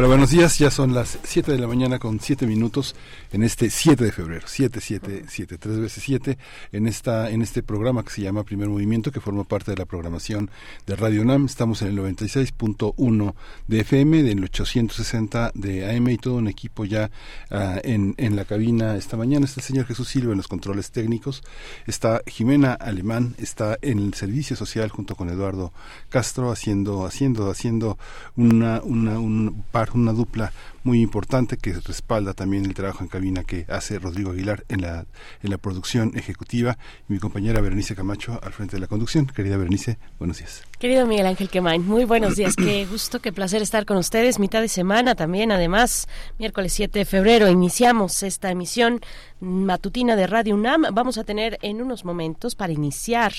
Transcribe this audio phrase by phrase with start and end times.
[0.00, 0.58] Hola, buenos días.
[0.58, 2.94] Ya son las 7 de la mañana con 7 minutos
[3.32, 4.46] en este 7 de febrero.
[4.46, 6.38] 7, 7, 7, 3 veces 7
[6.72, 9.84] en, esta, en este programa que se llama Primer Movimiento, que forma parte de la
[9.84, 10.50] programación
[10.86, 11.44] de Radio UNAM.
[11.44, 13.34] Estamos en el 96.1
[13.68, 17.10] de FM, del 860 de AM y todo un equipo ya
[17.50, 19.44] uh, en, en la cabina esta mañana.
[19.44, 21.42] Está el señor Jesús Silva en los controles técnicos.
[21.86, 25.74] Está Jimena Alemán, está en el servicio social junto con Eduardo
[26.08, 27.98] Castro haciendo, haciendo, haciendo
[28.34, 33.44] una, una, un par una dupla muy importante que respalda también el trabajo en cabina
[33.44, 35.06] que hace Rodrigo Aguilar en la,
[35.42, 39.26] en la producción ejecutiva y mi compañera Berenice Camacho al frente de la conducción.
[39.26, 40.62] Querida Berenice, buenos días.
[40.78, 42.56] Querido Miguel Ángel Quemain, muy buenos días.
[42.56, 44.38] qué gusto, qué placer estar con ustedes.
[44.38, 49.00] Mitad de semana también, además, miércoles 7 de febrero, iniciamos esta emisión
[49.40, 50.86] matutina de Radio UNAM.
[50.92, 53.32] Vamos a tener en unos momentos para iniciar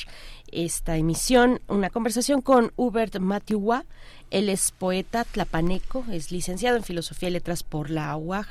[0.51, 3.85] esta emisión una conversación con Hubert Matiua.
[4.31, 8.47] Él es poeta tlapaneco, es licenciado en Filosofía y Letras por la UAG,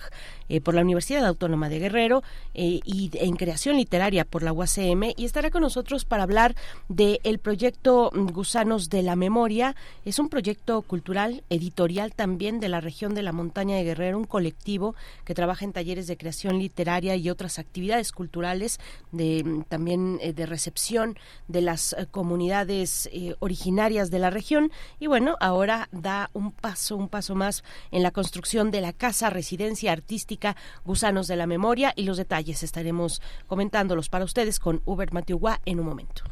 [0.50, 5.14] eh, por la Universidad Autónoma de Guerrero eh, y en Creación Literaria por la UACM
[5.16, 6.56] y estará con nosotros para hablar
[6.88, 9.76] del el proyecto Gusanos de la Memoria.
[10.04, 14.24] Es un proyecto cultural, editorial también de la región de la Montaña de Guerrero, un
[14.24, 18.80] colectivo que trabaja en talleres de creación literaria y otras actividades culturales,
[19.12, 24.72] de, también eh, de recepción de las comunidades originarias de la región.
[24.98, 29.30] Y bueno, ahora da un paso, un paso más en la construcción de la casa
[29.30, 35.12] residencia artística Gusanos de la Memoria y los detalles estaremos comentándolos para ustedes con Uber
[35.12, 36.22] Matiugua en un momento.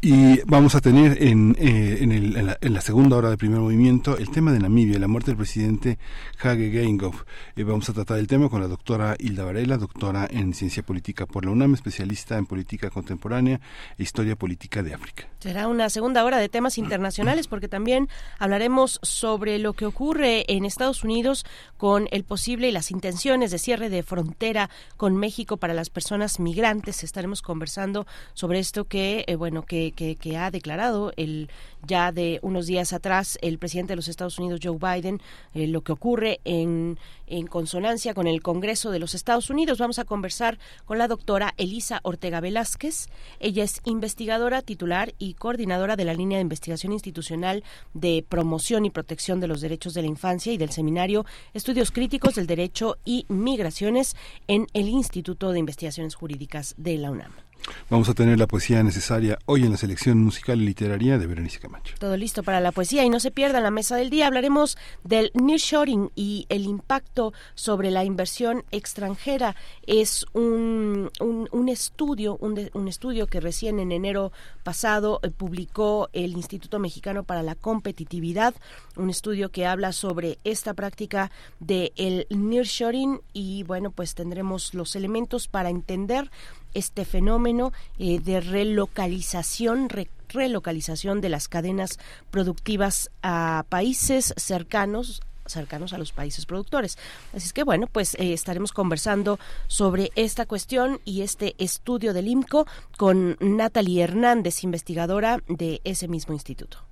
[0.00, 4.16] Y vamos a tener en, eh, en, el, en, la, segunda hora del primer movimiento
[4.16, 5.98] el tema de Namibia, la muerte del presidente
[6.40, 7.14] Hage Geingob.
[7.56, 11.26] Eh, vamos a tratar el tema con la doctora Hilda Varela, doctora en ciencia política
[11.26, 13.60] por la UNAM, especialista en política contemporánea
[13.98, 15.26] e historia política de África.
[15.40, 20.64] Será una segunda hora de temas internacionales porque también hablaremos sobre lo que ocurre en
[20.64, 21.44] Estados Unidos
[21.76, 26.38] con el posible y las intenciones de cierre de frontera con México para las personas
[26.38, 27.02] migrantes.
[27.02, 31.48] Estaremos conversando sobre esto que, eh, bueno, que que, ha declarado el
[31.86, 35.20] ya de unos días atrás el presidente de los Estados Unidos, Joe Biden,
[35.54, 39.78] eh, lo que ocurre en, en consonancia con el Congreso de los Estados Unidos.
[39.78, 43.08] Vamos a conversar con la doctora Elisa Ortega Velázquez.
[43.40, 47.62] Ella es investigadora titular y coordinadora de la línea de investigación institucional
[47.94, 52.34] de promoción y protección de los derechos de la infancia y del seminario Estudios Críticos
[52.34, 54.16] del Derecho y Migraciones
[54.46, 57.47] en el Instituto de Investigaciones Jurídicas de la UNAM.
[57.90, 61.58] Vamos a tener la poesía necesaria hoy en la selección musical y literaria de Berenice
[61.58, 61.94] Camacho.
[61.98, 64.26] Todo listo para la poesía y no se pierdan la mesa del día.
[64.26, 69.56] Hablaremos del nearshoring y el impacto sobre la inversión extranjera.
[69.86, 76.08] Es un, un, un estudio, un, un, estudio que recién en enero pasado eh, publicó
[76.12, 78.54] el Instituto Mexicano para la Competitividad,
[78.96, 81.30] un estudio que habla sobre esta práctica
[81.60, 86.30] del de nearshoring y bueno, pues tendremos los elementos para entender
[86.74, 91.98] este fenómeno eh, de relocalización, re, relocalización de las cadenas
[92.30, 96.98] productivas a países cercanos cercanos a los países productores.
[97.34, 102.28] Así es que bueno, pues eh, estaremos conversando sobre esta cuestión y este estudio del
[102.28, 102.66] IMCO
[102.98, 106.87] con Natalie Hernández, investigadora de ese mismo instituto.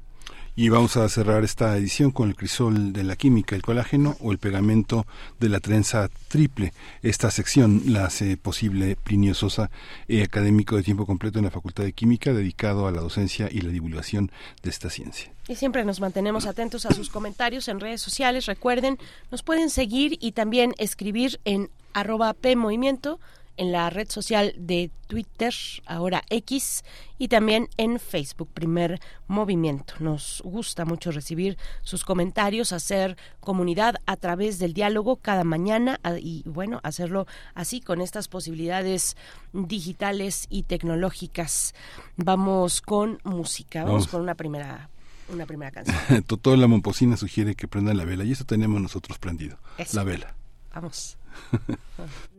[0.58, 4.32] Y vamos a cerrar esta edición con el crisol de la química, el colágeno o
[4.32, 5.06] el pegamento
[5.38, 6.72] de la trenza triple.
[7.02, 9.70] Esta sección la hace posible Plinio Sosa,
[10.08, 13.60] eh, académico de tiempo completo en la Facultad de Química, dedicado a la docencia y
[13.60, 15.30] la divulgación de esta ciencia.
[15.46, 18.46] Y siempre nos mantenemos atentos a sus comentarios en redes sociales.
[18.46, 18.98] Recuerden,
[19.30, 23.20] nos pueden seguir y también escribir en arroba PMovimiento
[23.56, 25.54] en la red social de Twitter,
[25.86, 26.84] ahora X,
[27.18, 29.94] y también en Facebook, Primer Movimiento.
[30.00, 36.42] Nos gusta mucho recibir sus comentarios, hacer comunidad a través del diálogo cada mañana y
[36.46, 39.16] bueno, hacerlo así con estas posibilidades
[39.52, 41.74] digitales y tecnológicas.
[42.16, 44.08] Vamos con música, vamos, vamos.
[44.08, 44.90] con una primera
[45.28, 46.22] una primera canción.
[46.26, 49.96] Totó la momposina sugiere que prendan la vela y eso tenemos nosotros prendido, eso.
[49.96, 50.34] la vela.
[50.72, 51.18] Vamos.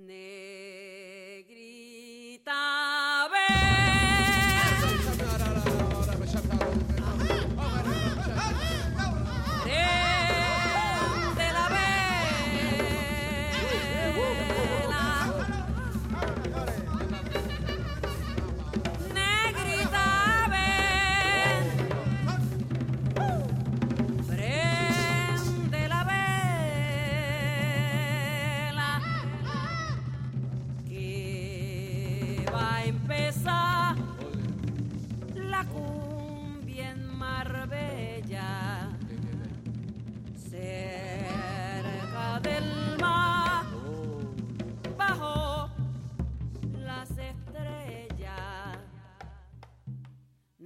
[2.48, 2.87] した。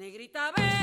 [0.01, 0.80] Negrita, ven.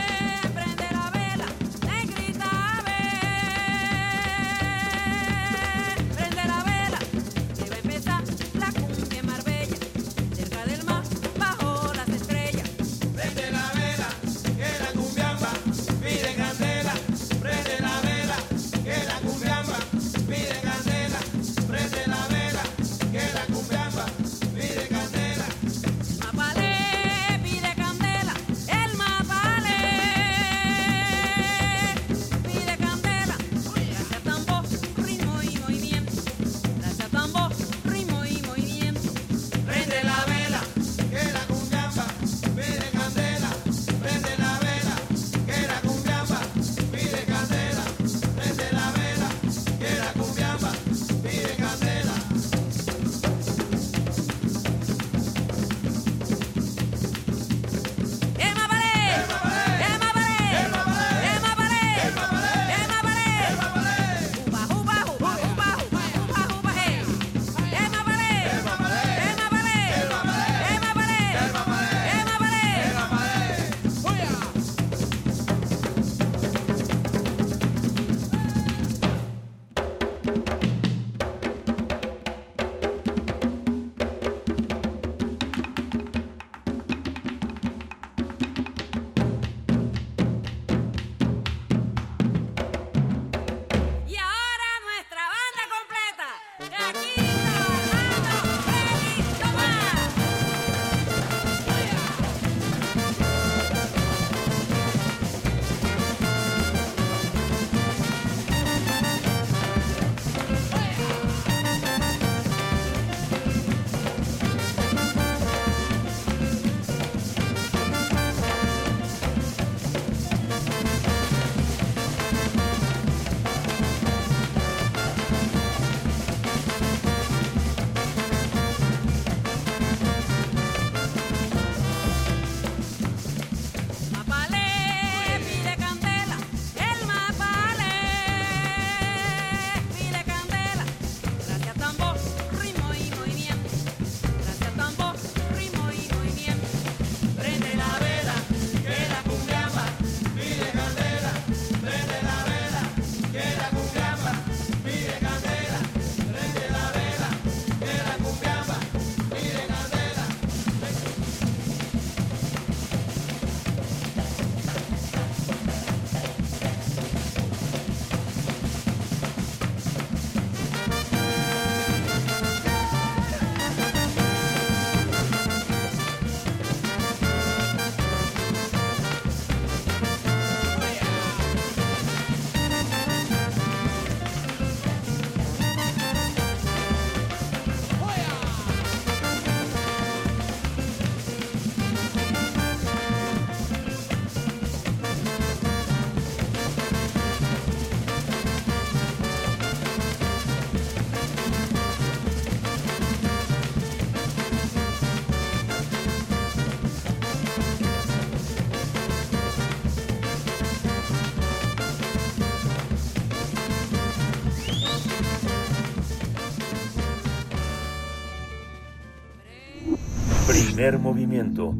[220.78, 221.74] Movimiento.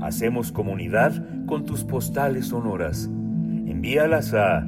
[0.00, 1.12] Hacemos comunidad
[1.46, 3.04] con tus postales sonoras.
[3.04, 4.66] Envíalas a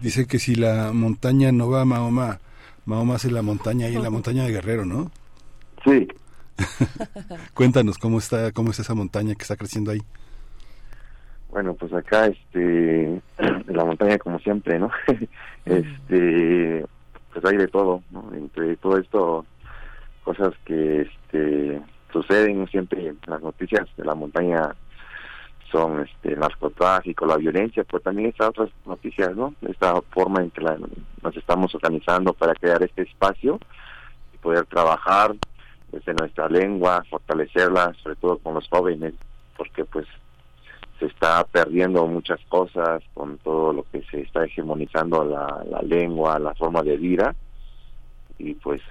[0.00, 2.40] Dice que si la montaña no va a Mahoma,
[2.86, 5.10] Mahoma hace la montaña ahí en la montaña de Guerrero, ¿no?
[5.84, 6.08] Sí,
[7.54, 10.00] Cuéntanos cómo está, cómo es esa montaña que está creciendo ahí.
[11.50, 13.20] Bueno, pues acá, este,
[13.66, 14.90] la montaña como siempre, ¿no?
[15.64, 16.84] este,
[17.32, 18.30] pues hay de todo, ¿no?
[18.34, 19.44] Entre todo esto,
[20.24, 21.80] cosas que, este,
[22.12, 24.74] suceden siempre, las noticias de la montaña
[25.70, 29.54] son este el narcotráfico, la violencia, pero también estas otras noticias, ¿no?
[29.62, 30.62] Esta forma en que
[31.22, 33.58] nos estamos organizando para crear este espacio
[34.34, 35.34] y poder trabajar
[35.92, 39.14] desde nuestra lengua, fortalecerla, sobre todo con los jóvenes,
[39.56, 40.06] porque pues
[40.98, 46.38] se está perdiendo muchas cosas con todo lo que se está hegemonizando la, la lengua,
[46.38, 47.34] la forma de vida,
[48.38, 48.82] y pues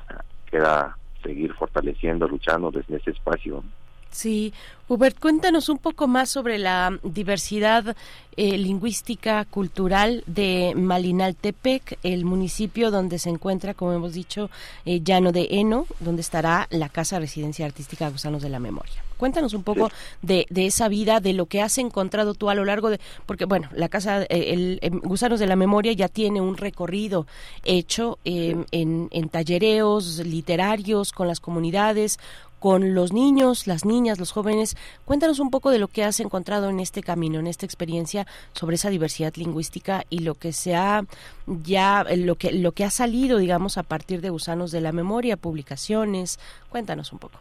[0.50, 3.64] queda seguir fortaleciendo, luchando desde ese espacio.
[4.12, 4.54] Sí,
[4.90, 7.96] Hubert, cuéntanos un poco más sobre la diversidad
[8.36, 14.50] eh, lingüística cultural de Malinaltepec, el municipio donde se encuentra, como hemos dicho,
[14.86, 19.04] eh, Llano de Eno, donde estará la Casa Residencia Artística Gusanos de la Memoria.
[19.18, 22.90] Cuéntanos un poco de, esa vida, de lo que has encontrado tú a lo largo
[22.90, 26.58] de, porque bueno, la Casa eh, el, em, Gusanos de la Memoria ya tiene un
[26.58, 27.28] recorrido
[27.64, 32.18] hecho en, en tallereos literarios con las comunidades,
[32.60, 34.78] con los niños, las niñas, los jóvenes.
[35.06, 38.76] Cuéntanos un poco de lo que has encontrado en este camino, en esta experiencia sobre
[38.76, 41.04] esa diversidad lingüística y lo que se ha
[41.48, 45.38] ya lo que lo que ha salido, digamos, a partir de Gusanos de la Memoria,
[45.38, 46.40] publicaciones.
[46.70, 47.40] Cuéntanos un poco.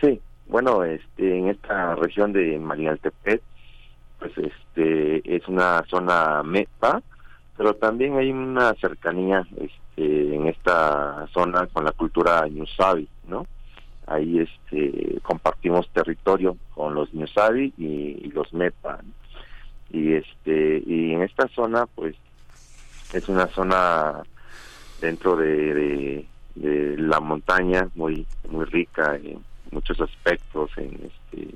[0.00, 3.42] Sí, bueno, este en esta región de Malinaltepec
[4.18, 7.02] pues este es una zona MEPA,
[7.56, 13.46] pero también hay una cercanía este en esta zona con la cultura ñusabi, ¿no?
[14.06, 19.00] Ahí este compartimos territorio con los Ñusabi y, los Mepa
[19.90, 22.14] y este y en esta zona pues
[23.12, 24.22] es una zona
[25.00, 31.54] dentro de, de, la montaña muy muy rica en muchos aspectos en este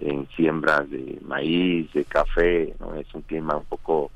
[0.00, 4.10] en siembras de maíz de café no es un clima un poco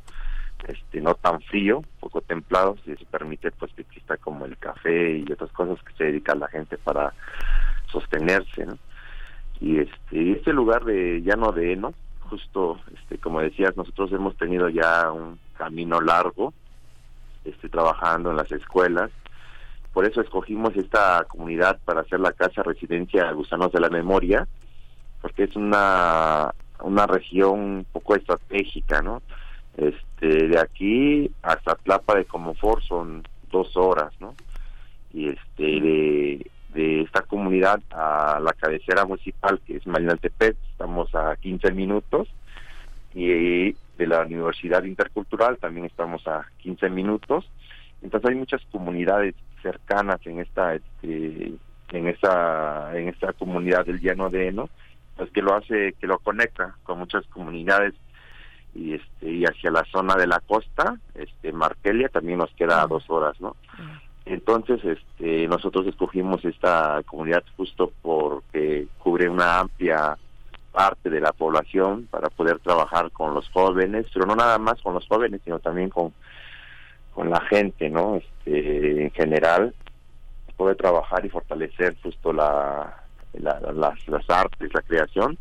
[0.68, 5.18] este no tan frío, poco templado, si se permite pues que exista como el café
[5.18, 7.12] y otras cosas que se dedica la gente para
[7.90, 8.66] sostenerse,
[9.60, 11.94] Y este este lugar de llano de Eno,
[12.28, 16.52] justo este como decías, nosotros hemos tenido ya un camino largo
[17.44, 19.10] este trabajando en las escuelas.
[19.92, 24.46] Por eso escogimos esta comunidad para hacer la casa residencia Gusanos de la Memoria,
[25.22, 29.22] porque es una una región un poco estratégica, ¿no?
[29.76, 34.34] Este, de aquí hasta Tlapa de Comofor son dos horas, ¿no?
[35.12, 36.50] Y este, de,
[37.02, 42.28] esta comunidad a la cabecera municipal, que es Malinaltepec, estamos a 15 minutos,
[43.14, 47.48] y de la Universidad Intercultural también estamos a 15 minutos,
[48.02, 51.52] Entonces hay muchas comunidades cercanas en esta este,
[51.92, 54.68] en esta en esta comunidad del llano de Eno,
[55.16, 57.94] pues que lo hace que lo conecta con muchas comunidades
[58.76, 62.86] y este y hacia la zona de la costa, este Markelia también nos queda a
[62.86, 63.56] dos horas, ¿no?
[64.24, 70.18] Entonces, este, nosotros escogimos esta comunidad justo porque cubre una amplia
[70.72, 74.94] parte de la población para poder trabajar con los jóvenes, pero no nada más con
[74.94, 76.12] los jóvenes, sino también con,
[77.14, 78.16] con la gente, ¿no?
[78.16, 79.72] Este, en general,
[80.56, 83.04] poder trabajar y fortalecer justo la,
[83.34, 85.38] las, las artes, la creación,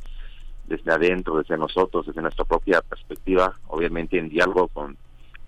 [0.68, 4.98] desde adentro, desde nosotros, desde nuestra propia perspectiva, obviamente en diálogo con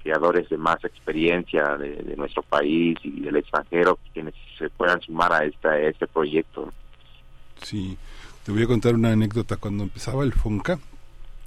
[0.03, 5.43] creadores de más experiencia de, nuestro país y del extranjero quienes se puedan sumar a,
[5.43, 6.71] esta, a este proyecto.
[7.61, 7.97] Sí,
[8.43, 9.57] te voy a contar una anécdota.
[9.57, 10.79] Cuando empezaba el FONCA,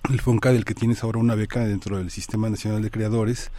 [0.09, 3.51] el FONCA del que tienes ahora una beca dentro del Sistema Nacional de Creadores,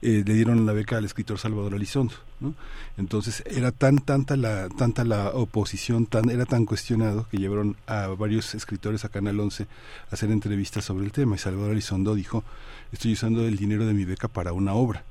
[0.00, 2.54] eh, le dieron la beca al escritor Salvador Elizondo, ¿no?
[2.96, 8.06] Entonces era tan tanta la tanta la oposición, tan era tan cuestionado que llevaron a
[8.08, 12.44] varios escritores a Canal 11 a hacer entrevistas sobre el tema y Salvador Elizondo dijo,
[12.92, 15.04] "Estoy usando el dinero de mi beca para una obra."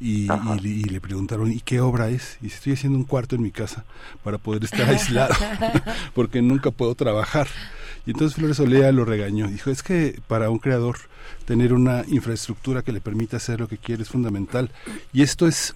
[0.00, 0.26] Y,
[0.88, 2.38] le preguntaron, ¿y qué obra es?
[2.40, 3.84] Y estoy haciendo un cuarto en mi casa
[4.24, 5.34] para poder estar aislado,
[6.14, 7.48] porque nunca puedo trabajar.
[8.06, 9.48] Y entonces Flores Olea lo regañó.
[9.48, 10.96] Dijo, es que para un creador
[11.44, 14.70] tener una infraestructura que le permita hacer lo que quiere es fundamental.
[15.12, 15.74] Y esto es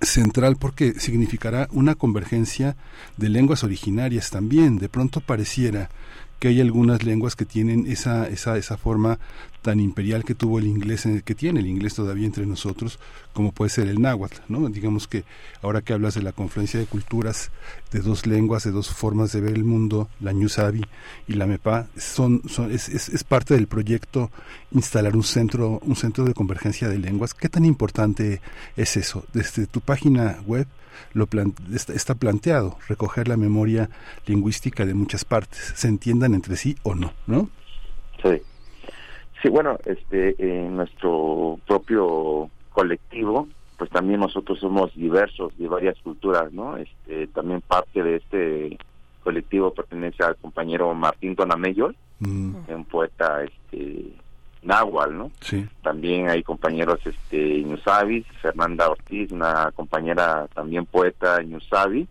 [0.00, 2.76] central porque significará una convergencia
[3.16, 4.78] de lenguas originarias también.
[4.78, 5.90] De pronto pareciera
[6.38, 9.18] que hay algunas lenguas que tienen esa, esa, esa forma
[9.62, 13.00] tan imperial que tuvo el inglés, que tiene el inglés todavía entre nosotros,
[13.32, 14.68] como puede ser el náhuatl, ¿no?
[14.68, 15.24] Digamos que
[15.60, 17.50] ahora que hablas de la confluencia de culturas,
[17.90, 20.84] de dos lenguas, de dos formas de ver el mundo, la Ñusabi
[21.26, 24.30] y la MEPA, son, son es, es, es, parte del proyecto
[24.70, 27.34] instalar un centro, un centro de convergencia de lenguas.
[27.34, 28.40] ¿Qué tan importante
[28.76, 29.24] es eso?
[29.32, 30.68] Desde tu página web,
[31.12, 31.28] lo
[31.72, 33.90] está, planteado, recoger la memoria
[34.26, 37.48] lingüística de muchas partes, se entiendan entre sí o no, ¿no?
[38.22, 38.42] Sí.
[39.42, 46.52] Sí, bueno, este, en nuestro propio colectivo, pues también nosotros somos diversos de varias culturas,
[46.52, 46.76] ¿no?
[46.76, 48.78] Este, también parte de este
[49.22, 52.54] colectivo pertenece al compañero Martín Tonamello, mm.
[52.68, 54.12] un poeta este,
[54.66, 55.30] náhuatl, ¿no?
[55.40, 55.66] Sí.
[55.82, 62.06] También hay compañeros este Ñusavis, Fernanda Ortiz, una compañera también poeta Ñusavi,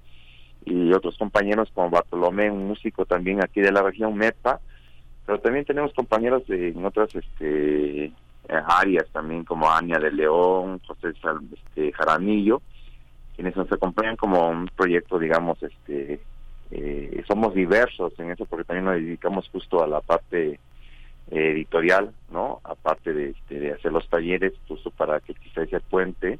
[0.65, 4.59] y otros compañeros como Bartolomé, un músico también aquí de la región MEPA,
[5.25, 8.12] pero también tenemos compañeros de, en otras este
[8.47, 12.62] áreas también como Ania de León, José este, Jaramillo,
[13.35, 16.21] quienes nos acompañan como un proyecto, digamos, este
[16.71, 20.59] eh, somos diversos en eso porque también nos dedicamos justo a la parte
[21.32, 22.62] editorial, ¿no?
[22.63, 26.39] Aparte de, este, de, hacer los talleres, justo para que quizás ese puente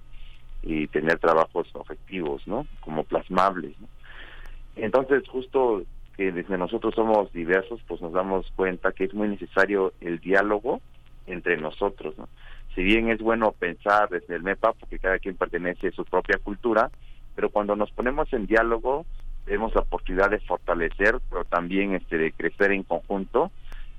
[0.62, 2.68] y tener trabajos objetivos, ¿no?
[2.82, 3.88] Como plasmables, ¿no?
[4.76, 5.84] Entonces, justo
[6.18, 10.82] que desde nosotros somos diversos, pues nos damos cuenta que es muy necesario el diálogo
[11.28, 12.28] entre nosotros, ¿no?
[12.74, 16.38] Si bien es bueno pensar desde el MEPA, porque cada quien pertenece a su propia
[16.38, 16.92] cultura,
[17.34, 19.06] pero cuando nos ponemos en diálogo,
[19.46, 23.52] tenemos la oportunidad de fortalecer, pero también este, de crecer en conjunto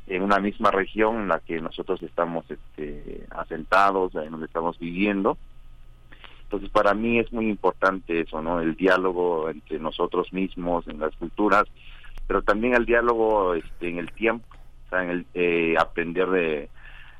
[0.07, 5.37] en una misma región en la que nosotros estamos este, asentados, en donde estamos viviendo.
[6.45, 8.61] Entonces, para mí es muy importante eso, ¿no?
[8.61, 11.65] El diálogo entre nosotros mismos, en las culturas,
[12.29, 14.47] pero también el diálogo este, en el tiempo,
[14.87, 16.69] o sea, en el eh, aprender de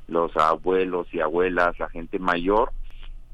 [0.07, 2.71] los abuelos y abuelas, la gente mayor,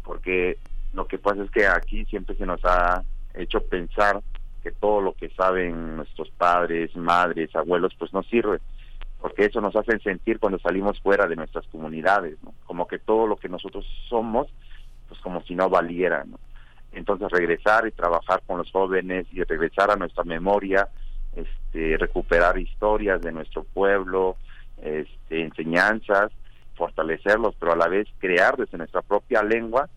[0.03, 0.57] porque
[0.93, 3.03] lo que pasa es que aquí siempre se nos ha
[3.35, 4.21] hecho pensar
[4.63, 8.59] que todo lo que saben nuestros padres, madres, abuelos, pues no sirve
[9.23, 13.38] porque eso nos hace sentir cuando salimos fuera de nuestras comunidades, como que todo lo
[13.38, 14.49] que nosotros somos,
[15.07, 16.25] pues como si no valiera.
[16.25, 16.38] ¿no?
[16.91, 20.89] Entonces regresar y trabajar con los jóvenes y regresar a nuestra memoria,
[21.38, 24.36] este, recuperar historias de nuestro pueblo,
[24.81, 26.33] este, enseñanzas,
[26.75, 29.88] fortalecerlos, pero a la vez crear desde nuestra propia lengua,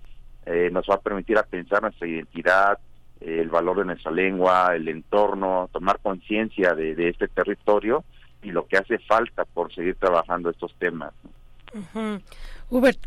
[0.44, 2.78] eh, nos va a permitir a pensar nuestra identidad,
[3.20, 8.04] el valor de nuestra lengua, el entorno, tomar conciencia de, de este territorio
[8.46, 11.12] y lo que hace falta por seguir trabajando estos temas.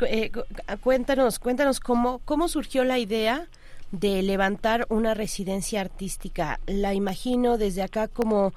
[0.06, 0.32] Eh,
[0.82, 3.48] cuéntanos, cuéntanos cómo, cómo surgió la idea
[3.92, 6.60] de levantar una residencia artística.
[6.68, 8.54] La imagino desde acá como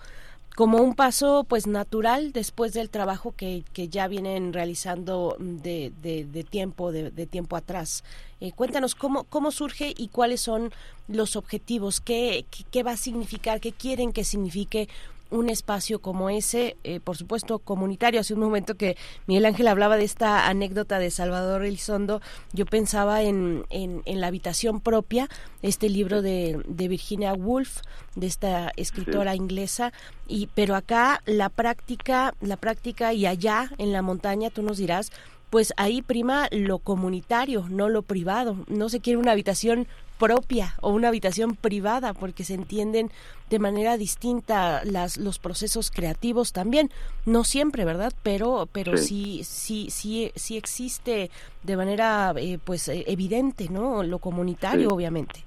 [0.55, 6.45] como un paso pues natural después del trabajo que, que ya vienen realizando de, de,
[6.45, 8.05] tiempo de, tiempo atrás
[8.39, 10.71] eh, cuéntanos cómo cómo surge y cuáles son
[11.09, 14.91] los objetivos qué, qué va a significar qué quieren que signifique
[15.33, 18.21] un espacio como ese, eh, por supuesto comunitario.
[18.21, 22.21] Hace un momento que Miguel Ángel hablaba de esta anécdota de Salvador Elizondo,
[22.53, 25.29] yo pensaba en, en, la habitación propia,
[25.63, 27.81] este libro de, de Virginia Woolf,
[28.15, 29.93] de esta escritora inglesa,
[30.29, 35.11] y pero acá la práctica, la práctica y allá en la montaña, tú nos dirás,
[35.53, 38.57] pues ahí prima lo comunitario, no lo privado.
[38.69, 39.87] No se quiere una habitación
[40.19, 43.11] propia o una habitación privada porque se entienden
[43.51, 46.89] de manera distinta las, los procesos creativos también.
[47.27, 49.45] No siempre verdad pero pero sí.
[49.45, 51.31] sí sí sí, existe
[51.63, 55.45] de manera eh, pues eh, evidente no lo comunitario obviamente.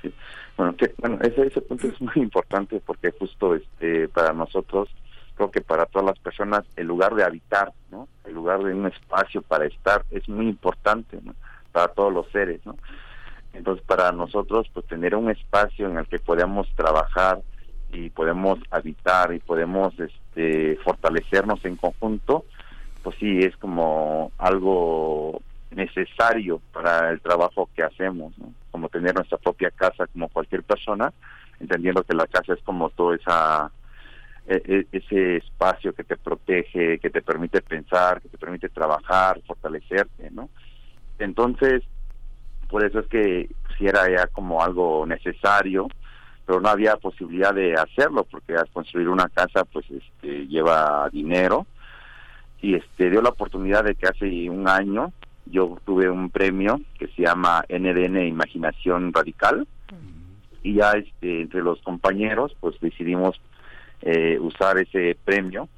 [0.00, 0.14] Sí.
[0.56, 4.88] bueno que, bueno ese ese punto es muy importante porque justo este para nosotros
[5.34, 8.86] creo que para todas las personas el lugar de habitar no el lugar de un
[8.86, 11.18] espacio para estar es muy importante
[11.72, 12.76] para todos los seres no
[13.52, 17.40] entonces, para nosotros, pues tener un espacio en el que podamos trabajar
[17.92, 22.44] y podemos habitar y podemos este, fortalecernos en conjunto,
[23.02, 25.40] pues sí, es como algo
[25.72, 28.32] necesario para el trabajo que hacemos,
[28.70, 31.12] como tener nuestra propia casa como cualquier persona,
[31.58, 33.70] entendiendo que la casa es como todo esa
[34.50, 40.50] ese espacio que te protege, que te permite pensar, que te permite trabajar, fortalecerte, ¿no?
[41.18, 41.82] Entonces,
[42.68, 45.88] por eso es que si era ya como algo necesario,
[46.46, 51.66] pero no había posibilidad de hacerlo porque al construir una casa pues este lleva dinero.
[52.62, 55.12] Y este dio la oportunidad de que hace un año
[55.46, 59.66] yo tuve un premio que se llama NDN Imaginación Radical.
[60.62, 63.40] Y ya este, entre los compañeros pues decidimos
[64.02, 65.68] eh, usar ese premio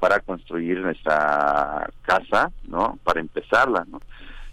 [0.00, 2.98] para construir nuestra casa, ¿no?
[3.04, 3.86] Para empezarla.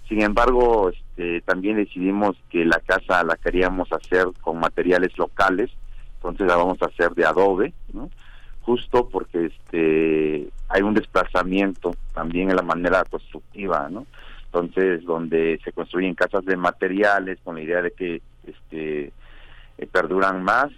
[0.08, 5.70] Sin embargo, este, también decidimos que la casa la queríamos hacer con materiales locales,
[6.16, 8.10] entonces la vamos a hacer de adobe, ¿no?
[8.62, 14.06] justo porque este hay un desplazamiento también en la manera constructiva, ¿no?
[14.46, 19.12] Entonces, donde se construyen casas de materiales con la idea de que este
[19.78, 20.70] eh, perduran más,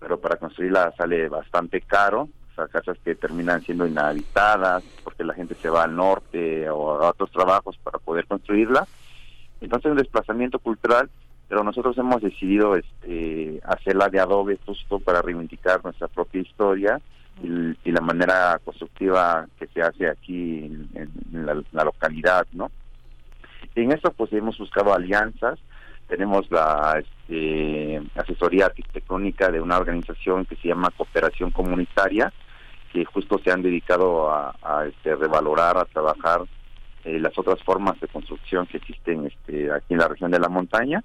[0.00, 2.28] pero para construirla sale bastante caro,
[2.68, 7.30] casas que terminan siendo inhabitadas porque la gente se va al norte o a otros
[7.30, 8.86] trabajos para poder construirla.
[9.60, 11.10] Entonces un desplazamiento cultural,
[11.48, 17.00] pero nosotros hemos decidido este, hacerla de adobe justo para reivindicar nuestra propia historia
[17.42, 21.10] y, la manera constructiva que se hace aquí en,
[21.72, 22.70] la, localidad, ¿no?
[23.74, 25.58] En esto pues hemos buscado alianzas,
[26.10, 32.32] tenemos la este, asesoría arquitectónica de una organización que se llama Cooperación Comunitaria,
[32.92, 34.52] que justo se han dedicado a,
[34.88, 36.42] este, revalorar, a trabajar
[37.04, 40.48] eh, las otras formas de construcción que existen este, aquí en la región de la
[40.48, 41.02] montaña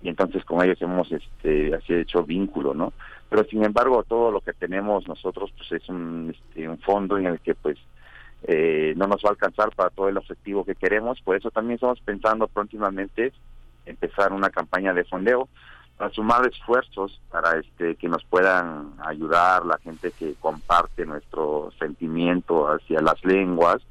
[0.00, 2.92] y entonces con ellos hemos este, así hecho vínculo, ¿no?
[3.28, 7.26] Pero sin embargo todo lo que tenemos nosotros pues es un, este, un fondo en
[7.26, 7.76] el que pues
[8.44, 11.74] eh, no nos va a alcanzar para todo el objetivo que queremos, por eso también
[11.74, 13.32] estamos pensando próximamente
[13.86, 15.48] empezar una campaña de fondeo
[15.98, 22.66] a sumar esfuerzos para este que nos puedan ayudar la gente que comparte nuestro sentimiento
[22.66, 23.82] hacia las lenguas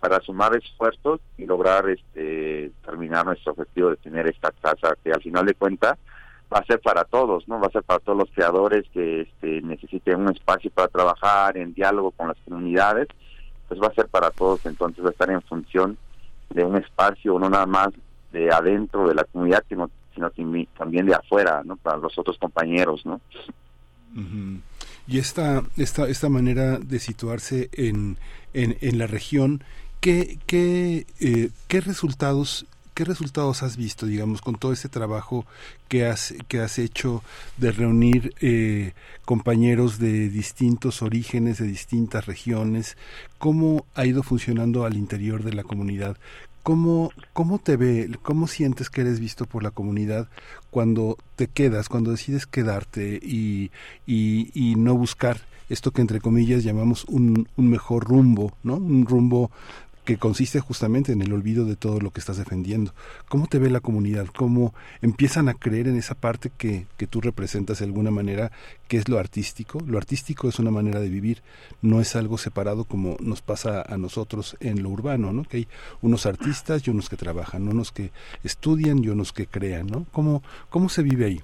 [0.00, 5.22] para sumar esfuerzos y lograr este terminar nuestro objetivo de tener esta casa que al
[5.22, 5.98] final de cuentas
[6.52, 7.58] va a ser para todos, ¿no?
[7.60, 11.74] Va a ser para todos los creadores que este, necesiten un espacio para trabajar en
[11.74, 13.08] diálogo con las comunidades,
[13.68, 15.96] pues va a ser para todos, entonces va a estar en función
[16.50, 17.88] de un espacio, no nada más
[18.34, 20.30] de adentro de la comunidad, sino sino
[20.78, 21.76] también de afuera, ¿no?
[21.76, 23.20] Para los otros compañeros, ¿no?
[25.08, 28.16] Y esta, esta, esta manera de situarse en,
[28.52, 29.64] en, en la región,
[30.00, 35.44] ¿qué, qué, eh, qué resultados ¿Qué resultados has visto, digamos, con todo este trabajo
[35.88, 37.24] que has, que has hecho
[37.56, 38.92] de reunir eh,
[39.24, 42.96] compañeros de distintos orígenes, de distintas regiones?
[43.38, 46.16] ¿Cómo ha ido funcionando al interior de la comunidad?
[46.64, 50.28] ¿Cómo, ¿Cómo te ve, cómo sientes que eres visto por la comunidad
[50.70, 53.70] cuando te quedas, cuando decides quedarte y,
[54.06, 58.76] y, y no buscar esto que entre comillas llamamos un, un mejor rumbo, ¿no?
[58.76, 59.50] Un rumbo
[60.04, 62.92] que consiste justamente en el olvido de todo lo que estás defendiendo.
[63.28, 64.26] ¿Cómo te ve la comunidad?
[64.26, 68.50] ¿Cómo empiezan a creer en esa parte que, que tú representas de alguna manera,
[68.86, 69.78] que es lo artístico?
[69.86, 71.38] Lo artístico es una manera de vivir,
[71.80, 75.44] no es algo separado como nos pasa a nosotros en lo urbano, ¿no?
[75.44, 75.68] Que hay
[76.02, 78.10] unos artistas y unos que trabajan, unos que
[78.42, 80.06] estudian y unos que crean, ¿no?
[80.12, 81.40] ¿Cómo, cómo se vive ahí?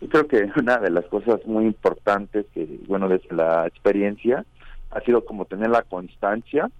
[0.00, 4.44] Yo creo que una de las cosas muy importantes que, bueno, desde la experiencia,
[4.90, 6.70] ha sido como tener la constancia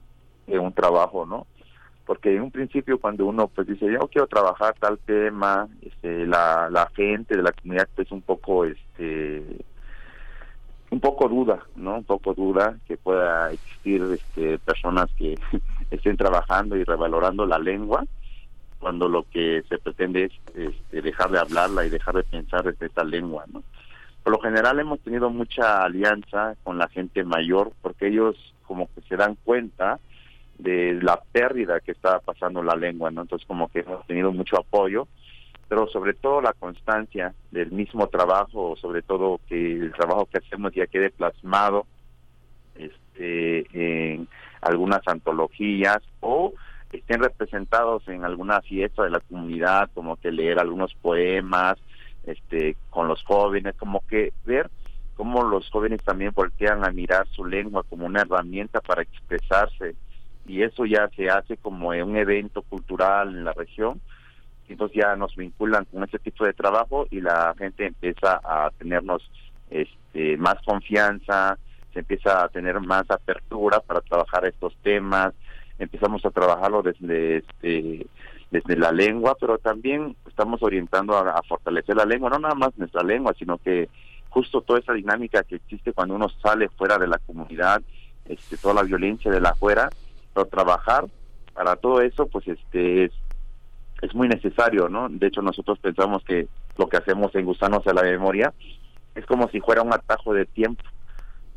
[0.47, 1.47] un trabajo, ¿no?
[2.07, 6.69] Porque en un principio cuando uno pues dice, yo quiero trabajar tal tema, este, la,
[6.71, 9.43] la gente de la comunidad pues un poco, este,
[10.91, 11.97] un poco duda, ¿no?
[11.97, 15.39] Un poco duda que pueda existir este, personas que
[15.91, 18.05] estén trabajando y revalorando la lengua
[18.85, 22.85] cuando lo que se pretende es este, dejar de hablarla y dejar de pensar desde
[22.85, 23.63] esta lengua, ¿no?
[24.23, 29.01] Por lo general hemos tenido mucha alianza con la gente mayor porque ellos como que
[29.09, 29.99] se dan cuenta
[30.59, 33.23] de la pérdida que está pasando la lengua, ¿no?
[33.23, 35.09] Entonces como que hemos tenido mucho apoyo,
[35.69, 40.73] pero sobre todo la constancia del mismo trabajo, sobre todo que el trabajo que hacemos
[40.73, 41.87] ya quede plasmado
[42.77, 44.29] este en
[44.61, 46.53] algunas antologías o
[46.93, 51.77] estén representados en alguna fiesta de la comunidad, como que leer algunos poemas,
[52.27, 54.71] este, con los jóvenes, como que ver
[55.17, 59.95] cómo los jóvenes también voltean a mirar su lengua como una herramienta para expresarse
[60.47, 64.01] y eso ya se hace como un evento cultural en la región
[64.69, 69.31] entonces ya nos vinculan con ese tipo de trabajo y la gente empieza a tenernos
[69.71, 71.59] este más confianza
[71.93, 75.33] se empieza a tener más apertura para trabajar estos temas
[75.79, 78.07] empezamos a trabajarlo desde este
[78.51, 82.77] desde la lengua pero también estamos orientando a, a fortalecer la lengua no nada más
[82.77, 83.89] nuestra lengua sino que
[84.31, 87.83] justo toda esa dinámica que existe cuando uno sale fuera de la comunidad
[88.25, 89.91] este toda la violencia de la afuera
[90.35, 91.07] pero trabajar
[91.55, 93.13] para todo eso pues este es,
[94.03, 97.95] es muy necesario no de hecho nosotros pensamos que lo que hacemos en gusanos a
[97.95, 98.53] la memoria
[99.15, 100.83] es como si fuera un atajo de tiempo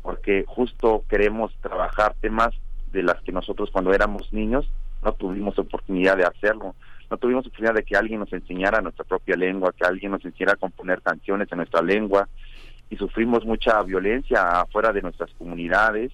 [0.02, 2.50] porque justo queremos trabajar temas
[2.92, 4.70] de las que nosotros cuando éramos niños
[5.02, 6.74] no tuvimos oportunidad de hacerlo
[7.10, 10.52] no tuvimos oportunidad de que alguien nos enseñara nuestra propia lengua que alguien nos enseñara
[10.52, 12.28] a componer canciones en nuestra lengua
[12.90, 16.12] y sufrimos mucha violencia afuera de nuestras comunidades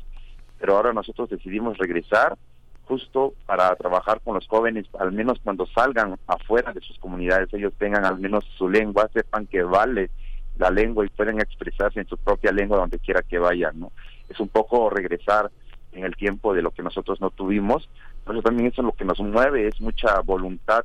[0.58, 2.38] pero ahora nosotros decidimos regresar
[2.86, 7.72] justo para trabajar con los jóvenes, al menos cuando salgan afuera de sus comunidades, ellos
[7.78, 10.10] tengan al menos su lengua, sepan que vale
[10.58, 13.92] la lengua y pueden expresarse en su propia lengua donde quiera que vayan, ¿no?
[14.28, 15.50] Es un poco regresar
[15.92, 17.88] en el tiempo de lo que nosotros no tuvimos,
[18.24, 20.84] pero también eso es lo que nos mueve, es mucha voluntad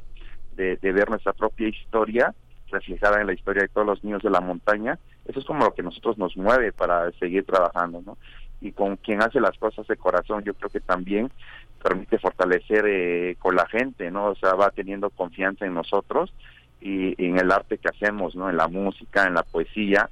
[0.55, 2.33] de, de ver nuestra propia historia
[2.71, 5.73] reflejada en la historia de todos los niños de la montaña, eso es como lo
[5.73, 8.17] que nosotros nos mueve para seguir trabajando, ¿no?
[8.61, 11.31] Y con quien hace las cosas de corazón, yo creo que también
[11.81, 14.25] permite fortalecer eh, con la gente, ¿no?
[14.25, 16.33] O sea, va teniendo confianza en nosotros
[16.81, 18.49] y, en el arte que hacemos, ¿no?
[18.49, 20.09] En la música, en la poesía.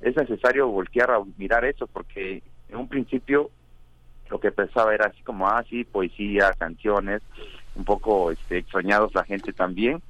[0.00, 3.50] Es necesario voltear a mirar eso porque en un principio
[4.30, 7.22] lo que pensaba era así como, ah, sí, poesía, canciones,
[7.74, 10.02] un poco este, extrañados la gente también,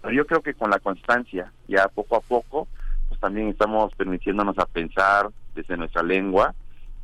[0.00, 2.66] pero yo creo que con la constancia, ya poco a poco,
[3.08, 6.54] pues también estamos permitiéndonos a pensar desde nuestra lengua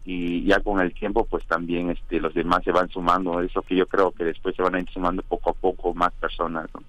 [0.05, 3.77] y ya con el tiempo pues también este los demás se van sumando eso que
[3.77, 6.83] yo creo que después se van a ir sumando poco a poco más personas ¿no?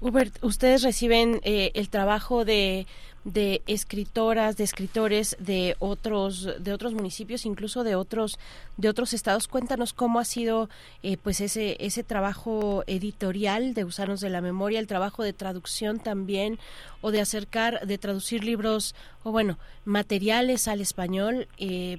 [0.00, 2.86] Hubert, ustedes reciben eh, el trabajo de,
[3.24, 8.38] de escritoras, de escritores de otros, de otros municipios, incluso de otros,
[8.76, 9.46] de otros estados.
[9.46, 10.68] Cuéntanos cómo ha sido,
[11.02, 15.98] eh, pues ese, ese trabajo editorial de Gusanos de la Memoria, el trabajo de traducción
[15.98, 16.58] también,
[17.02, 21.98] o de acercar, de traducir libros, o bueno, materiales al español eh,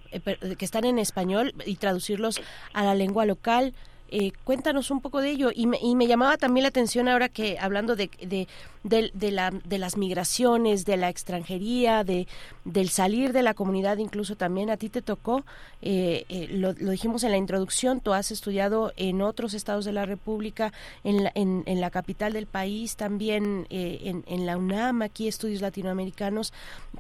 [0.57, 2.41] que están en español y traducirlos
[2.73, 3.73] a la lengua local.
[4.13, 5.52] Eh, cuéntanos un poco de ello.
[5.56, 8.47] Y me, y me, llamaba también la atención ahora que hablando de, de,
[8.84, 12.28] de, la, de las migraciones, de la extranjería, de,
[12.65, 15.45] del salir de la comunidad, incluso también a ti te tocó,
[15.82, 20.06] eh, eh, lo, dijimos en la introducción, tú has estudiado en otros estados de la
[20.06, 20.74] República,
[21.06, 25.62] en la, en, en la capital del país, también en, en, la UNAM, aquí estudios
[25.62, 26.52] latinoamericanos.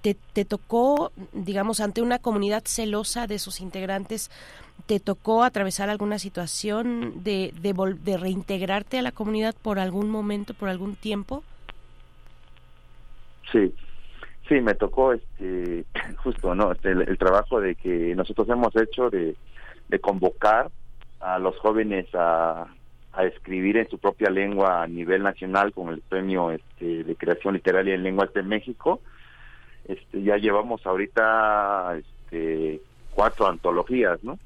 [0.01, 4.31] Te, te tocó, digamos, ante una comunidad celosa de sus integrantes,
[4.85, 10.53] ¿Te tocó atravesar alguna situación de, de, de, reintegrarte a la comunidad por algún momento,
[10.53, 11.43] por algún tiempo?
[13.51, 13.73] Sí,
[14.47, 15.85] sí, me tocó este
[16.23, 16.71] justo, ¿no?
[16.71, 19.35] Este, el, trabajo de que nosotros hemos hecho de,
[19.89, 20.71] de convocar
[21.19, 22.67] a los jóvenes a,
[23.13, 27.53] a escribir en su propia lengua a nivel nacional con el premio este, de creación
[27.53, 29.01] literaria en lenguas de México.
[29.85, 32.81] Este, ya llevamos ahorita este,
[33.13, 34.39] cuatro antologías, ¿no?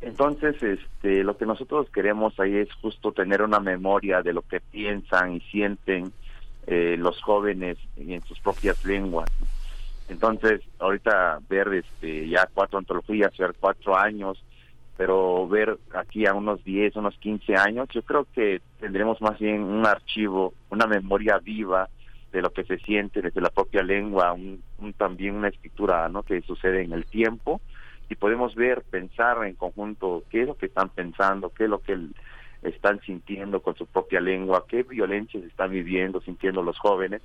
[0.00, 4.60] Entonces, este, lo que nosotros queremos ahí es justo tener una memoria de lo que
[4.60, 6.12] piensan y sienten
[6.66, 9.30] eh, los jóvenes en sus propias lenguas.
[10.08, 14.42] Entonces, ahorita ver este, ya cuatro antologías, ver cuatro años,
[14.96, 19.62] pero ver aquí a unos 10, unos 15 años, yo creo que tendremos más bien
[19.62, 21.88] un archivo, una memoria viva
[22.32, 24.62] de lo que se siente desde la propia lengua, un,
[24.96, 26.22] también una escritura ¿no?
[26.22, 27.60] que sucede en el tiempo
[28.08, 31.80] y podemos ver, pensar en conjunto qué es lo que están pensando, qué es lo
[31.80, 31.98] que
[32.62, 37.22] están sintiendo con su propia lengua, qué violencias están viviendo, sintiendo los jóvenes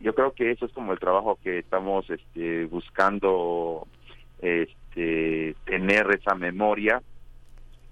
[0.00, 3.86] yo creo que eso es como el trabajo que estamos este, buscando
[4.40, 7.02] este, tener esa memoria,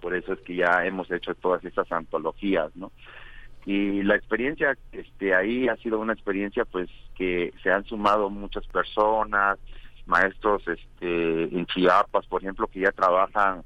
[0.00, 2.92] por eso es que ya hemos hecho todas estas antologías, ¿no?
[3.64, 8.66] Y la experiencia este, ahí ha sido una experiencia pues que se han sumado muchas
[8.66, 9.58] personas,
[10.06, 13.62] maestros este, en Chiapas, por ejemplo, que ya trabajan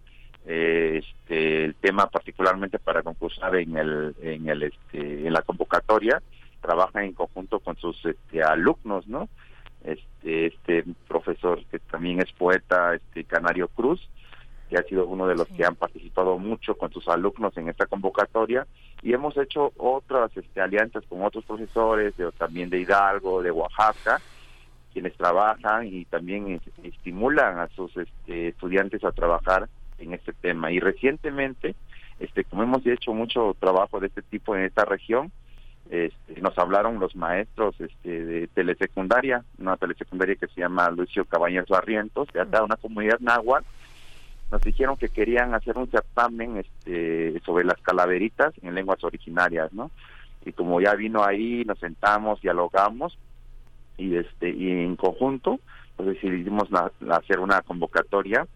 [0.46, 6.22] eh, este, el tema particularmente para concursar en el, en el, este, en la convocatoria,
[6.60, 9.28] trabajan en conjunto con sus este, alumnos, ¿no?
[9.84, 14.08] Este, este profesor que también es poeta, este Canario Cruz,
[14.68, 17.86] que ha sido uno de los que han participado mucho con sus alumnos en esta
[17.86, 18.66] convocatoria
[19.02, 24.20] y hemos hecho otras este, alianzas con otros profesores de, también de Hidalgo, de Oaxaca,
[24.96, 30.72] quienes trabajan y también estimulan a sus este, estudiantes a trabajar en este tema.
[30.72, 31.74] Y recientemente,
[32.18, 35.30] este, como hemos hecho mucho trabajo de este tipo en esta región,
[35.90, 41.68] este, nos hablaron los maestros este, de telesecundaria, una telesecundaria que se llama Lucio Cabañas
[41.68, 43.66] Barrientos, de acá una comunidad náhuatl,
[44.50, 49.90] nos dijeron que querían hacer un certamen este, sobre las calaveritas en lenguas originarias, ¿no?
[50.46, 53.18] Y como ya vino ahí, nos sentamos, dialogamos
[53.96, 55.60] y este y en conjunto
[55.96, 56.68] pues decidimos
[57.10, 58.46] hacer una convocatoria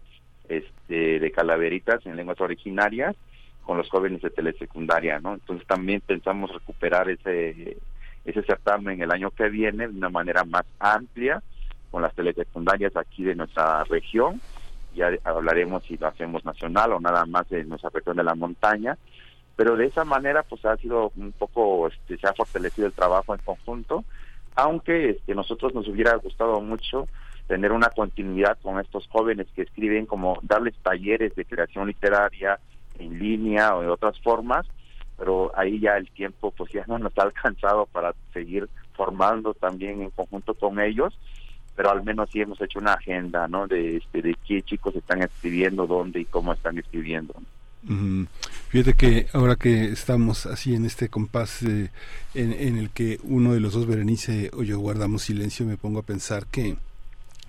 [0.47, 3.15] este de calaveritas en lenguas originarias
[3.63, 5.35] con los jóvenes de telesecundaria, ¿no?
[5.35, 7.77] Entonces también pensamos recuperar ese
[8.25, 11.41] ese certamen el año que viene de una manera más amplia
[11.89, 14.39] con las telesecundarias aquí de nuestra región
[14.95, 18.97] ya hablaremos si lo hacemos nacional o nada más de nuestra región de la montaña,
[19.55, 23.33] pero de esa manera pues ha sido un poco, este, se ha fortalecido el trabajo
[23.33, 24.03] en conjunto,
[24.55, 27.07] aunque este, nosotros nos hubiera gustado mucho
[27.47, 32.59] tener una continuidad con estos jóvenes que escriben, como darles talleres de creación literaria
[32.99, 34.65] en línea o de otras formas,
[35.17, 40.01] pero ahí ya el tiempo pues ya no nos ha alcanzado para seguir formando también
[40.01, 41.17] en conjunto con ellos
[41.75, 43.67] pero al menos sí hemos hecho una agenda, ¿no?
[43.67, 47.33] De, este, de qué chicos están escribiendo, dónde y cómo están escribiendo.
[48.71, 51.91] Fíjate que ahora que estamos así en este compás en,
[52.33, 56.03] en, el que uno de los dos, Berenice o yo, guardamos silencio, me pongo a
[56.03, 56.77] pensar que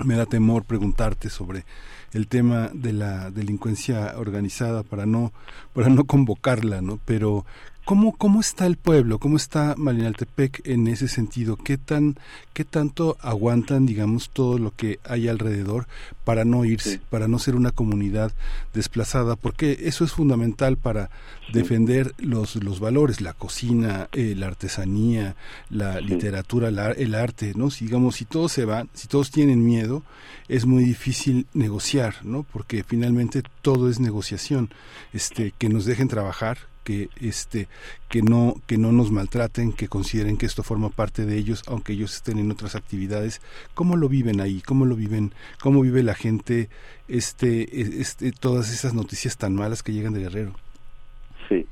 [0.00, 1.64] me da temor preguntarte sobre
[2.12, 5.32] el tema de la delincuencia organizada para no
[5.72, 6.98] para no convocarla, ¿no?
[7.04, 7.46] Pero
[7.84, 9.18] ¿Cómo, ¿Cómo está el pueblo?
[9.18, 11.56] ¿Cómo está Malinaltepec en ese sentido?
[11.56, 12.16] ¿Qué, tan,
[12.52, 15.88] ¿Qué tanto aguantan, digamos, todo lo que hay alrededor
[16.24, 18.30] para no irse, para no ser una comunidad
[18.72, 19.34] desplazada?
[19.34, 21.10] Porque eso es fundamental para
[21.52, 25.34] defender los, los valores, la cocina, eh, la artesanía,
[25.68, 27.70] la literatura, el arte, ¿no?
[27.70, 30.04] Si, digamos, si todos se van, si todos tienen miedo,
[30.46, 32.44] es muy difícil negociar, ¿no?
[32.44, 34.70] Porque finalmente todo es negociación.
[35.12, 37.68] Este, que nos dejen trabajar, que este
[38.08, 41.92] que no que no nos maltraten que consideren que esto forma parte de ellos aunque
[41.92, 43.40] ellos estén en otras actividades.
[43.74, 46.68] Cómo lo viven ahí cómo lo viven cómo vive la gente
[47.08, 50.52] este este todas esas noticias tan malas que llegan de Guerrero
[51.48, 51.66] sí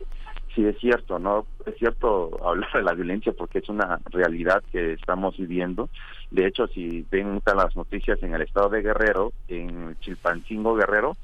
[0.54, 4.94] sí es cierto no es cierto hablar de la violencia porque es una realidad que
[4.94, 5.88] estamos viviendo.
[6.30, 11.16] De hecho si ven las noticias en el estado de Guerrero en Chilpancingo Guerrero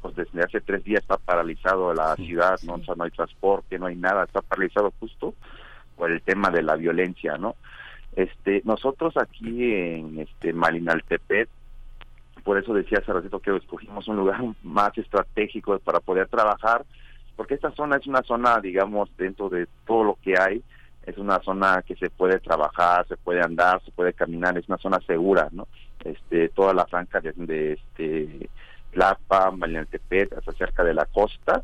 [0.00, 2.80] pues desde hace tres días está paralizado la ciudad, ¿no?
[2.96, 5.34] no hay transporte, no hay nada, está paralizado justo
[5.96, 7.56] por el tema de la violencia, ¿no?
[8.16, 11.48] Este, nosotros aquí en este Malinaltepet,
[12.44, 16.84] por eso decía hace ratito que escogimos un lugar más estratégico para poder trabajar,
[17.36, 20.62] porque esta zona es una zona, digamos, dentro de todo lo que hay,
[21.04, 24.78] es una zona que se puede trabajar, se puede andar, se puede caminar, es una
[24.78, 25.66] zona segura, ¿no?
[26.04, 28.48] Este, toda la franja de, de este
[28.94, 31.62] Tlapa, Malinaltepet, hasta cerca de la costa,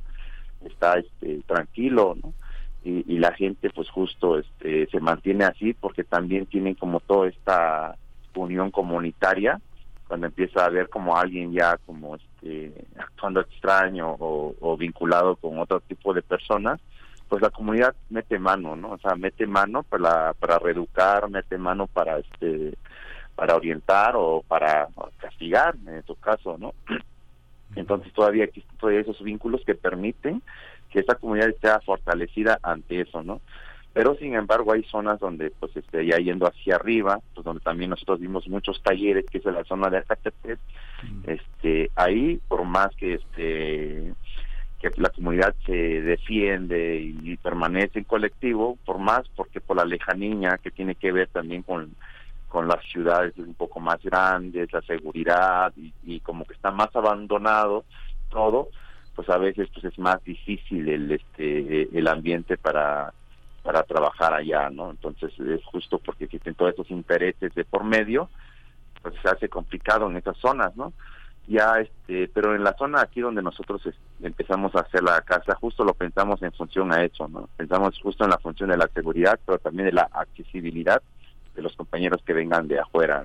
[0.65, 2.35] está este, tranquilo, ¿no?
[2.83, 7.97] Y, la gente pues justo este, se mantiene así porque también tienen como toda esta
[8.35, 9.61] unión comunitaria
[10.09, 15.81] cuando empieza a ver como alguien ya como este actuando extraño o, vinculado con otro
[15.81, 16.81] tipo de personas
[17.29, 21.87] pues la comunidad mete mano no o sea mete mano para para reeducar mete mano
[21.87, 22.79] para este
[23.37, 24.89] para orientar o para
[25.19, 26.73] castigar en tu caso no
[27.77, 30.43] entonces todavía existen todavía esos vínculos que permiten
[30.91, 33.41] que esta comunidad esté fortalecida ante eso, ¿no?
[33.93, 37.91] Pero sin embargo hay zonas donde pues este ya yendo hacia arriba, pues donde también
[37.91, 40.59] nosotros vimos muchos talleres, que es la zona de Acatepec,
[41.27, 44.15] este ahí por más que este
[44.81, 50.59] que la comunidad se defiende y permanece en colectivo, por más porque por la lejanía
[50.63, 51.91] que tiene que ver también con
[52.51, 55.73] con las ciudades un poco más grandes, la seguridad
[56.05, 57.85] y, como que está más abandonado
[58.29, 58.69] todo,
[59.15, 63.15] pues a veces pues es más difícil el este el ambiente para
[63.63, 64.91] para trabajar allá, ¿no?
[64.91, 68.29] Entonces es justo porque existen todos estos intereses de por medio,
[69.01, 70.93] pues se hace complicado en esas zonas, ¿no?
[71.47, 73.83] Ya, este, pero en la zona aquí donde nosotros
[74.23, 77.49] empezamos a hacer la casa, justo lo pensamos en función a eso, ¿no?
[77.57, 81.01] Pensamos justo en la función de la seguridad, pero también de la accesibilidad
[81.55, 83.25] de los compañeros que vengan de afuera.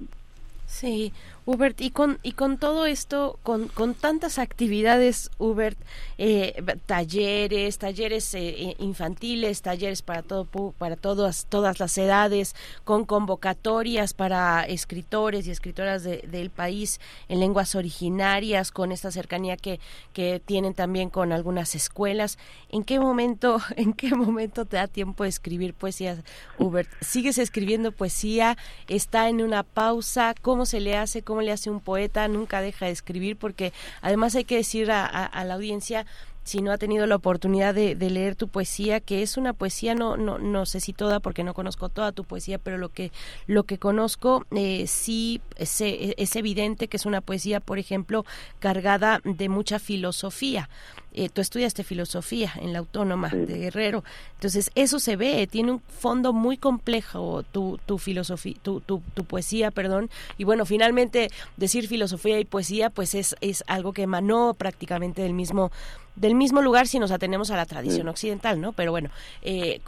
[0.68, 1.14] Sí,
[1.46, 5.78] Hubert, y con, y con todo esto, con, con tantas actividades, Hubert,
[6.18, 10.46] eh, talleres, talleres eh, eh, infantiles, talleres para todo
[10.78, 17.76] para todas, todas las edades, con convocatorias para escritores y escritoras del país en lenguas
[17.76, 19.80] originarias, con esta cercanía que,
[20.14, 22.38] que tienen también con algunas escuelas.
[22.70, 26.24] ¿En qué momento, en qué momento te da tiempo de escribir poesía,
[26.58, 26.90] Hubert?
[27.02, 28.58] ¿Sigues escribiendo poesía?
[28.88, 30.34] ¿Está en una pausa?
[30.42, 31.22] ¿Cómo se le hace?
[31.35, 35.32] cómo le hace un poeta, nunca deja de escribir, porque además hay que decir a,
[35.46, 36.06] la audiencia
[36.44, 40.16] si no ha tenido la oportunidad de, leer tu poesía, que es una poesía, no,
[40.16, 43.12] no, no sé si toda, porque no conozco toda tu poesía, pero lo que,
[43.48, 48.26] lo que conozco eh, sí es, es, evidente que es una poesía, por ejemplo,
[48.60, 50.70] cargada de mucha filosofía.
[51.18, 54.04] Eh, tú estudiaste filosofía en la Autónoma de Guerrero,
[54.34, 59.72] entonces eso se ve, tiene un fondo muy complejo tu, tu filosofía, tu, tu, poesía,
[59.72, 65.22] perdón, y bueno, finalmente decir filosofía y poesía pues es, es algo que emanó prácticamente
[65.22, 65.72] del mismo
[66.18, 68.72] del mismo lugar si nos atenemos a la tradición occidental, ¿no?
[68.72, 69.10] Pero bueno,
[69.42, 69.82] eh,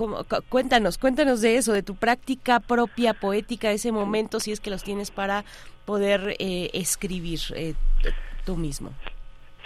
[0.50, 4.70] cuéntanos, cuéntanos de eso, de tu práctica propia poética, de ese momento, si es que
[4.70, 5.46] los tienes para
[5.86, 7.76] poder eh, escribir eh,
[8.46, 8.92] tú mismo.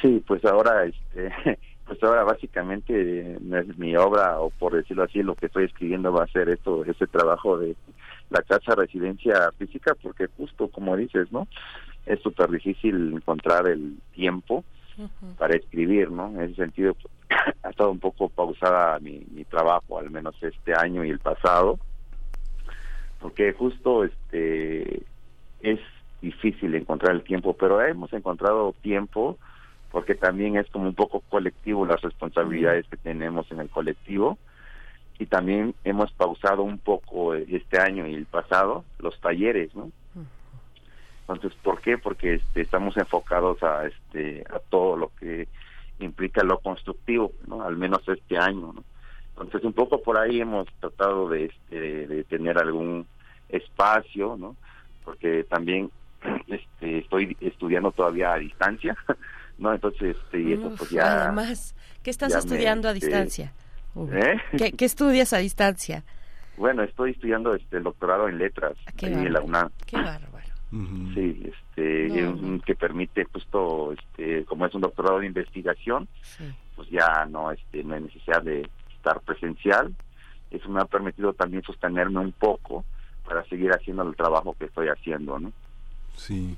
[0.02, 1.32] Sí, pues ahora, este,
[1.86, 3.38] pues ahora básicamente
[3.78, 7.08] mi obra, o por decirlo así, lo que estoy escribiendo va a ser esto, ese
[7.08, 7.76] trabajo de
[8.30, 11.48] la casa residencia física, porque justo como dices, ¿no?
[12.06, 14.64] Es súper difícil encontrar el tiempo
[15.38, 16.28] para escribir, ¿no?
[16.28, 16.96] En ese sentido,
[17.64, 21.80] ha estado un poco pausada mi, mi trabajo, al menos este año y el pasado,
[23.20, 25.04] porque justo este
[25.62, 25.80] es
[26.22, 29.38] difícil encontrar el tiempo, pero hemos encontrado tiempo
[29.92, 34.38] porque también es como un poco colectivo las responsabilidades que tenemos en el colectivo
[35.20, 39.92] y también hemos pausado un poco este año y el pasado los talleres, ¿no?
[41.22, 41.98] Entonces, ¿por qué?
[41.98, 45.48] Porque este, estamos enfocados a este a todo lo que
[46.00, 47.64] implica lo constructivo, ¿no?
[47.64, 48.84] Al menos este año, ¿no?
[49.32, 53.06] Entonces, un poco por ahí hemos tratado de, este, de tener algún
[53.50, 54.56] espacio, ¿no?
[55.06, 55.90] Porque también
[56.48, 58.96] este, estoy estudiando todavía a distancia,
[59.62, 59.74] ¿no?
[59.74, 61.26] Entonces, este, y eso pues ya...
[61.28, 63.54] Además, ¿qué estás estudiando a este, distancia?
[63.96, 64.72] ¿Eh?
[64.76, 66.04] ¿Qué, estudias a distancia?
[66.58, 69.70] Bueno, estoy estudiando este el doctorado en letras ah, en la UNAM.
[69.86, 70.30] Qué bárbaro.
[71.14, 72.08] Sí, este,
[72.66, 76.08] que permite justo, este, como es un doctorado de investigación,
[76.76, 79.94] pues ya no, este, no hay necesidad de estar presencial.
[80.50, 82.86] Eso me ha permitido también sostenerme un poco
[83.26, 85.52] para seguir haciendo el trabajo que estoy haciendo, ¿no?
[86.18, 86.58] Sí,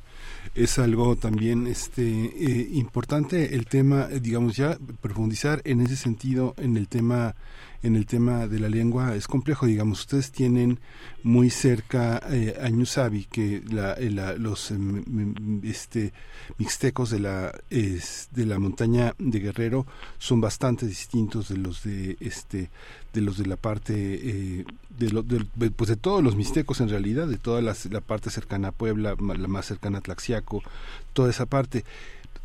[0.56, 6.76] es algo también este eh, importante el tema, digamos ya profundizar en ese sentido en
[6.78, 7.36] el tema
[7.84, 10.79] en el tema de la lengua es complejo, digamos, ustedes tienen
[11.21, 14.09] muy cerca eh, a Ñusabi, que la, eh,
[14.39, 16.13] los em, este,
[16.57, 19.86] mixtecos de la, de la montaña de Guerrero
[20.17, 22.69] son bastante distintos de los de, este,
[23.11, 24.65] de los de la parte eh,
[24.97, 29.15] de, pues de todos los mixtecos en realidad de toda la, parte cercana a Puebla
[29.19, 30.63] la más cercana a Tlaxiaco
[31.11, 31.84] toda esa parte.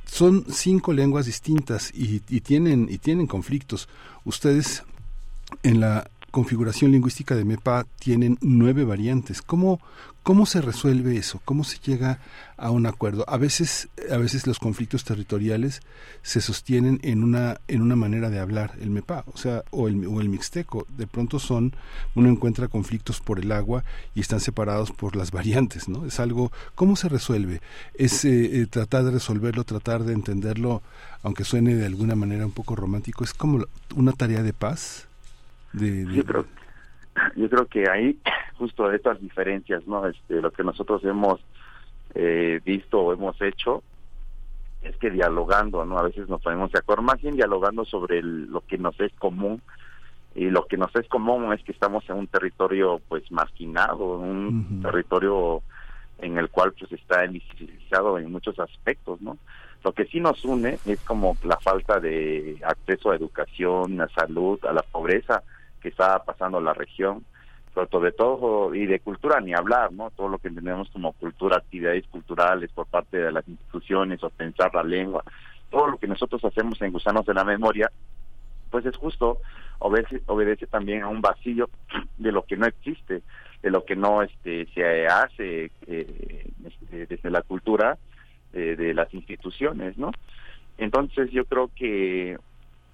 [0.05, 3.89] Son cinco lenguas distintas y, y tienen y tienen conflictos.
[4.25, 4.83] Ustedes
[5.69, 9.43] en la configuración lingüística de MEPA tienen nueve variantes.
[9.43, 9.81] ¿Cómo,
[10.23, 11.43] ¿Cómo se resuelve eso?
[11.45, 12.21] ¿Cómo se llega
[12.57, 13.27] a un acuerdo?
[13.29, 15.83] A veces, a veces los conflictos territoriales
[16.23, 20.07] se sostienen en una, en una manera de hablar, el MEPA, o sea, o el,
[20.07, 20.87] o el mixteco.
[20.97, 21.75] De pronto son,
[22.15, 26.07] uno encuentra conflictos por el agua y están separados por las variantes, ¿no?
[26.07, 27.61] Es algo, ¿cómo se resuelve?
[27.93, 30.81] Es eh, eh, tratar de resolverlo, tratar de entenderlo,
[31.23, 35.08] aunque suene de alguna manera un poco romántico, es como una tarea de paz
[35.73, 36.47] yo creo
[37.37, 38.19] yo creo que ahí
[38.59, 41.41] justo estas diferencias no este lo que nosotros hemos
[42.15, 43.83] eh, visto o hemos hecho
[44.83, 48.61] es que dialogando no a veces nos ponemos de acuerdo más bien dialogando sobre lo
[48.63, 49.61] que nos es común.
[50.35, 54.81] Y lo que nos es común es que estamos en un territorio pues marginado un
[54.83, 55.63] territorio
[56.19, 59.39] en el cual pues está invisibilizado en muchos aspectos no
[59.83, 64.65] lo que sí nos une es como la falta de acceso a educación a salud
[64.65, 65.43] a la pobreza
[65.81, 67.25] que está pasando la región,
[67.91, 70.11] sobre todo, y de cultura ni hablar, ¿no?
[70.11, 74.75] Todo lo que entendemos como cultura, actividades culturales por parte de las instituciones o pensar
[74.75, 75.23] la lengua,
[75.71, 77.91] todo lo que nosotros hacemos en Gusanos de la Memoria,
[78.71, 79.39] pues es justo,
[79.79, 81.69] obedece, obedece también a un vacío
[82.19, 83.23] de lo que no existe,
[83.63, 87.99] de lo que no este, se hace eh, este, desde la cultura
[88.51, 90.11] de las instituciones, ¿no?
[90.79, 92.39] Entonces yo creo que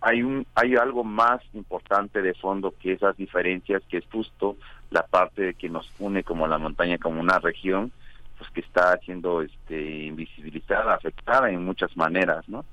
[0.05, 4.57] hay un hay algo más importante de fondo que esas diferencias que es justo
[4.91, 7.91] la parte que nos une como la montaña como una región
[8.37, 12.67] pues que está siendo este invisibilizada afectada en muchas maneras no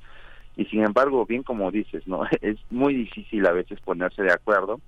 [0.58, 4.82] y sin embargo bien como dices no es muy difícil a veces ponerse de acuerdo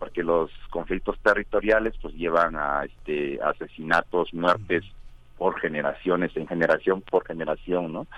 [0.00, 4.82] porque los conflictos territoriales pues llevan a este asesinatos muertes
[5.38, 8.08] por generaciones en generación por generación no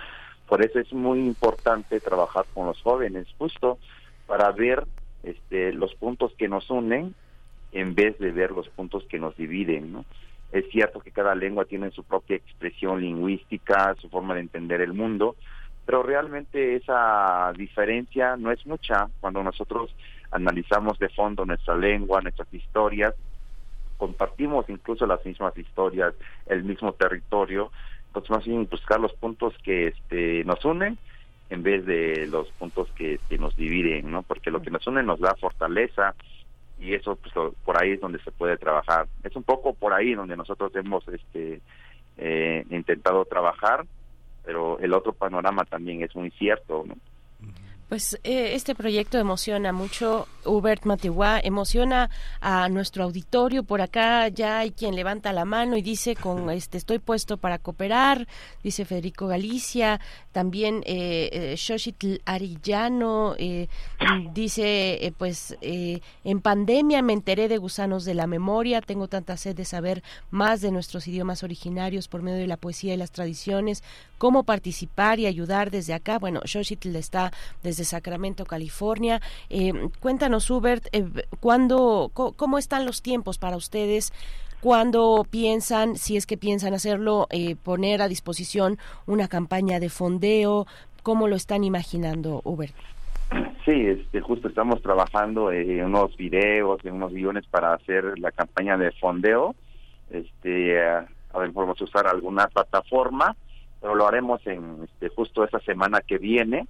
[0.49, 3.79] por eso es muy importante trabajar con los jóvenes, justo
[4.27, 4.85] para ver
[5.23, 7.15] este, los puntos que nos unen
[7.73, 10.05] en vez de ver los puntos que nos dividen, ¿no?
[10.53, 14.95] Es cierto que cada lengua tiene su propia expresión lingüística, su forma de entender el
[14.95, 15.35] mundo,
[15.85, 19.95] pero realmente esa diferencia no es mucha cuando nosotros
[20.31, 23.15] analizamos de fondo nuestra lengua, nuestras historias,
[23.97, 26.15] compartimos incluso las mismas historias,
[26.47, 27.71] el mismo territorio,
[28.17, 30.97] entonces más bien buscar los puntos que este, nos unen
[31.51, 34.23] en vez de los puntos que, nos dividen, ¿no?
[34.23, 36.15] Porque lo que nos une nos da fortaleza
[36.81, 39.07] y eso pues por ahí es donde se puede trabajar.
[39.23, 41.61] Es un poco por ahí donde nosotros hemos este
[42.17, 43.85] eh, intentado trabajar,
[44.45, 46.95] pero el otro panorama también es muy cierto, ¿no?
[47.89, 52.11] Pues eh, este proyecto emociona mucho, Hubert Matehuá, emociona
[52.41, 53.63] a nuestro auditorio.
[53.63, 57.59] Por acá ya hay quien levanta la mano y dice con este estoy puesto para
[57.59, 58.27] cooperar,
[58.65, 60.01] dice Federico Galicia,
[60.33, 63.69] también eh, eh Xochitl Arillano eh,
[64.33, 69.65] dice pues en pandemia me enteré de gusanos de la memoria, tengo tanta sed de
[69.65, 73.85] saber más de nuestros idiomas originarios por medio de la poesía y las tradiciones,
[74.19, 76.19] cómo participar y ayudar desde acá.
[76.19, 77.33] Bueno, Xochitl está
[77.63, 79.21] desde de Sacramento, California.
[79.51, 81.05] Eh, cuéntanos, Hubert, eh,
[81.41, 84.13] ¿cuándo, ¿cómo están los tiempos para ustedes?
[84.61, 90.67] ¿Cuándo piensan, si es que piensan hacerlo, eh, poner a disposición una campaña de fondeo?
[91.03, 92.75] ¿Cómo lo están imaginando, Hubert?
[93.65, 98.77] Sí, este, justo estamos trabajando en unos videos, en unos guiones para hacer la campaña
[98.77, 99.55] de fondeo.
[100.11, 103.37] Este, a ver, podemos usar alguna plataforma,
[103.81, 106.67] pero lo haremos en este, justo esta semana que viene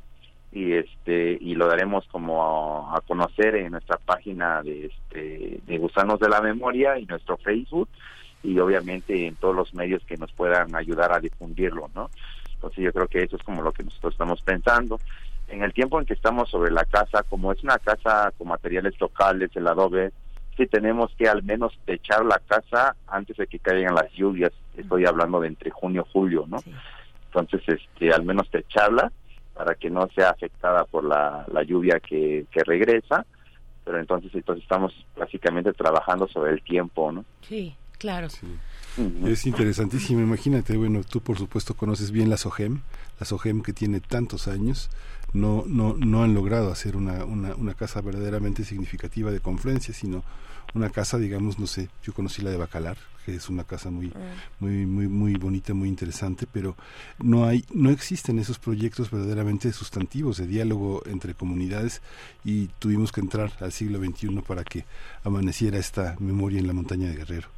[0.57, 6.19] y este y lo daremos como a, conocer en nuestra página de este de gusanos
[6.19, 7.91] de la memoria y nuestro Facebook
[8.43, 12.09] y obviamente en todos los medios que nos puedan ayudar a difundirlo no
[12.55, 14.99] entonces yo creo que eso es como lo que nosotros estamos pensando.
[15.49, 18.99] En el tiempo en que estamos sobre la casa como es una casa con materiales
[18.99, 20.11] locales el adobe
[20.57, 24.53] sí tenemos que al menos techar la casa antes de que caigan las lluvias.
[24.75, 26.57] Estoy hablando de entre junio y julio no
[27.27, 29.13] entonces este al menos techarla
[29.57, 33.25] para que no sea afectada por la, lluvia que, regresa,
[33.85, 37.25] pero entonces entonces estamos básicamente trabajando sobre el tiempo, ¿no?
[37.41, 38.29] Sí, claro.
[39.25, 42.81] Es interesantísimo, imagínate, bueno, tú por supuesto conoces bien la SOGEM,
[43.19, 44.91] la SOGEM que tiene tantos años,
[45.33, 50.23] no, no, no han logrado hacer una, una, una casa verdaderamente significativa de confluencia, sino
[50.75, 52.97] una casa, digamos, no sé, yo conocí la de Bacalar,
[53.27, 54.13] que es una casa muy, mm.
[54.61, 56.77] muy, muy, muy bonita, muy interesante, pero
[57.19, 62.03] no hay, no existen esos proyectos verdaderamente sustantivos de diálogo entre comunidades
[62.45, 64.85] y tuvimos que entrar al siglo XXI para que
[65.25, 67.49] amaneciera esta memoria en la montaña de Guerrero.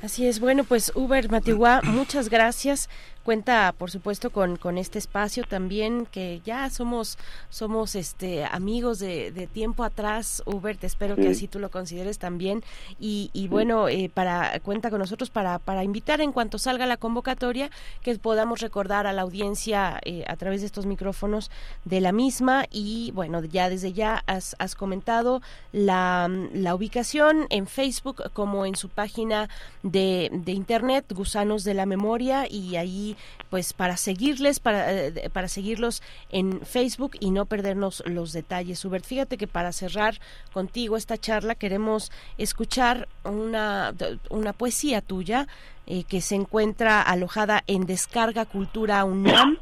[0.00, 2.88] Así es, bueno, pues Uber Matihuá, muchas gracias
[3.24, 7.18] cuenta por supuesto con, con este espacio también que ya somos
[7.48, 10.42] somos este amigos de, de tiempo atrás.
[10.46, 12.62] Hubert espero que así tú lo consideres también.
[12.98, 16.96] Y, y bueno eh, para cuenta con nosotros para para invitar en cuanto salga la
[16.96, 17.70] convocatoria
[18.02, 21.50] que podamos recordar a la audiencia eh, a través de estos micrófonos
[21.84, 22.66] de la misma.
[22.70, 25.42] Y bueno ya desde ya has, has comentado
[25.72, 29.48] la, la ubicación en Facebook como en su página
[29.82, 33.16] de, de internet Gusanos de la Memoria y ahí
[33.50, 38.84] pues para seguirles, para, eh, para seguirlos en Facebook y no perdernos los detalles.
[38.84, 40.20] Hubert, fíjate que para cerrar
[40.52, 43.94] contigo esta charla queremos escuchar una,
[44.30, 45.48] una poesía tuya
[45.86, 49.58] eh, que se encuentra alojada en Descarga Cultura UNAM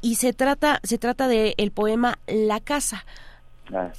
[0.00, 3.04] y se trata, se trata del el poema La Casa
[3.74, 3.90] Ah,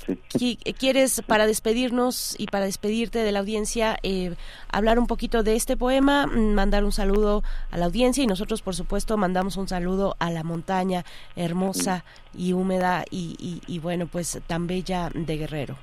[0.80, 4.36] ¿Quieres, para despedirnos y para despedirte de la audiencia, eh,
[4.72, 8.62] hablar un poquito de este poema, mm, mandar un saludo a la audiencia y nosotros,
[8.62, 11.04] por supuesto, mandamos un saludo a la montaña
[11.36, 15.76] hermosa y húmeda y, bueno, pues tan bella de Guerrero?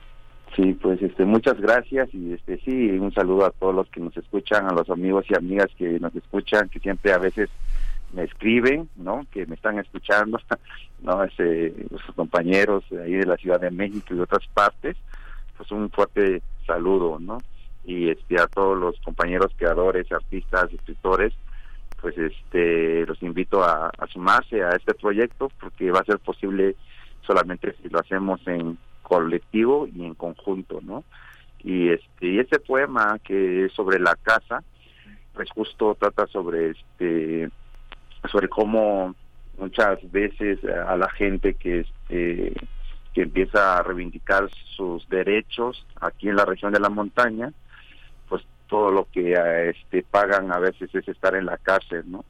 [0.56, 4.16] Sí, pues este, muchas gracias y este sí, un saludo a todos los que nos
[4.16, 7.50] escuchan, a los amigos y amigas que nos escuchan, que siempre a veces
[8.14, 9.26] me escriben, ¿no?
[9.32, 10.38] Que me están escuchando,
[11.02, 11.24] ¿no?
[11.24, 14.96] Ese, los compañeros ahí de la Ciudad de México y de otras partes,
[15.56, 17.38] pues un fuerte saludo, ¿no?
[17.84, 21.32] Y este, a todos los compañeros creadores, artistas, escritores,
[22.00, 26.76] pues este, los invito a, a sumarse a este proyecto porque va a ser posible
[27.26, 31.04] solamente si lo hacemos en colectivo y en conjunto, ¿no?
[31.62, 34.62] Y este, y este poema que es sobre la casa,
[35.32, 37.50] pues justo trata sobre este
[38.30, 39.14] sobre cómo
[39.58, 42.54] muchas veces a la gente que este
[43.12, 47.52] que empieza a reivindicar sus derechos aquí en la región de la montaña
[48.28, 49.34] pues todo lo que
[49.70, 52.24] este pagan a veces es estar en la cárcel no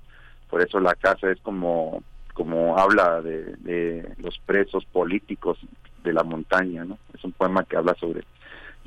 [0.51, 2.03] por eso la casa es como
[2.35, 5.59] como habla de, de los presos políticos
[6.03, 8.25] de la montaña no es un poema que habla sobre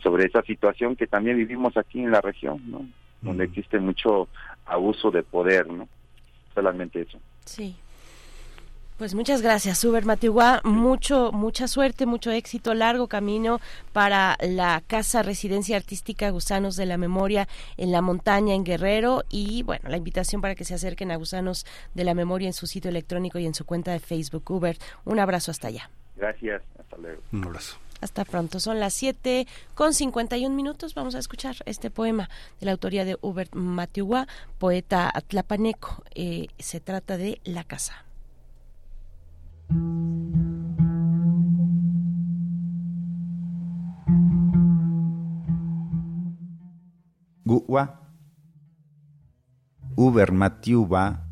[0.04, 2.86] sobre esa situación que también vivimos aquí en la región no
[3.24, 4.28] donde existe mucho
[4.68, 5.88] abuso de poder no
[6.58, 7.76] solamente eso sí
[8.98, 10.62] pues muchas gracias, Uber Matihuá.
[10.64, 13.60] Mucho, mucha suerte, mucho éxito, largo camino
[13.94, 17.48] para la Casa Residencia Artística Gusanos de la Memoria
[17.78, 19.24] en la montaña en Guerrero.
[19.30, 22.66] Y bueno, la invitación para que se acerquen a Gusanos de la Memoria en su
[22.66, 24.50] sitio electrónico y en su cuenta de Facebook.
[24.50, 25.92] Uber, un abrazo hasta allá.
[26.16, 27.22] Gracias, hasta luego.
[27.32, 27.78] Un abrazo.
[28.02, 28.60] Hasta pronto.
[28.60, 30.94] Son las 7 con 51 minutos.
[30.94, 32.30] Vamos a escuchar este poema
[32.60, 34.28] de la autoría de Hubert Matihuá,
[34.58, 36.04] poeta atlapaneco.
[36.16, 38.06] Eh, se trata de La Casa.
[47.44, 48.02] Guwa
[49.96, 51.27] Uber Matiuba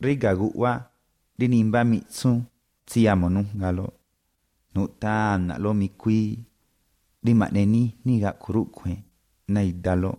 [0.00, 0.90] riga guwa
[1.38, 2.42] di nimba mitsu
[2.84, 3.86] tiamo nu galo
[4.74, 6.38] nu ta na lo mi qui
[7.24, 8.92] di maneni ni ga kuru kwe
[9.52, 10.12] na idalo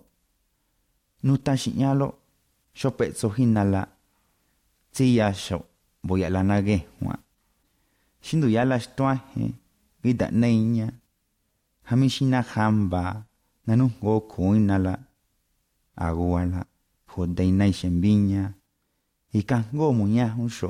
[1.23, 2.07] nu ta shinyalo
[2.73, 3.87] sho pe so hinala
[4.93, 5.57] tiya sho
[6.03, 7.15] boya la na ge wa
[8.21, 9.53] shindu yala shtwa he
[10.03, 10.87] vida neinya
[11.83, 13.25] hamishina khamba
[13.67, 14.93] nanu go kuinala
[15.95, 16.65] aguala
[17.11, 18.53] hodainai shenbiña,
[19.39, 20.69] ika jnko muñá jun xo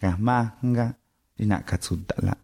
[0.00, 0.86] kajmáa jnka
[1.38, 2.34] ri na'ka tsjuṭala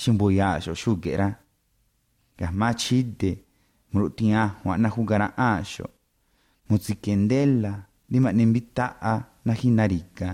[0.00, 1.28] ximboyaxo xúge̱ rá
[2.38, 3.30] kajmáa chjide
[3.92, 5.86] jugara najukara'áanxo
[6.68, 7.72] mutsi̱ke̱ndéla
[8.10, 9.14] ri nembita a
[9.46, 10.28] na hinarika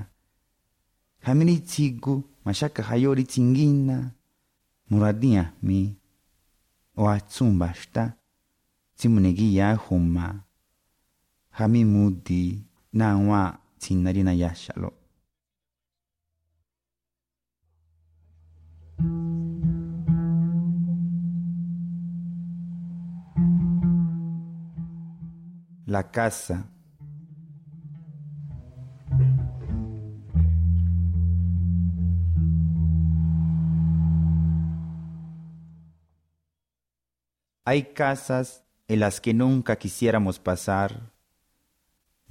[1.27, 3.97] hamini ri tsigu maxákajayó ri tsingína
[4.91, 5.81] muradíajmi
[7.01, 8.03] o̱ atsún mba̱xtá
[8.97, 10.27] tsí mune̱guíyaá juma.
[11.57, 12.43] Jamí mudi
[12.93, 14.93] atsumba shta tsimunegi ya huma hami mudi na wa tsinari na yashalo
[25.85, 26.65] La casa.
[37.67, 41.12] Hay casas en las que nunca quisiéramos pasar.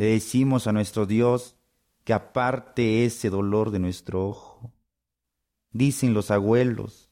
[0.02, 1.56] Le decimos a nuestro Dios
[2.04, 4.74] que aparte ese dolor de nuestro ojo.
[5.74, 7.12] Dicen los abuelos,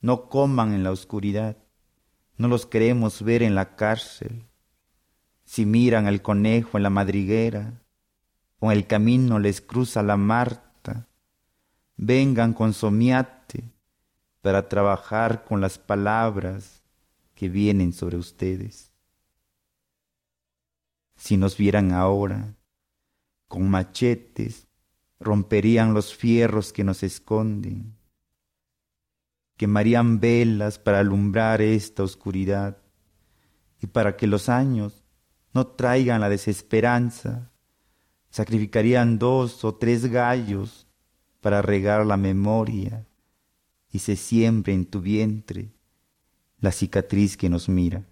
[0.00, 1.58] no coman en la oscuridad,
[2.38, 4.46] no los queremos ver en la cárcel.
[5.44, 7.82] Si miran al conejo en la madriguera,
[8.60, 11.08] o en el camino les cruza la Marta,
[11.98, 13.74] vengan con somiate
[14.40, 16.82] para trabajar con las palabras
[17.34, 18.91] que vienen sobre ustedes.
[21.22, 22.56] Si nos vieran ahora,
[23.46, 24.66] con machetes,
[25.20, 27.96] romperían los fierros que nos esconden,
[29.56, 32.78] quemarían velas para alumbrar esta oscuridad
[33.80, 35.04] y para que los años
[35.54, 37.52] no traigan la desesperanza,
[38.30, 40.88] sacrificarían dos o tres gallos
[41.40, 43.06] para regar la memoria
[43.92, 45.70] y se siembre en tu vientre
[46.58, 48.11] la cicatriz que nos mira.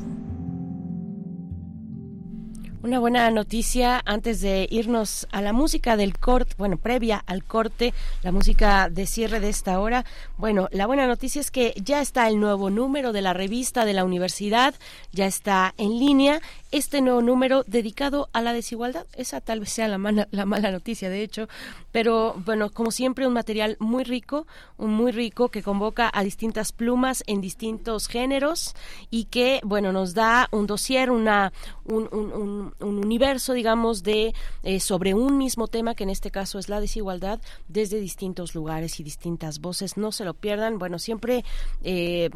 [2.83, 7.93] Una buena noticia antes de irnos a la música del corte, bueno, previa al corte,
[8.23, 10.03] la música de cierre de esta hora.
[10.37, 13.93] Bueno, la buena noticia es que ya está el nuevo número de la revista de
[13.93, 14.73] la universidad,
[15.11, 19.05] ya está en línea este nuevo número dedicado a la desigualdad.
[19.13, 21.49] Esa tal vez sea la mala, la mala noticia, de hecho.
[21.91, 27.23] Pero bueno, como siempre, un material muy rico, muy rico que convoca a distintas plumas
[27.27, 28.73] en distintos géneros
[29.09, 31.51] y que, bueno, nos da un dossier, una,
[31.83, 36.59] un, un, un, universo, digamos, de eh, sobre un mismo tema, que en este caso
[36.59, 39.97] es la desigualdad, desde distintos lugares y distintas voces.
[39.97, 40.79] No se lo pierdan.
[40.79, 41.43] Bueno, siempre
[41.83, 42.29] eh,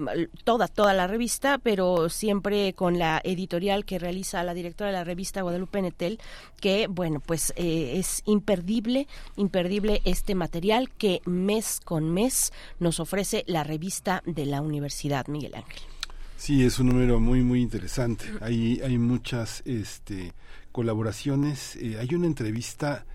[0.44, 5.04] toda, toda la revista, pero siempre con la editorial que realiza la directora de la
[5.04, 6.20] revista Guadalupe Netel,
[6.60, 13.44] que, bueno, pues eh, es imperdible, imperdible este material que mes con mes nos ofrece
[13.48, 15.95] la revista de la Universidad Miguel Ángel.
[16.38, 18.26] Sí, es un número muy, muy interesante.
[18.42, 20.34] Hay, hay muchas este,
[20.72, 21.76] colaboraciones.
[21.78, 23.06] Eh, hay una entrevista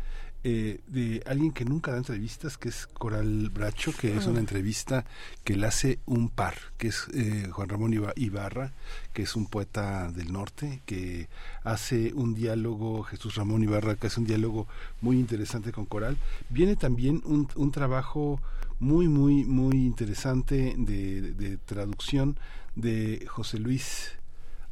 [0.42, 5.04] eh, de alguien que nunca da entrevistas, que es Coral Bracho, que es una entrevista
[5.44, 8.72] que le hace un par, que es eh, Juan Ramón Ibarra,
[9.12, 11.28] que es un poeta del norte, que
[11.62, 14.66] hace un diálogo, Jesús Ramón Ibarra, que hace un diálogo
[15.02, 16.16] muy interesante con Coral.
[16.48, 18.40] Viene también un, un trabajo
[18.78, 22.38] muy, muy, muy interesante de, de traducción
[22.76, 24.12] de José Luis,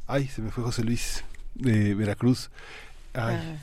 [0.07, 1.23] ay, se me fue José Luis
[1.55, 2.49] de Veracruz,
[3.13, 3.59] Ay,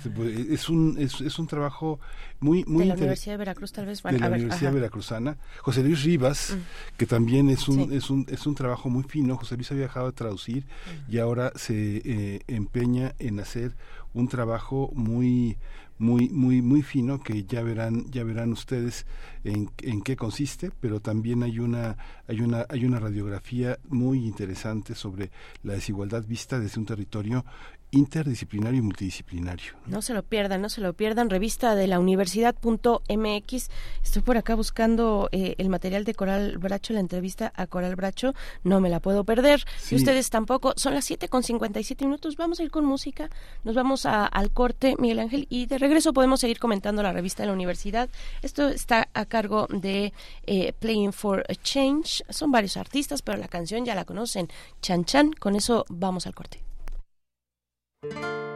[0.51, 2.01] es un es, es, un trabajo
[2.41, 5.37] muy muy de la Universidad de Veracruz tal vez de la Universidad Veracruzana.
[5.61, 6.97] José Luis Rivas mm.
[6.97, 9.37] que también es un es un es un trabajo muy fino.
[9.37, 11.12] José Luis había dejado de traducir mm.
[11.12, 13.76] y ahora se eh, empeña en hacer
[14.14, 15.59] un trabajo muy
[15.99, 19.07] muy muy muy fino que ya verán ya verán ustedes
[19.44, 21.97] en, en qué consiste pero también hay una
[22.28, 25.30] hay una hay una radiografía muy interesante sobre
[25.62, 27.44] la desigualdad vista desde un territorio
[27.91, 29.74] interdisciplinario y multidisciplinario.
[29.87, 30.03] ¿no?
[30.03, 31.30] se lo pierdan, no se lo pierdan.
[31.30, 33.70] Revista de la universidad.mx.
[34.03, 38.34] Estoy por acá buscando eh, el material de Coral Bracho, la entrevista a Coral Bracho.
[38.64, 39.64] No me la puedo perder.
[39.91, 40.74] Y ustedes tampoco.
[40.76, 42.37] Son las 7 con 57 minutos.
[42.37, 43.30] Vamos a ir con música.
[43.64, 45.47] Nos vamos al corte, Miguel Ángel.
[45.49, 48.09] Y de regreso podemos seguir comentando la revista de la universidad.
[48.43, 50.12] Esto está a cargo de
[50.47, 52.24] eh, Playing for a Change.
[52.28, 54.49] Son varios artistas, pero la canción ya la conocen.
[54.82, 55.32] Chan Chan.
[55.32, 56.65] Con eso vamos al corte.
[58.11, 58.55] Thank you.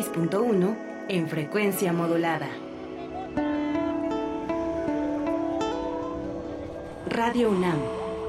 [0.00, 0.76] ...96.1
[1.10, 2.48] en frecuencia modulada.
[7.06, 7.78] Radio UNAM,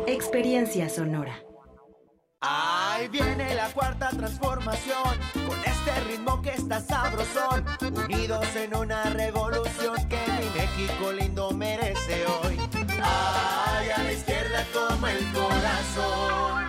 [0.05, 1.34] experiencia sonora.
[2.41, 5.17] Ahí viene la cuarta transformación,
[5.47, 12.26] con este ritmo que está sabrosón, unidos en una revolución que mi México lindo merece
[12.26, 12.57] hoy.
[13.01, 16.63] Ay, a la izquierda como el corazón.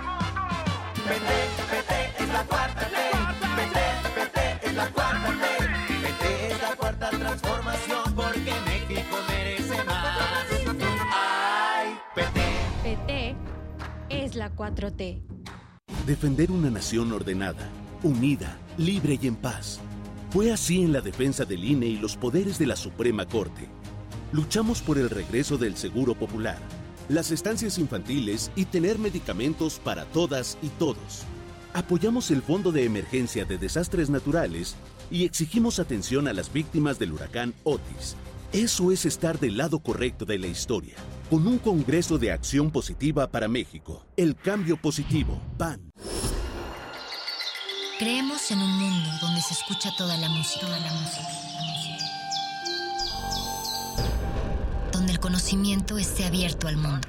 [1.08, 3.31] Vete, vete, es la cuarta ley.
[4.74, 5.68] La cuarta ley.
[6.02, 10.18] Vete, es la cuarta transformación porque México merece más.
[11.12, 12.96] Ay, vete.
[12.96, 13.36] PT
[14.08, 15.22] es la 4T.
[16.06, 17.68] Defender una nación ordenada,
[18.02, 19.78] unida, libre y en paz.
[20.30, 23.68] Fue así en la defensa del INE y los poderes de la Suprema Corte.
[24.32, 26.58] Luchamos por el regreso del Seguro Popular,
[27.10, 31.26] las estancias infantiles y tener medicamentos para todas y todos.
[31.74, 34.76] Apoyamos el Fondo de Emergencia de Desastres Naturales
[35.10, 38.14] y exigimos atención a las víctimas del huracán Otis.
[38.52, 40.96] Eso es estar del lado correcto de la historia,
[41.30, 44.04] con un Congreso de Acción Positiva para México.
[44.18, 45.80] El cambio positivo, PAN.
[47.98, 51.28] Creemos en un mundo donde se escucha toda la música, toda la música,
[54.92, 57.08] donde el conocimiento esté abierto al mundo,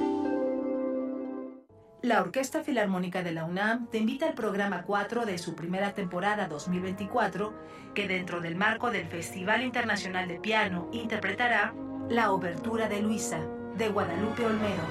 [2.01, 6.47] La Orquesta Filarmónica de la UNAM te invita al programa 4 de su primera temporada
[6.47, 7.53] 2024,
[7.93, 11.75] que dentro del marco del Festival Internacional de Piano interpretará
[12.09, 13.41] La Obertura de Luisa,
[13.77, 14.81] de Guadalupe Olmedo,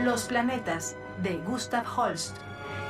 [0.00, 2.36] Los Planetas, de Gustav Holst,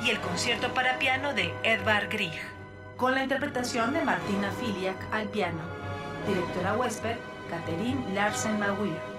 [0.03, 2.41] y el concierto para piano de Edvard Grieg,
[2.97, 5.61] con la interpretación de Martina Filiak al piano.
[6.27, 7.19] Directora Wesper,
[7.51, 9.10] Catherine Larsen Maguire.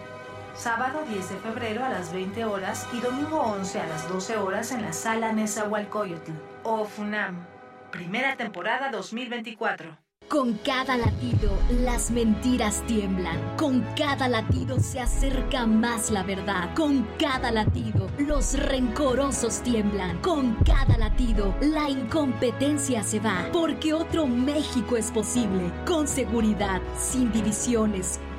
[0.63, 4.71] Sábado 10 de febrero a las 20 horas y domingo 11 a las 12 horas
[4.71, 6.31] en la sala Nezahualcóyotl,
[6.63, 7.45] o FUNAM.
[7.91, 9.99] Primera temporada 2024.
[10.29, 13.39] Con cada latido, las mentiras tiemblan.
[13.57, 16.73] Con cada latido se acerca más la verdad.
[16.77, 20.23] Con cada latido, los rencorosos tiemblan.
[20.23, 23.49] Con cada latido, la incompetencia se va.
[23.53, 25.73] Porque otro México es posible.
[25.85, 28.21] Con seguridad, sin divisiones,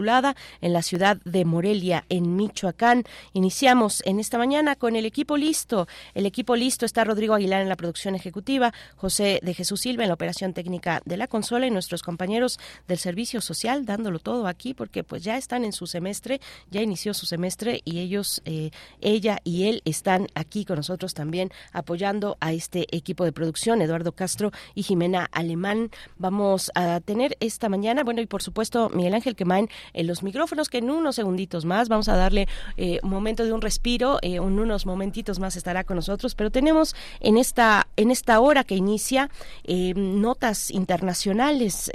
[0.61, 3.05] en la ciudad de Morelia, en Michoacán.
[3.33, 5.87] Iniciamos en esta mañana con el equipo listo.
[6.15, 10.09] El equipo listo está Rodrigo Aguilar en la producción ejecutiva, José de Jesús Silva en
[10.09, 14.75] la operación técnica de la consola y nuestros compañeros del servicio social dándolo todo aquí
[14.75, 16.41] porque pues ya están en su semestre,
[16.71, 18.71] ya inició su semestre y ellos, eh,
[19.01, 24.13] ella y él están aquí con nosotros también apoyando a este equipo de producción, Eduardo
[24.13, 25.91] Castro y Jimena Alemán.
[26.19, 30.69] Vamos a tener esta mañana, bueno, y por supuesto Miguel Ángel Quemain en los micrófonos,
[30.69, 34.37] que en unos segunditos más vamos a darle eh, un momento de un respiro, eh,
[34.37, 38.75] en unos momentitos más estará con nosotros, pero tenemos en esta, en esta hora que
[38.75, 39.31] inicia
[39.65, 41.91] eh, notas internacionales,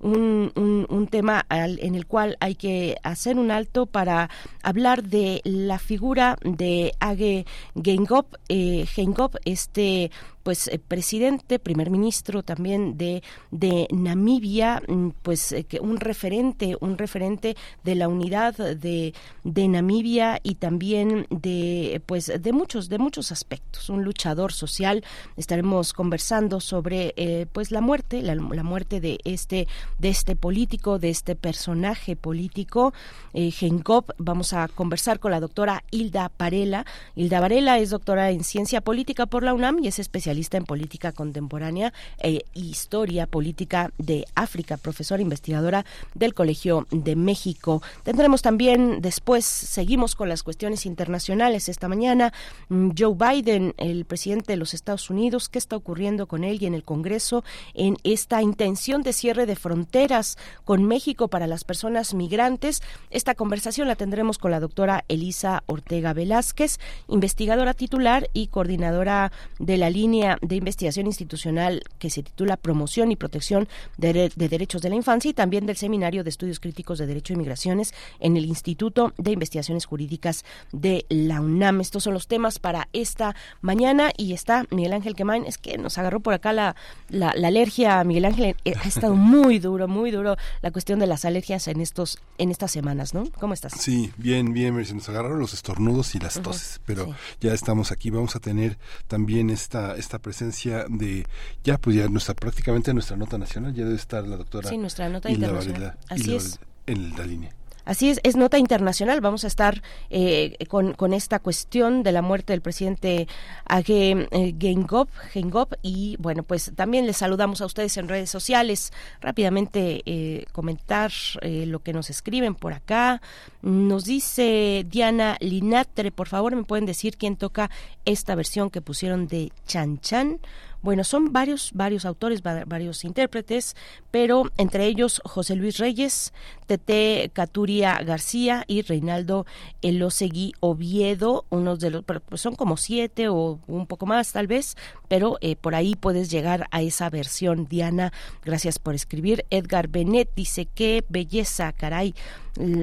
[0.00, 0.52] un,
[0.88, 4.28] un, tema en el cual hay que hacer un alto para
[4.62, 7.46] hablar de la figura de Age
[7.82, 10.10] Gengop, Gengop este
[10.48, 16.74] pues eh, presidente, primer ministro también de, de Namibia, mm, pues eh, que un referente,
[16.80, 19.12] un referente de la unidad de,
[19.44, 25.04] de Namibia y también de pues de muchos, de muchos aspectos, un luchador social.
[25.36, 29.68] Estaremos conversando sobre eh, pues la muerte, la, muerte de este,
[29.98, 32.94] de este político, de este personaje político,
[33.34, 34.12] eh, Genkop.
[34.16, 36.86] Vamos a conversar con la doctora Hilda Parela.
[37.16, 41.10] Hilda Varela es doctora en ciencia política por la UNAM y es especialista en política
[41.12, 45.84] contemporánea e historia política de África, profesora investigadora
[46.14, 47.82] del Colegio de México.
[48.04, 52.32] Tendremos también después, seguimos con las cuestiones internacionales esta mañana.
[52.68, 56.66] Mm, Joe Biden, el presidente de los Estados Unidos, ¿qué está ocurriendo con él y
[56.66, 57.42] en el Congreso
[57.74, 62.80] en esta intención de cierre de fronteras con México para las personas migrantes?
[63.10, 66.78] Esta conversación la tendremos con la doctora Elisa Ortega Velázquez,
[67.08, 73.16] investigadora titular y coordinadora de la línea de investigación institucional que se titula Promoción y
[73.16, 77.32] Protección de, Derechos de la Infancia y también del Seminario de Estudios Críticos de Derecho
[77.32, 81.80] y Migraciones en el Instituto de Investigaciones Jurídicas de la UNAM.
[81.80, 85.44] Estos son los temas para esta mañana y está Miguel Ángel Quemain.
[85.46, 86.76] Es que nos agarró por acá la,
[87.08, 88.02] la, alergia.
[88.04, 91.80] Miguel Ángel eh, ha estado muy duro, muy duro la cuestión de las alergias en
[91.80, 93.24] estos en estas semanas, ¿no?
[93.38, 93.72] ¿Cómo estás?
[93.78, 94.84] Sí, bien, bien.
[94.84, 98.10] Se nos agarraron los estornudos y las toses, pero ya estamos aquí.
[98.10, 101.26] Vamos a tener también esta, esta presencia de
[101.62, 105.10] ya pues ya nuestra prácticamente nuestra nota nacional ya debe estar la doctora sí nuestra
[105.10, 105.98] nota internacional.
[106.08, 106.58] Así es.
[106.86, 107.57] En la línea
[107.88, 109.22] Así es, es nota internacional.
[109.22, 113.26] Vamos a estar eh, con, esta cuestión de la muerte del presidente
[113.64, 118.92] Age eh, Gengop, y bueno, pues también les saludamos a ustedes en redes sociales.
[119.22, 121.10] Rápidamente eh, comentar
[121.40, 123.22] lo que nos escriben por acá.
[123.62, 127.70] Nos dice Diana Linatre, por favor, me pueden decir quién toca
[128.04, 130.40] esta versión que pusieron de Chan Chan.
[130.80, 133.74] Bueno, son varios, varios autores, varios intérpretes,
[134.10, 136.32] pero entre ellos José Luis Reyes,
[136.66, 139.46] Tete Caturia García y Reinaldo
[139.82, 144.76] Elosegui Oviedo, unos de los, pues son como siete o un poco más tal vez,
[145.08, 147.66] pero eh, por ahí puedes llegar a esa versión.
[147.66, 148.12] Diana,
[148.44, 149.46] gracias por escribir.
[149.50, 152.14] Edgar Benet dice, qué belleza, caray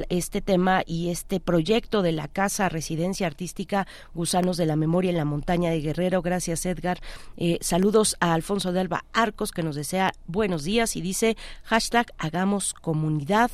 [0.09, 5.17] este tema y este proyecto de la Casa Residencia Artística Gusanos de la Memoria en
[5.17, 6.21] la Montaña de Guerrero.
[6.21, 6.99] Gracias, Edgar.
[7.37, 7.84] Eh, saludos
[8.19, 13.51] a Alfonso de Alba Arcos, que nos desea buenos días y dice hashtag hagamos comunidad.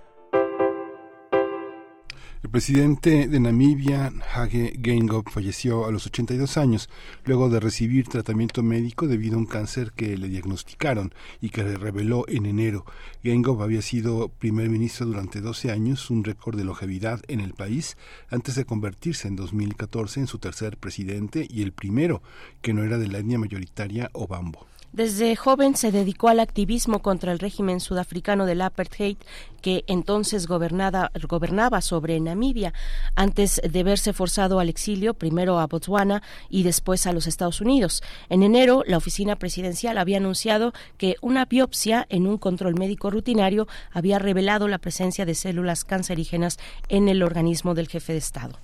[2.44, 6.88] El presidente de Namibia, Hage Geingob, falleció a los 82 años
[7.24, 11.76] luego de recibir tratamiento médico debido a un cáncer que le diagnosticaron y que le
[11.76, 12.86] reveló en enero.
[13.24, 17.96] Geingob había sido primer ministro durante 12 años, un récord de longevidad en el país,
[18.30, 22.22] antes de convertirse en 2014 en su tercer presidente y el primero
[22.62, 24.68] que no era de la etnia mayoritaria Obambo.
[24.92, 29.16] Desde joven se dedicó al activismo contra el régimen sudafricano del apartheid
[29.60, 32.72] que entonces gobernaba, gobernaba sobre Namibia,
[33.14, 38.02] antes de verse forzado al exilio, primero a Botswana y después a los Estados Unidos.
[38.28, 43.66] En enero, la oficina presidencial había anunciado que una biopsia en un control médico rutinario
[43.92, 46.58] había revelado la presencia de células cancerígenas
[46.88, 48.58] en el organismo del jefe de Estado.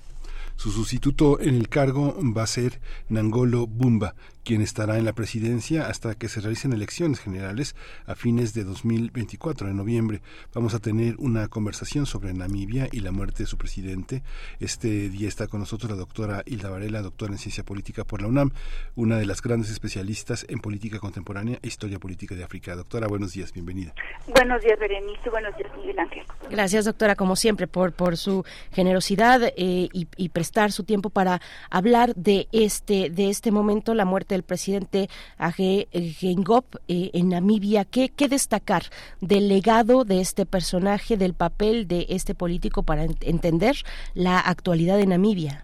[0.55, 2.79] Su sustituto en el cargo va a ser
[3.09, 7.75] Nangolo Bumba, quien estará en la presidencia hasta que se realicen elecciones generales
[8.05, 10.21] a fines de 2024, en noviembre.
[10.53, 14.23] Vamos a tener una conversación sobre Namibia y la muerte de su presidente.
[14.59, 18.27] Este día está con nosotros la doctora Hilda Varela, doctora en ciencia política por la
[18.27, 18.51] UNAM,
[18.95, 22.75] una de las grandes especialistas en política contemporánea e historia política de África.
[22.75, 23.93] Doctora, buenos días, bienvenida.
[24.27, 26.23] Buenos días, Berenice, buenos días, Miguel Ángel.
[26.49, 31.39] Gracias, doctora, como siempre, por, por su generosidad eh, y, y prestar su tiempo para
[31.71, 37.85] hablar de este, de este momento, la muerte del presidente Age Geingob eh, en Namibia.
[37.85, 38.83] ¿Qué, ¿Qué destacar
[39.21, 43.75] del legado de este personaje, del papel de este político para ent entender
[44.15, 45.63] la actualidad de Namibia?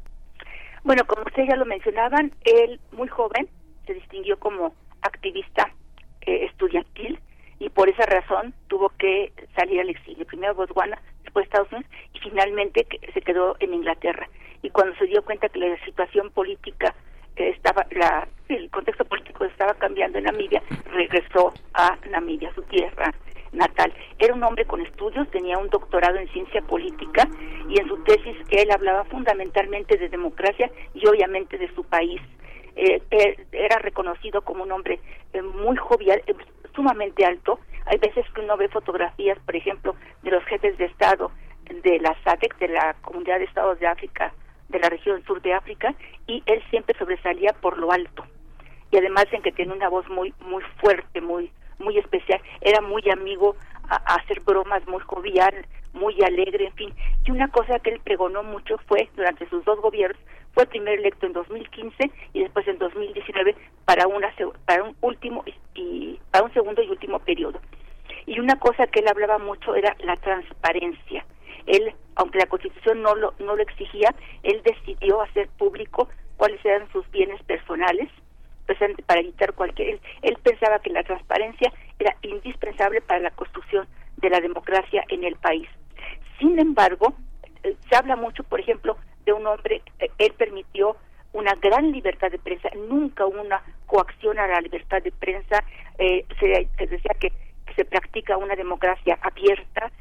[0.85, 3.49] Bueno, como ustedes ya lo mencionaban, él muy joven
[3.85, 5.73] se distinguió como activista
[6.21, 7.19] eh, estudiantil
[7.59, 10.25] y por esa razón tuvo que salir al exilio.
[10.25, 14.27] Primero Botswana, después Estados Unidos y finalmente se quedó en Inglaterra.
[14.61, 16.95] Y cuando se dio cuenta que la situación política
[17.35, 23.13] estaba la, el contexto político estaba cambiando en Namibia, regresó a Namibia, su tierra
[23.51, 23.93] natal.
[24.19, 27.27] Era un hombre con estudios, tenía un doctorado en ciencia política
[27.69, 32.21] y en su tesis él hablaba fundamentalmente de democracia y obviamente de su país.
[32.75, 33.01] Eh,
[33.51, 34.99] era reconocido como un hombre
[35.33, 36.33] eh, muy jovial, eh,
[36.79, 37.59] sumamente alto.
[37.87, 41.29] Hay veces que uno ve fotografías, por ejemplo, de los jefes de Estado
[41.83, 44.33] de la SADC, de la Comunidad de Estados de África
[44.69, 45.93] de la región sur de África
[46.25, 48.23] y él siempre sobresalía por lo alto
[48.91, 53.03] y además en que tiene una voz muy muy fuerte muy muy especial era muy
[53.11, 53.55] amigo
[53.87, 55.55] a, hacer bromas muy jovial
[55.93, 56.93] muy alegre en fin.
[57.25, 60.21] Y una cosa que él pregonó mucho fue durante sus dos gobiernos
[60.53, 64.33] fue primer electo en 2015 y después en 2019 para una
[64.65, 65.43] para un último
[65.75, 67.59] y para un segundo y último periodo.
[68.25, 71.25] Y una cosa que él hablaba mucho era la transparencia.
[71.65, 74.13] Él, aunque la Constitución no lo, no lo exigía,
[74.43, 78.09] él decidió hacer público cuáles eran sus bienes personales,
[78.65, 79.99] precisamente para evitar cualquier...
[80.21, 83.87] Él, pensaba que la transparencia era indispensable para la construcción
[84.19, 85.67] de la democracia en el país.
[86.39, 87.13] Sin embargo,
[87.63, 90.95] eh, se habla mucho, por ejemplo, de un hombre, eh, él permitió
[91.33, 95.63] una gran libertad de prensa, nunca una coacción a la libertad de prensa,
[95.97, 97.31] eh, se, se, decía que,
[97.75, 99.91] se practica una democracia abierta,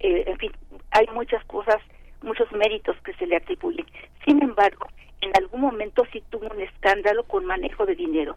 [0.00, 0.52] eh, en fin,
[0.90, 1.76] hay muchas cosas,
[2.22, 3.86] muchos méritos que se le atribuyen.
[4.24, 4.86] Sin embargo,
[5.20, 8.36] en algún momento sí tuvo un escándalo con manejo de dinero.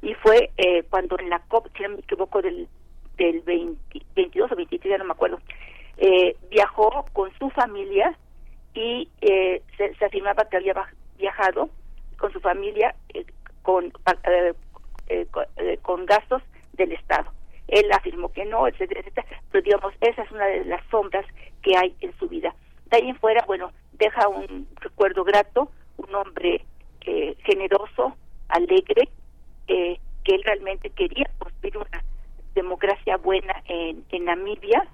[0.00, 2.68] Y fue eh, cuando en la COP, si no me equivoco, del,
[3.24, 3.76] del
[4.14, 5.38] 22 o 23, ya no me acuerdo,
[5.98, 8.16] eh, viajó con su familia
[8.74, 10.74] y eh, se, se, afirmaba que había
[11.18, 11.68] viajado
[12.18, 13.26] con su familia eh,
[13.62, 13.92] con,
[14.24, 15.44] eh, con,
[15.82, 16.42] con gastos
[16.72, 17.30] del Estado
[17.72, 21.24] él afirmó que no, etcétera, etcétera, pero digamos, esa es una de las sombras
[21.62, 22.54] que hay en su vida.
[22.90, 26.64] De ahí en fuera, bueno, deja un recuerdo grato, un hombre
[27.06, 28.14] eh, generoso,
[28.48, 29.08] alegre,
[29.68, 32.04] eh, que él realmente quería construir una
[32.54, 34.86] democracia buena en, en Namibia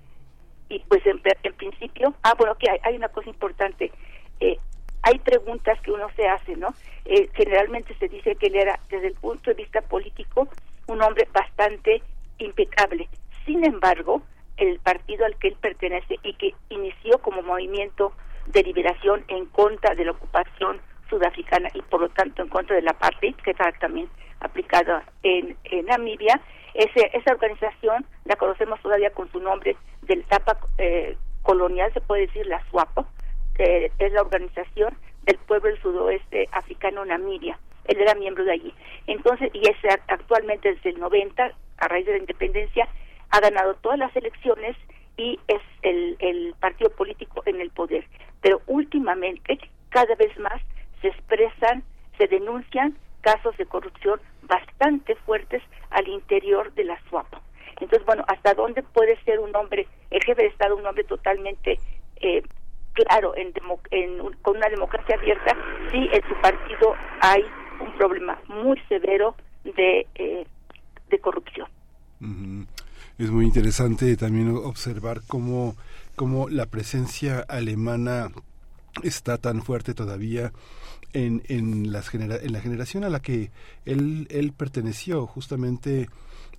[0.68, 3.90] y pues en, en principio, ah, bueno, que hay, hay una cosa importante.
[4.40, 4.58] Eh,
[5.02, 6.74] hay preguntas que uno se hace, ¿no?
[7.04, 10.48] Eh, generalmente se dice que él era, desde el punto de vista político,
[10.86, 12.02] un hombre bastante
[12.38, 13.08] impecable.
[13.46, 14.22] Sin embargo,
[14.56, 18.12] el partido al que él pertenece y que inició como movimiento
[18.46, 22.82] de liberación en contra de la ocupación sudafricana y por lo tanto en contra de
[22.82, 24.08] la parte que está también
[24.40, 25.56] aplicada en,
[25.86, 26.40] Namibia,
[26.74, 32.26] ese, esa organización la conocemos todavía con su nombre del etapa eh, colonial, se puede
[32.26, 33.06] decir la SWAPO,
[33.58, 37.58] es la organización del pueblo del sudoeste africano Namibia.
[37.86, 38.74] Él era miembro de allí.
[39.06, 39.76] Entonces, y es
[40.08, 42.88] actualmente desde el 90, a raíz de la independencia,
[43.30, 44.76] ha ganado todas las elecciones
[45.16, 48.06] y es el, el partido político en el poder.
[48.40, 49.58] Pero últimamente,
[49.90, 50.62] cada vez más
[51.00, 51.82] se expresan,
[52.16, 57.40] se denuncian casos de corrupción bastante fuertes al interior de la SWAPO.
[57.80, 61.78] Entonces, bueno, ¿hasta dónde puede ser un hombre, el jefe de Estado, un hombre totalmente
[62.16, 62.42] eh,
[62.92, 63.52] claro en,
[64.42, 65.56] con una democracia abierta
[65.90, 67.44] si en su partido hay
[67.80, 70.46] un problema muy severo de, eh,
[71.08, 71.68] de corrupción?
[73.18, 75.76] Es muy interesante también observar cómo,
[76.16, 78.30] cómo la presencia alemana
[79.04, 80.52] está tan fuerte todavía
[81.12, 83.50] en, en, las en la generación a la que
[83.84, 86.08] él, él perteneció, justamente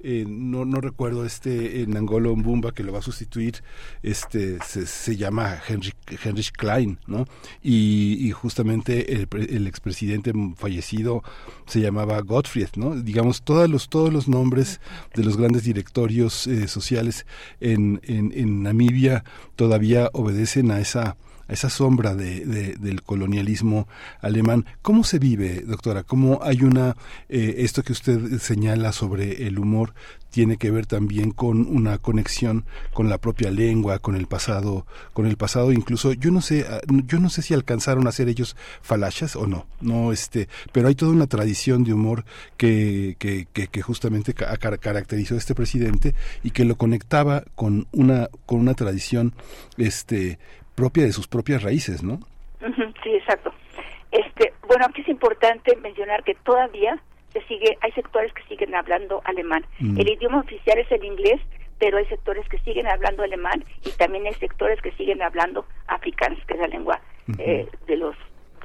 [0.02, 3.56] eh, no, no recuerdo este en Angolo Mbumba que lo va a sustituir,
[4.02, 5.94] este se, se llama Henry,
[6.24, 7.26] Heinrich Klein, ¿no?
[7.62, 11.22] Y, justamente el, el expresidente fallecido
[11.66, 12.96] se llamaba Gottfried, ¿no?
[12.96, 14.80] Digamos, todos los, todos los nombres
[15.16, 17.26] de los grandes directorios eh, sociales
[17.60, 19.26] en, en, en Namibia
[19.58, 21.18] todavía obedecen a esa
[21.50, 23.88] esa sombra de, del colonialismo
[24.22, 24.66] alemán.
[24.82, 26.04] ¿Cómo se vive, doctora?
[26.04, 26.96] ¿Cómo hay una,
[27.28, 29.94] eh, esto que usted señala sobre el humor,
[30.30, 35.26] tiene que ver también con una conexión con la propia lengua, con el pasado, con
[35.26, 38.56] el pasado incluso yo no sé, ah, yo no sé si alcanzaron a ser ellos
[38.82, 42.26] falachas o no, no este, pero hay toda una tradición de humor
[42.58, 46.14] que, que, que, justamente caracterizó a este presidente
[46.44, 49.34] y que lo conectaba con una con una tradición
[49.78, 50.38] este
[50.80, 52.20] propia de sus propias raíces, ¿no?
[53.04, 53.54] sí, exacto.
[54.12, 56.98] Este, bueno, aquí es importante mencionar que todavía
[57.34, 59.66] se sigue, hay sectores que siguen hablando alemán.
[59.80, 60.00] Mm.
[60.00, 61.42] El idioma oficial es el inglés,
[61.78, 66.44] pero hay sectores que siguen hablando alemán y también hay sectores que siguen hablando afrikaans,
[66.46, 67.00] que es la lengua
[67.38, 68.16] eh, de los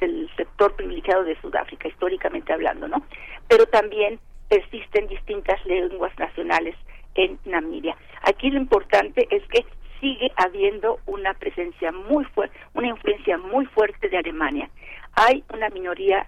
[0.01, 3.05] del sector privilegiado de Sudáfrica, históricamente hablando, ¿no?
[3.49, 4.19] Pero también
[4.49, 6.75] persisten distintas lenguas nacionales
[7.15, 7.97] en Namibia.
[8.23, 9.65] Aquí lo importante es que
[10.05, 14.69] sigue habiendo una presencia muy fuerte, una influencia muy fuerte de Alemania.
[15.15, 16.27] Hay una minoría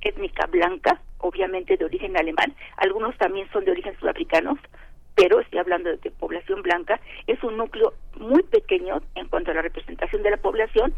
[0.00, 4.58] étnica blanca, obviamente de origen alemán, algunos también son de origen sudafricanos,
[5.14, 9.62] pero estoy hablando de población blanca, es un núcleo muy pequeño en cuanto a la
[9.62, 10.92] representación de la población,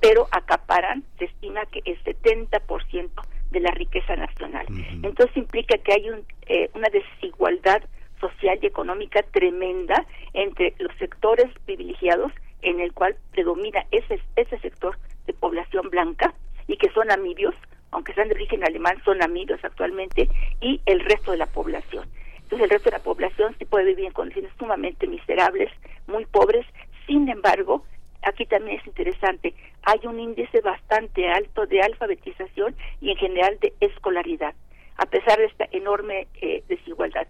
[0.00, 3.08] pero acaparan, se estima que el 70%
[3.52, 4.66] de la riqueza nacional.
[5.02, 7.82] Entonces implica que hay un, eh, una desigualdad
[8.20, 12.32] social y económica tremenda entre los sectores privilegiados
[12.62, 16.34] en el cual predomina ese, ese sector de población blanca
[16.66, 17.54] y que son amibios,
[17.90, 20.28] aunque sean de origen alemán, son amibios actualmente,
[20.60, 22.08] y el resto de la población.
[22.34, 25.70] Entonces el resto de la población se puede vivir en condiciones sumamente miserables,
[26.06, 26.66] muy pobres,
[27.06, 27.84] sin embargo,
[28.22, 33.72] aquí también es interesante, hay un índice bastante alto de alfabetización y en general de
[33.80, 34.54] escolaridad,
[34.96, 37.26] a pesar de esta enorme eh, desigualdad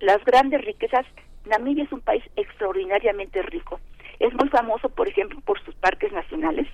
[0.00, 1.06] las grandes riquezas,
[1.46, 3.80] Namibia es un país extraordinariamente rico.
[4.20, 6.66] Es muy famoso, por ejemplo, por sus parques nacionales.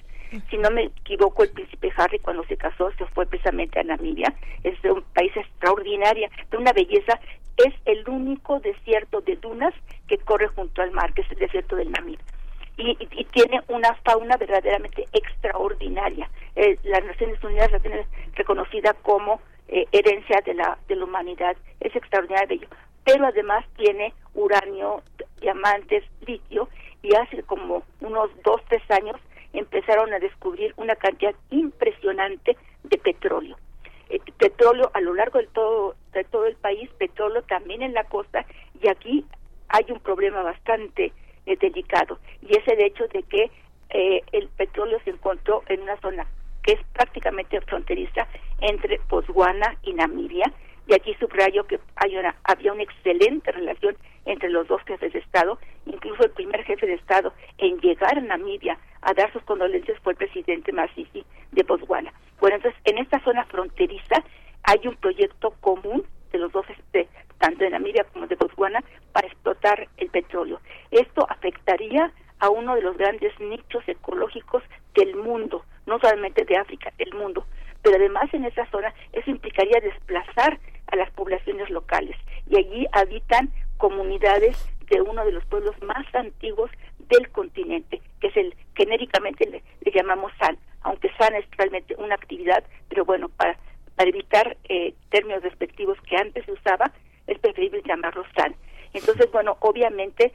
[0.51, 4.35] Si no me equivoco, el príncipe Harry cuando se casó se fue precisamente a Namibia.
[4.65, 7.21] Es de un país extraordinario, de una belleza.
[7.57, 9.73] Es el único desierto de dunas
[10.09, 12.25] que corre junto al mar, que es el desierto del Namibia.
[12.77, 12.97] Y,
[13.33, 16.29] tiene una fauna verdaderamente extraordinaria.
[16.57, 18.05] Eh, las Naciones Unidas la tienen
[18.35, 21.57] reconocida como eh, herencia de la, de la humanidad.
[21.81, 22.69] Es extraordinario
[23.05, 25.03] Pero además tiene uranio,
[25.41, 26.69] diamantes, litio
[27.03, 29.17] y hace como unos dos, tres años
[29.53, 33.57] empezaron a descubrir una cantidad impresionante de petróleo.
[34.11, 38.05] Eh, petróleo a lo largo de todo, de todo el país, petróleo también en la
[38.05, 38.45] costa
[38.83, 39.25] y aquí
[39.69, 41.13] hay un problema bastante
[41.47, 43.51] eh, delicado y es el hecho de que
[44.33, 46.27] el petróleo se encontró en una zona
[46.65, 48.27] que es prácticamente fronteriza
[48.61, 50.51] entre Botswana y Namibia.
[50.87, 53.97] Y aquí subrayo que hay una, había una excelente relación
[54.27, 55.59] entre los dos jefes de Estado.
[55.87, 60.13] Incluso el primer jefe de Estado en llegar a Namibia a dar sus condolencias fue
[60.13, 62.13] el presidente Masisi de Botswana.
[62.41, 64.25] Bueno, entonces en esta zona fronteriza
[64.65, 67.09] hay un proyecto común de los dos, de,
[67.39, 68.83] tanto de Namibia como de Botswana,
[69.13, 70.61] para explotar el petróleo.
[70.91, 72.11] Esto afectaría
[72.41, 74.63] a uno de los grandes nichos ecológicos
[74.95, 77.47] del mundo, no solamente de África, del mundo.
[77.83, 82.17] Pero además en esa zona eso implicaría desplazar a las poblaciones locales
[82.49, 84.57] y allí habitan comunidades
[84.91, 86.71] de uno de los pueblos más antiguos
[87.09, 92.15] del continente, que es el genéricamente le, le llamamos SAN, aunque SAN es realmente una
[92.15, 93.57] actividad, pero bueno, para,
[93.97, 96.93] para evitar eh, términos despectivos que antes se usaba,
[97.27, 98.55] es preferible llamarlo SAN.
[98.93, 100.33] Entonces, bueno, obviamente,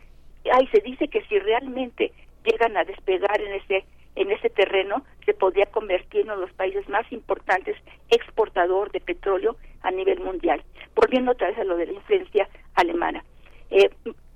[0.51, 2.11] ahí se dice que si realmente
[2.43, 3.85] llegan a despegar en ese
[4.19, 7.77] en ese terreno se podría convertir en uno de los países más importantes
[8.09, 10.61] exportador de petróleo a nivel mundial.
[10.93, 13.23] Volviendo otra vez a lo de la influencia alemana.
[13.71, 13.89] Eh,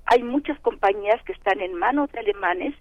[0.06, 2.74] hay muchas compañías que están en manos de alemanes,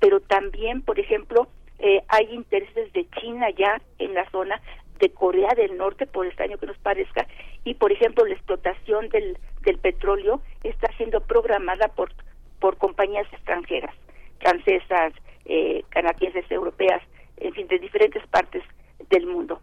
[0.00, 4.60] pero también, por ejemplo, eh, hay intereses de China ya en la zona,
[4.98, 7.26] de Corea del Norte, por extraño que nos parezca,
[7.64, 12.12] y por ejemplo la explotación del, del petróleo está siendo programada por,
[12.58, 13.94] por compañías extranjeras,
[14.40, 15.14] francesas,
[15.50, 17.02] eh, canadienses, europeas,
[17.38, 18.62] en fin, de diferentes partes
[19.08, 19.60] del mundo.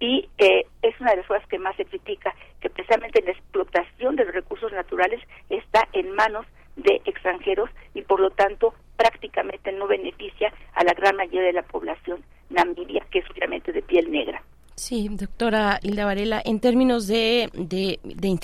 [0.00, 4.16] Y eh, es una de las cosas que más se critica, que precisamente la explotación
[4.16, 6.44] de los recursos naturales está en manos
[6.74, 11.62] de extranjeros y por lo tanto prácticamente no beneficia a la gran mayoría de la
[11.62, 14.42] población namibia, que es obviamente de piel negra.
[14.74, 18.38] Sí, doctora Hilda Varela, en términos de, de, de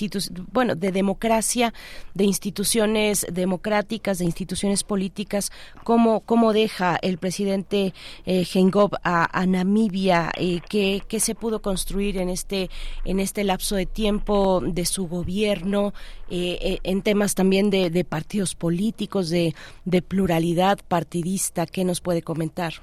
[0.53, 1.73] bueno, de democracia,
[2.13, 5.51] de instituciones democráticas, de instituciones políticas,
[5.85, 7.95] ¿cómo, cómo deja el presidente
[8.27, 8.45] eh,
[9.03, 10.31] a, Namibia?
[10.37, 12.69] Eh, ¿qué, ¿qué, se pudo construir en este,
[13.07, 15.95] en este lapso de tiempo de su gobierno,
[16.31, 19.55] eh, eh, en temas también de, de partidos políticos, de,
[19.87, 21.65] de pluralidad partidista?
[21.65, 22.75] ¿Qué nos puede comentar?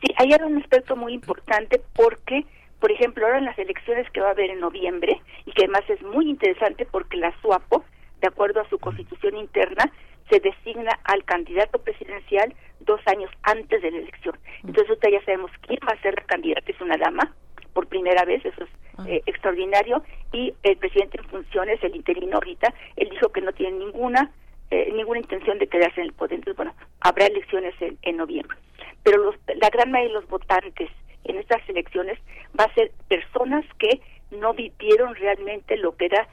[0.00, 2.44] Sí, hay un aspecto muy importante porque
[2.82, 5.88] por ejemplo, ahora en las elecciones que va a haber en noviembre, y que además
[5.88, 7.84] es muy interesante porque la SUAPO,
[8.20, 9.84] de acuerdo a su constitución interna,
[10.28, 14.36] se designa al candidato presidencial dos años antes de la elección.
[14.64, 17.32] Entonces, ahorita ya sabemos quién va a ser la candidata, es una dama,
[17.72, 19.04] por primera vez, eso es ah.
[19.06, 20.02] eh, extraordinario,
[20.32, 24.32] y el presidente en funciones, el interino ahorita, él dijo que no tiene ninguna
[24.72, 26.32] eh, ninguna intención de quedarse en el poder.
[26.32, 28.56] Entonces, bueno, habrá elecciones en, en noviembre.
[29.04, 30.90] Pero los, la gran mayoría de los votantes
[31.24, 32.18] en estas elecciones
[32.58, 34.00] va a ser personas que
[34.30, 36.28] no vivieron realmente lo que era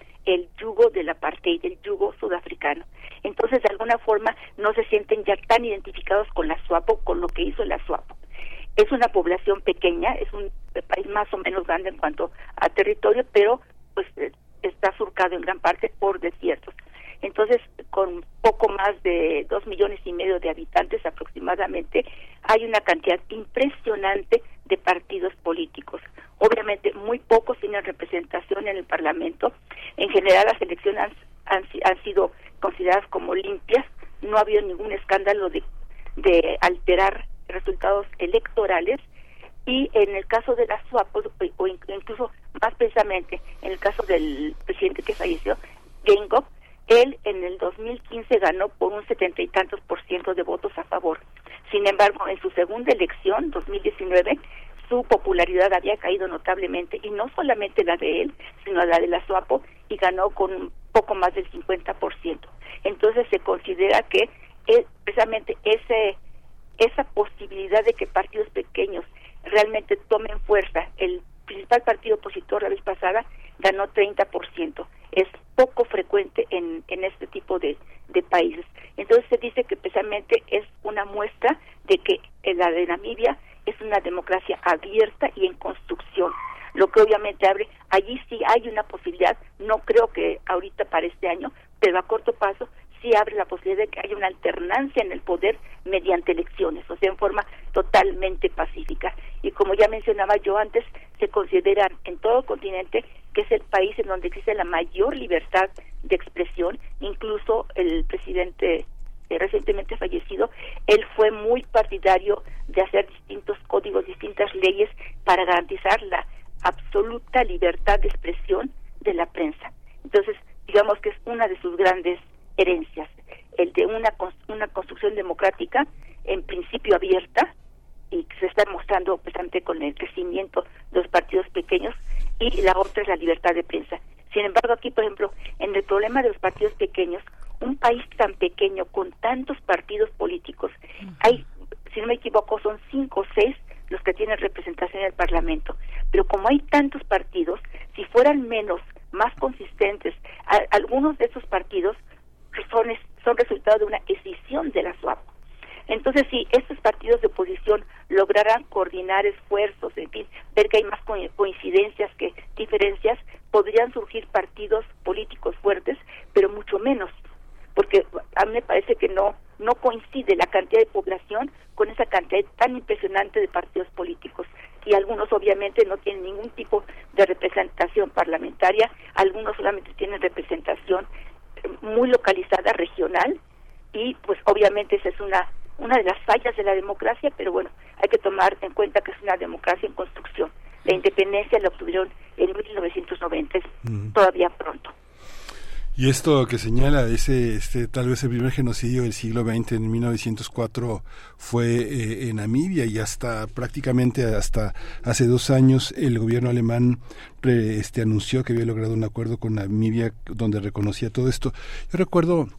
[196.10, 201.04] Esto que señala ese, este, tal vez el primer genocidio del siglo XX en 1904
[201.38, 204.74] fue eh, en Namibia y hasta prácticamente hasta
[205.04, 206.98] hace dos años el gobierno alemán
[207.44, 211.54] este, anunció que había logrado un acuerdo con Namibia donde reconocía todo esto.
[211.92, 212.50] Yo recuerdo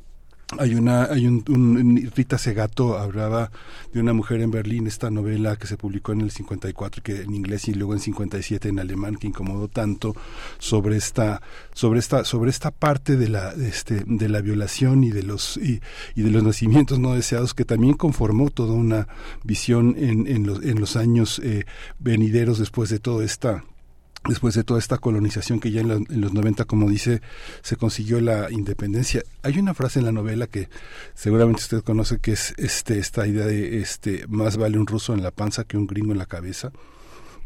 [0.61, 3.51] hay una hay un, un, Rita Segato hablaba
[3.95, 7.35] de una mujer en Berlín esta novela que se publicó en el 54 que en
[7.35, 10.15] inglés y luego en 57 en alemán que incomodó tanto
[10.59, 11.41] sobre esta
[11.73, 15.81] sobre esta sobre esta parte de la este de la violación y de los y,
[16.15, 19.09] y de los nacimientos no deseados que también conformó toda una
[19.43, 21.65] visión en, en los en los años eh,
[21.99, 23.65] venideros después de toda esta
[24.29, 27.23] después de toda esta colonización que ya en, los 90, como dice,
[27.63, 29.23] se consiguió la independencia.
[29.43, 30.69] Hay una frase en la novela que
[31.15, 35.23] seguramente usted conoce que es este esta idea de este más vale un ruso en
[35.23, 36.73] la panza que un gringo en la cabeza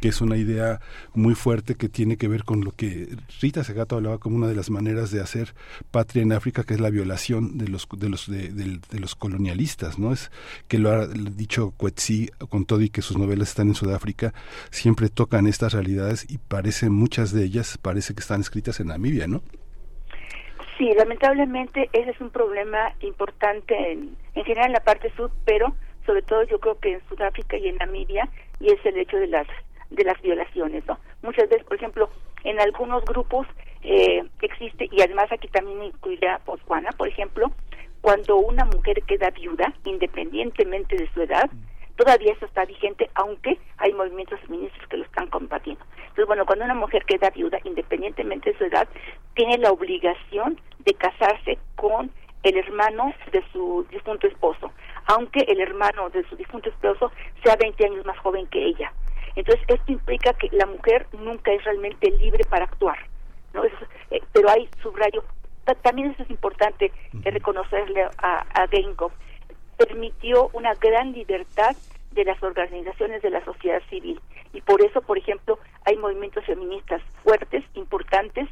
[0.05, 0.81] que es una idea
[1.14, 3.09] muy fuerte que tiene que ver con lo que
[3.40, 5.55] Rita Segato hablaba como una de las maneras de hacer
[5.90, 10.12] patria en África, que es la violación de los de los de, los colonialistas, ¿no?
[10.12, 10.31] Es
[10.68, 14.35] que lo ha dicho Coetzee con todo y que sus novelas están en Sudáfrica,
[14.68, 19.26] siempre tocan estas realidades y parece muchas de ellas parece que están escritas en Namibia,
[19.26, 19.40] ¿no?
[20.76, 25.74] Sí, lamentablemente ese es un problema importante en, en general en la parte sur, pero
[26.05, 28.28] sobre todo yo creo que en Sudáfrica y en Namibia,
[28.60, 29.47] y es el hecho de las
[29.94, 30.98] de las violaciones, ¿no?
[31.22, 32.10] Muchas veces, por ejemplo,
[32.44, 33.46] en algunos grupos
[33.82, 37.50] eh, existe, y además aquí también incluiría Botswana, por ejemplo,
[38.00, 41.50] cuando una mujer queda viuda, independientemente de su edad,
[41.96, 45.84] todavía eso está vigente, aunque hay movimientos feministas que lo están combatiendo.
[45.96, 48.88] Entonces, bueno, cuando una mujer queda viuda, independientemente de su edad,
[49.34, 52.10] tiene la obligación de casarse con
[52.42, 54.70] el hermano de su difunto esposo,
[55.06, 57.10] aunque el hermano de su difunto esposo
[57.42, 58.92] sea 20 años más joven que ella.
[59.36, 62.98] Entonces, esto implica que la mujer nunca es realmente libre para actuar,
[63.52, 63.65] ¿no?
[63.65, 65.24] Eh, pero hay subrayo,
[65.82, 66.93] también eso es importante
[67.24, 68.69] reconocerle a, a
[69.77, 71.74] permitió una gran libertad
[72.12, 74.20] de las organizaciones de la sociedad civil.
[74.52, 78.48] Y por eso, por ejemplo, hay movimientos feministas fuertes, importantes,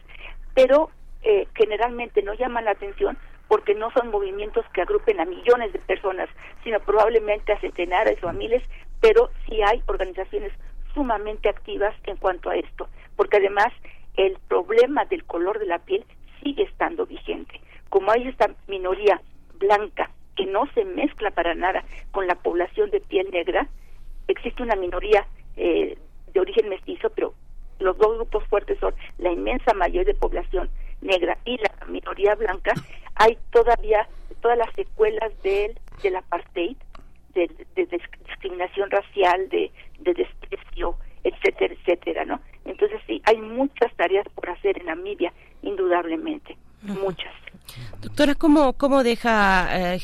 [0.55, 0.91] pero
[1.23, 5.79] eh, generalmente no llaman la atención porque no son movimientos que agrupen a millones de
[5.79, 6.29] personas,
[6.65, 8.63] sino probablemente a centenares o a miles,
[9.01, 10.53] pero sí hay organizaciones
[10.95, 13.73] sumamente activas en cuanto a esto, porque además
[14.17, 16.05] el problema del color de la piel
[16.43, 17.61] sigue estando vigente.
[17.89, 19.21] Como hay esta minoría
[19.59, 23.69] blanca que no se mezcla para nada con la población de piel negra,
[24.29, 25.97] existe una minoría eh,
[26.33, 27.35] de origen mestizo, pero
[27.79, 30.71] los dos grupos fuertes son la inmensa mayoría de población
[31.01, 32.73] negra y la minoría blanca,
[33.17, 34.09] hay todavía
[34.41, 36.77] todas las secuelas del, del apartheid,
[37.35, 37.49] de,
[38.27, 39.71] discriminación racial, de,
[40.03, 42.41] de desprecio, etcétera, etcétera, ¿no?
[42.65, 47.33] Entonces sí, hay muchas tareas por hacer en Namibia, indudablemente, muchas.
[48.01, 50.01] Doctora, ¿cómo, cómo deja eh,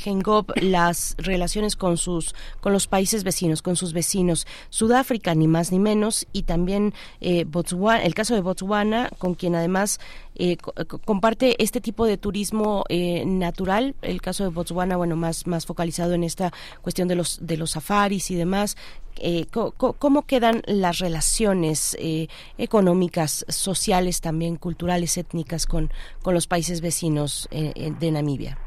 [0.62, 4.47] las relaciones con sus con los países vecinos, con sus vecinos?
[4.70, 9.57] Sudáfrica, ni más ni menos, y también eh, Botswana, el caso de Botswana, con quien
[9.57, 9.99] además
[10.39, 10.56] eh,
[11.05, 13.97] comparte este tipo de turismo eh, natural.
[14.02, 17.73] El caso de Botswana, bueno, más, más focalizado en esta cuestión de los, de los
[17.73, 18.77] safaris y demás.
[19.20, 25.90] Eh, ¿Cómo quedan las relaciones eh, económicas, sociales, también culturales, étnicas con,
[26.23, 28.59] con los países vecinos de Namibia?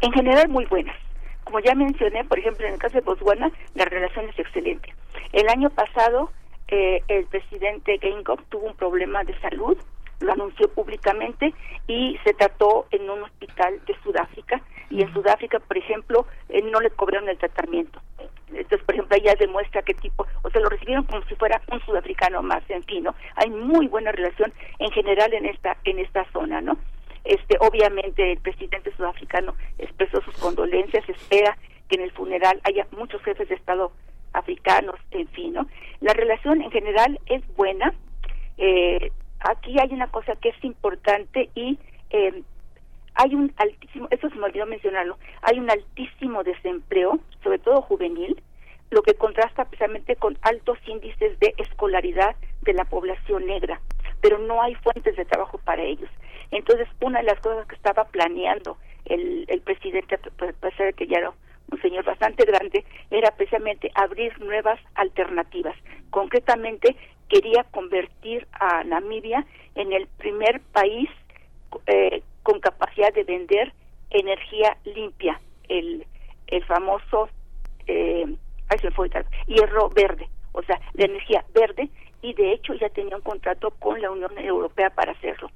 [0.00, 0.96] En general, muy buenas.
[1.44, 4.94] Como ya mencioné, por ejemplo, en el caso de Botswana, la relación es excelente.
[5.32, 6.30] El año pasado,
[6.68, 9.76] el presidente Geingob tuvo un problema de salud
[10.20, 11.54] lo anunció públicamente
[11.86, 16.80] y se trató en un hospital de Sudáfrica y en Sudáfrica, por ejemplo, eh, no
[16.80, 18.00] le cobraron el tratamiento.
[18.48, 21.80] Entonces, por ejemplo, ella demuestra qué tipo, o sea, lo recibieron como si fuera un
[21.82, 23.14] sudafricano más, en fin, ¿no?
[23.36, 26.76] Hay muy buena relación en general en esta en esta zona, ¿no?
[27.24, 31.56] Este, obviamente el presidente sudafricano expresó sus condolencias, espera
[31.88, 33.92] que en el funeral haya muchos jefes de Estado
[34.32, 35.66] africanos, en fin, ¿no?
[36.00, 37.92] La relación en general es buena,
[38.58, 41.78] eh, aquí hay una cosa que es importante y
[42.10, 42.42] eh,
[43.14, 48.40] hay un altísimo, eso se me olvidó mencionarlo, hay un altísimo desempleo, sobre todo juvenil,
[48.90, 53.80] lo que contrasta precisamente con altos índices de escolaridad de la población negra,
[54.20, 56.10] pero no hay fuentes de trabajo para ellos.
[56.50, 61.06] Entonces, una de las cosas que estaba planeando el, el presidente, a pesar de que
[61.06, 61.32] ya era
[61.70, 65.76] un señor bastante grande, era precisamente abrir nuevas alternativas.
[66.10, 66.96] Concretamente,
[67.30, 69.46] quería convertir a Namibia
[69.76, 71.08] en el primer país
[71.86, 73.72] eh, con capacidad de vender
[74.10, 76.04] energía limpia, el,
[76.48, 77.28] el famoso
[77.86, 78.26] eh,
[79.46, 81.88] hierro verde, o sea, la energía verde,
[82.22, 85.50] y de hecho ya tenía un contrato con la Unión Europea para hacerlo.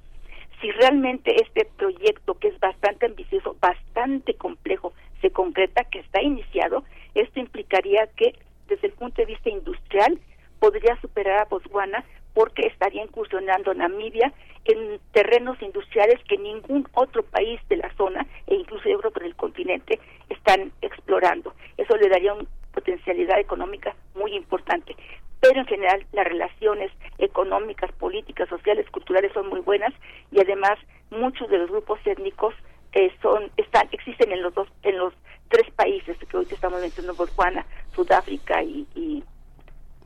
[0.61, 6.83] Si realmente este proyecto, que es bastante ambicioso, bastante complejo, se concreta, que está iniciado,
[7.13, 8.33] esto implicaría que
[8.67, 10.19] desde el punto de vista industrial
[10.59, 12.03] podría superar a Botswana
[12.33, 14.33] porque estaría incursionando Namibia
[14.65, 19.23] en terrenos industriales que ningún otro país de la zona e incluso yo creo que
[19.23, 19.99] del continente
[20.29, 21.53] están explorando.
[21.77, 24.95] Eso le daría una potencialidad económica muy importante.
[25.39, 29.93] Pero en general las relaciones económicas, políticas, sociales, culturales son muy buenas
[30.31, 30.77] y además
[31.11, 32.53] muchos de los grupos étnicos
[32.93, 35.13] eh, son están existen en los dos en los
[35.49, 39.23] tres países que hoy estamos mencionando Botswana, Sudáfrica y, y,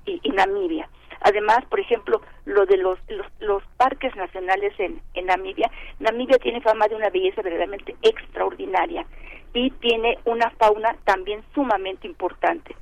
[0.05, 0.89] y Namibia.
[1.21, 2.97] Además, por ejemplo, lo de los,
[3.39, 5.69] los, parques nacionales en, en Namibia.
[5.99, 9.05] Namibia tiene fama de una belleza verdaderamente extraordinaria
[9.53, 12.75] y tiene una fauna también sumamente importante.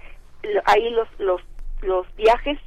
[0.66, 1.42] Ahí los, los,
[1.82, 2.60] los viajes,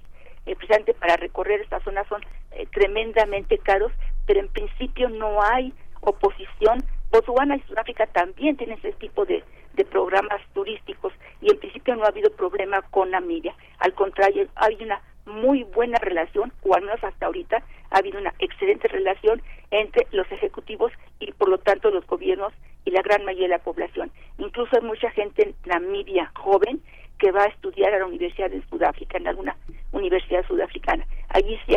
[0.47, 2.21] eh, precisamente para recorrer esta zona, son
[2.53, 3.93] eh, tremendamente caros,
[4.27, 6.83] pero en principio no hay oposición.
[7.11, 9.43] Botswana y Sudáfrica también tienen ese tipo de,
[9.75, 13.55] de programas turísticos y en principio no ha habido problema con Namibia.
[13.79, 18.35] Al contrario, hay una muy buena relación, o al menos hasta ahorita ha habido una
[18.39, 22.53] excelente relación entre los ejecutivos y por lo tanto los gobiernos
[22.85, 24.11] y la gran mayoría de la población.
[24.39, 26.81] Incluso hay mucha gente en Namibia joven
[27.21, 29.57] que va a estudiar a la Universidad de Sudáfrica, en alguna
[29.93, 31.07] universidad sudafricana.
[31.29, 31.77] Allí sí,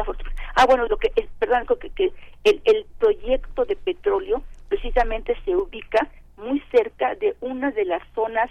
[0.55, 2.11] ah, bueno, lo que, perdón, que, que
[2.45, 6.07] el, el proyecto de petróleo precisamente se ubica
[6.37, 8.49] muy cerca de una de las zonas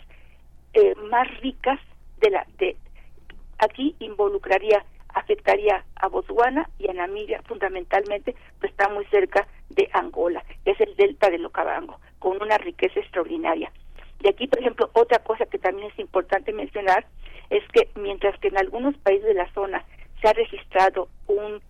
[0.75, 1.81] eh, más ricas
[2.21, 2.77] de la de
[3.59, 10.43] aquí involucraría afectaría a Botswana y a Namibia fundamentalmente, pues está muy cerca de Angola,
[10.65, 13.71] que es el delta del Okavango, con una riqueza extraordinaria.
[14.23, 17.07] Y aquí, por ejemplo, otra cosa que también es importante mencionar
[17.51, 19.85] es que mientras que en algunos países de la zona
[20.21, 21.61] se ha registrado un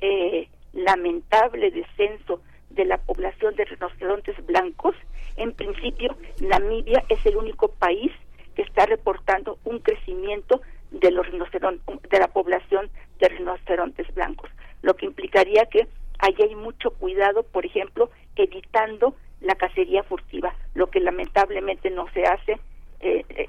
[0.00, 4.96] eh, lamentable descenso de la población de rinocerontes blancos,
[5.36, 8.12] en principio Namibia es el único país
[8.56, 10.60] que está reportando un crecimiento
[10.90, 14.50] de los de la población de rinocerontes blancos,
[14.82, 15.86] lo que implicaría que
[16.18, 22.24] allí hay mucho cuidado, por ejemplo, evitando la cacería furtiva, lo que lamentablemente no se
[22.24, 22.60] hace,
[23.00, 23.48] eh, eh,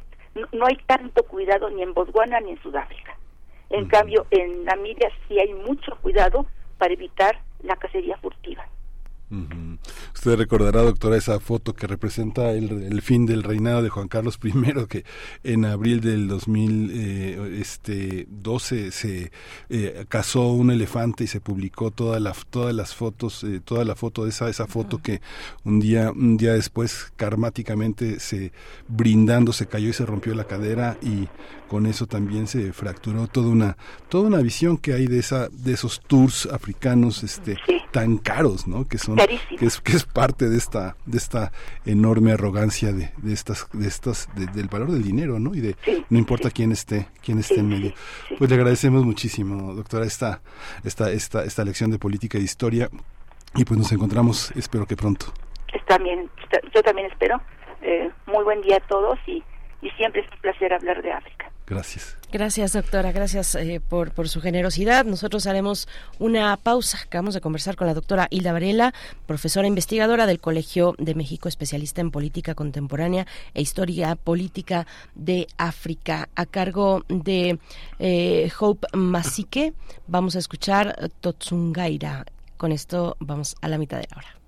[0.54, 3.18] no, hay tanto cuidado ni en Botswana ni en Sudáfrica.
[3.70, 6.46] En cambio, en Namibia sí hay mucho cuidado
[6.78, 8.66] para evitar la cacería furtiva.
[10.14, 14.52] Usted recordará, doctora, esa foto que representa el, fin del reinado de Juan Carlos I,
[14.88, 15.06] que
[15.44, 19.32] en abril del 2012 este, se
[19.70, 23.96] eh, cazó un elefante y se publicó toda la, todas las fotos, eh, toda la
[23.96, 25.22] foto de esa, esa foto que
[25.64, 28.52] un día, un día después karmáticamente se
[28.88, 31.28] brindando se cayó y se rompió la cadera y
[31.68, 33.78] con eso también se fracturó toda una,
[34.10, 37.58] toda una visión que hay de esa, de esos tours africanos este
[37.92, 38.86] tan caros, ¿no?
[38.88, 41.52] Que son que es, que es parte de esta de esta
[41.86, 45.76] enorme arrogancia de, de estas de estas del valor del dinero no y de
[46.10, 47.94] no importa quién esté quién esté en medio.
[48.38, 50.42] pues le agradecemos muchísimo doctora esta
[50.84, 52.90] esta esta esta lección de política de historia.
[53.54, 55.26] Y pues nos encontramos espero que pronto.
[55.74, 56.30] Está bien.
[56.74, 57.42] Yo también espero.
[57.82, 59.44] Eh, muy buen día a todos y
[59.82, 61.51] y siempre es un placer hablar de África.
[61.72, 62.18] Gracias.
[62.34, 63.14] Gracias, doctora.
[63.14, 65.06] Gracias eh, por, su generosidad.
[65.06, 65.88] Nosotros haremos
[66.20, 67.00] una pausa.
[67.06, 68.94] Acabamos de conversar con la doctora Hilda Varela,
[69.26, 74.86] profesora investigadora del Colegio de México, especialista en política contemporánea e historia política
[75.16, 77.58] de África, a cargo de
[78.00, 79.74] eh, Hope Masike.
[80.08, 82.26] Vamos a escuchar Totsungaira.
[82.58, 84.41] Con esto vamos a la mitad de la hora.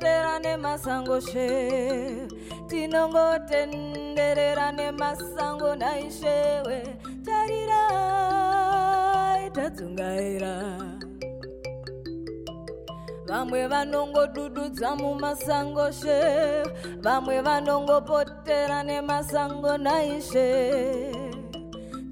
[0.00, 2.26] Tinongopotera nemasango she.
[2.68, 6.82] Tinongotenderera nemasango naishewe
[7.24, 7.90] tarirai
[9.50, 10.54] tadzungaira.
[13.26, 16.64] Vamwe vanongodududza mumasango she.
[17.02, 21.12] Vamwe vanongopotera nemasango naishe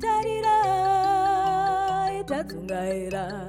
[0.01, 1.45] tarirai
[2.25, 3.49] tadzungaira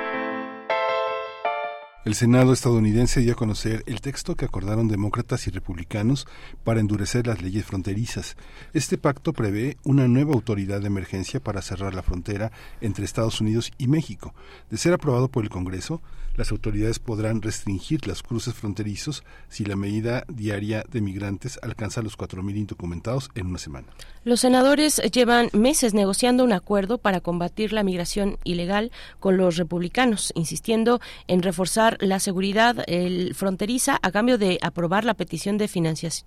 [2.03, 6.27] El Senado estadounidense dio a conocer el texto que acordaron demócratas y republicanos
[6.63, 8.37] para endurecer las leyes fronterizas.
[8.73, 12.51] Este pacto prevé una nueva autoridad de emergencia para cerrar la frontera
[12.81, 14.33] entre Estados Unidos y México.
[14.71, 16.01] De ser aprobado por el Congreso,
[16.35, 22.17] las autoridades podrán restringir los cruces fronterizos si la medida diaria de migrantes alcanza los
[22.17, 23.87] 4.000 indocumentados en una semana.
[24.23, 30.31] Los senadores llevan meses negociando un acuerdo para combatir la migración ilegal con los republicanos,
[30.35, 32.85] insistiendo en reforzar la seguridad
[33.33, 35.67] fronteriza a cambio de aprobar la petición de,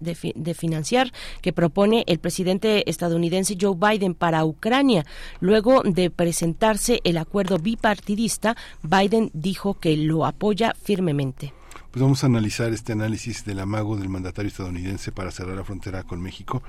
[0.00, 5.04] de de financiar que propone el presidente estadounidense Joe Biden para Ucrania.
[5.40, 11.52] Luego de presentarse el acuerdo bipartidista, Biden dijo que lo apoya firmemente.
[11.94, 16.02] Pues vamos a analizar este análisis del amago del mandatario estadounidense para cerrar la frontera
[16.02, 16.60] con México.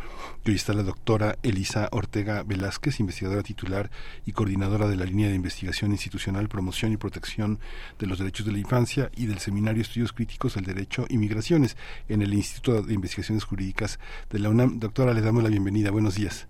[0.43, 3.89] Que hoy está la doctora Elisa Ortega Velázquez, investigadora titular
[4.27, 7.57] y coordinadora de la línea de investigación institucional, promoción y protección
[7.97, 11.75] de los derechos de la infancia y del Seminario Estudios Críticos del Derecho y Migraciones
[12.07, 13.99] en el Instituto de Investigaciones Jurídicas
[14.29, 14.79] de la UNAM.
[14.79, 15.89] Doctora, le damos la bienvenida.
[15.89, 16.47] Buenos días.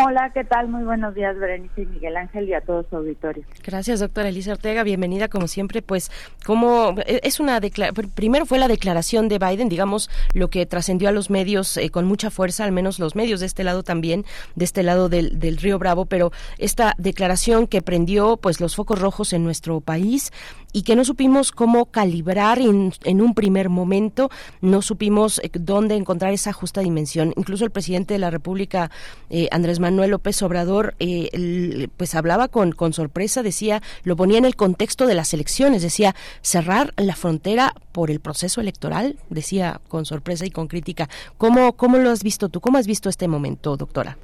[0.00, 0.68] Hola, ¿qué tal?
[0.68, 3.42] Muy buenos días, Berenice y Miguel Ángel y a todo su auditorio.
[3.64, 4.84] Gracias, doctora Elisa Ortega.
[4.84, 5.82] Bienvenida, como siempre.
[5.82, 6.12] Pues,
[6.46, 10.66] como eh, es una decla- pr- primero fue la declaración de Biden, digamos, lo que
[10.66, 13.82] trascendió a los medios eh, con mucha fuerza, al menos los medios de este lado
[13.82, 18.76] también, de este lado del, del río Bravo, pero esta declaración que prendió, pues, los
[18.76, 20.32] focos rojos en nuestro país
[20.72, 24.30] y que no supimos cómo calibrar en, en un primer momento,
[24.60, 27.32] no supimos eh, dónde encontrar esa justa dimensión.
[27.36, 28.90] Incluso el presidente de la República,
[29.30, 34.44] eh, Andrés Manuel López Obrador, eh, pues hablaba con, con sorpresa, decía, lo ponía en
[34.44, 40.04] el contexto de las elecciones, decía, cerrar la frontera por el proceso electoral, decía con
[40.04, 41.08] sorpresa y con crítica.
[41.36, 42.60] ¿Cómo, cómo lo has visto tú?
[42.60, 44.18] ¿Cómo has visto este momento, doctora?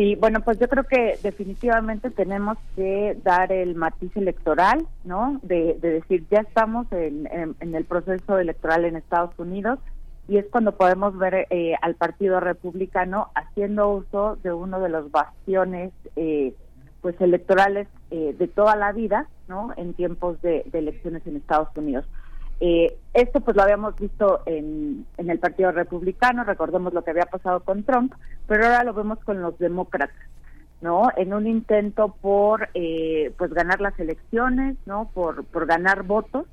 [0.00, 5.38] Sí, bueno, pues yo creo que definitivamente tenemos que dar el matiz electoral, ¿no?
[5.42, 7.28] De, de decir, ya estamos en,
[7.60, 9.78] en- el proceso electoral en Estados Unidos
[10.26, 15.10] y es cuando podemos ver eh, al Partido Republicano haciendo uso de uno de los
[15.10, 16.54] bastiones, eh,
[17.02, 19.74] pues electorales eh, de toda la vida, ¿no?
[19.76, 22.06] En tiempos de elecciones en Estados Unidos.
[22.60, 27.24] Eh, esto pues lo habíamos visto en, en el Partido Republicano, recordemos lo que había
[27.24, 28.12] pasado con Trump,
[28.46, 30.14] pero ahora lo vemos con los demócratas,
[30.82, 31.10] ¿no?
[31.16, 35.10] En un intento por eh, pues ganar las elecciones, ¿no?
[35.14, 36.46] Por, por ganar votos,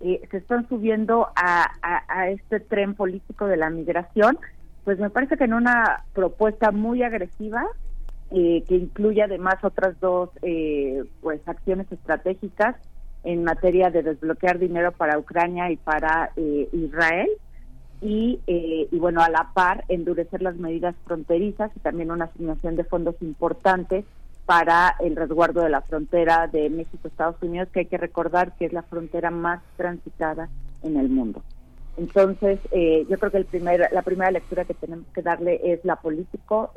[0.00, 4.38] eh, se están subiendo a, a, este tren político de la migración,
[4.84, 7.66] pues me parece que en una propuesta muy agresiva,
[8.32, 12.76] eh, que incluye además otras dos eh, pues acciones estratégicas
[13.24, 17.28] en materia de desbloquear dinero para Ucrania y para eh, Israel.
[18.00, 22.74] Y, eh, y bueno a la par endurecer las medidas fronterizas y también una asignación
[22.74, 24.04] de fondos importantes
[24.44, 28.66] para el resguardo de la frontera de México Estados Unidos que hay que recordar que
[28.66, 30.48] es la frontera más transitada
[30.82, 31.42] en el mundo.
[31.96, 35.84] Entonces eh, yo creo que el primer la primera lectura que tenemos que darle es
[35.84, 36.72] la político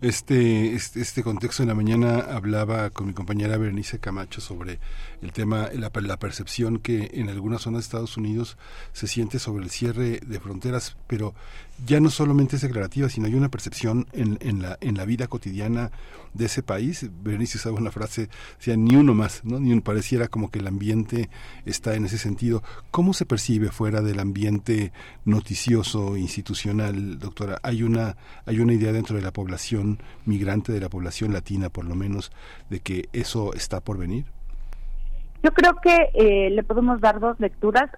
[0.00, 4.78] Este, este, este contexto en la mañana hablaba con mi compañera Berenice Camacho sobre
[5.22, 8.56] el tema, la, la percepción que en algunas zonas de Estados Unidos
[8.92, 11.34] se siente sobre el cierre de fronteras, pero
[11.86, 15.26] ya no solamente es declarativa, sino hay una percepción en, en, la, en la vida
[15.26, 15.90] cotidiana
[16.34, 17.08] de ese país.
[17.22, 18.28] Berenice usaba una frase,
[18.58, 19.58] decía, ni uno más, ¿no?
[19.58, 21.30] Ni uno, pareciera como que el ambiente
[21.64, 22.62] está en ese sentido.
[22.90, 24.92] ¿Cómo se percibe fuera del ambiente
[25.24, 27.58] noticioso, institucional, doctora?
[27.62, 28.16] ¿Hay una,
[28.46, 32.32] hay una idea dentro de la población migrante, de la población latina por lo menos,
[32.68, 34.26] de que eso está por venir?
[35.42, 37.90] Yo creo que eh, le podemos dar dos lecturas.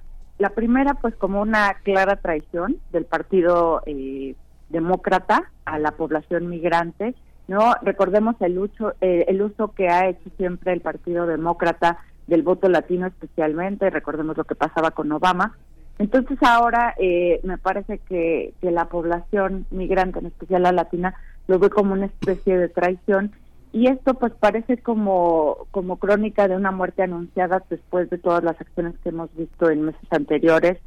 [0.42, 4.34] La primera, pues como una clara traición del Partido eh,
[4.70, 7.14] Demócrata a la población migrante.
[7.46, 12.42] No recordemos el uso, eh, el uso que ha hecho siempre el Partido Demócrata del
[12.42, 13.88] voto latino especialmente.
[13.88, 15.56] Recordemos lo que pasaba con Obama.
[16.00, 21.14] Entonces ahora eh, me parece que, que la población migrante, en especial la latina,
[21.46, 23.30] lo ve como una especie de traición
[23.72, 28.60] y esto pues parece como como crónica de una muerte anunciada después de todas las
[28.60, 30.78] acciones que hemos visto en meses anteriores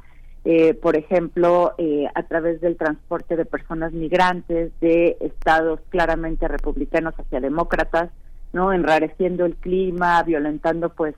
[0.44, 7.14] eh, por ejemplo eh, a través del transporte de personas migrantes de estados claramente republicanos
[7.18, 8.10] hacia demócratas
[8.52, 11.16] no enrareciendo el clima violentando pues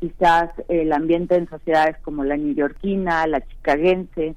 [0.00, 4.34] quizás el ambiente en sociedades como la neoyorquina la chicagense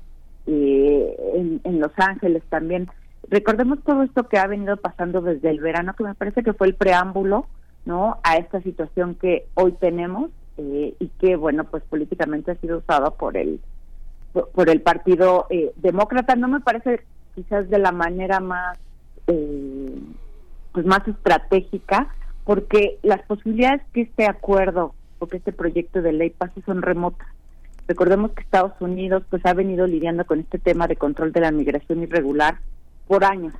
[0.47, 2.87] eh, en Los Ángeles también
[3.29, 6.67] recordemos todo esto que ha venido pasando desde el verano, que me parece que fue
[6.67, 7.47] el preámbulo,
[7.85, 8.17] ¿no?
[8.23, 13.11] A esta situación que hoy tenemos eh, y que, bueno, pues políticamente ha sido usada
[13.11, 13.59] por el
[14.53, 16.35] por, el Partido eh, Demócrata.
[16.35, 17.01] No me parece
[17.35, 18.77] quizás de la manera más
[19.27, 19.99] eh,
[20.73, 26.29] pues más estratégica, porque las posibilidades que este acuerdo o que este proyecto de ley
[26.31, 27.27] pase son remotas.
[27.87, 31.51] Recordemos que Estados Unidos pues ha venido lidiando con este tema de control de la
[31.51, 32.59] migración irregular
[33.07, 33.53] por años,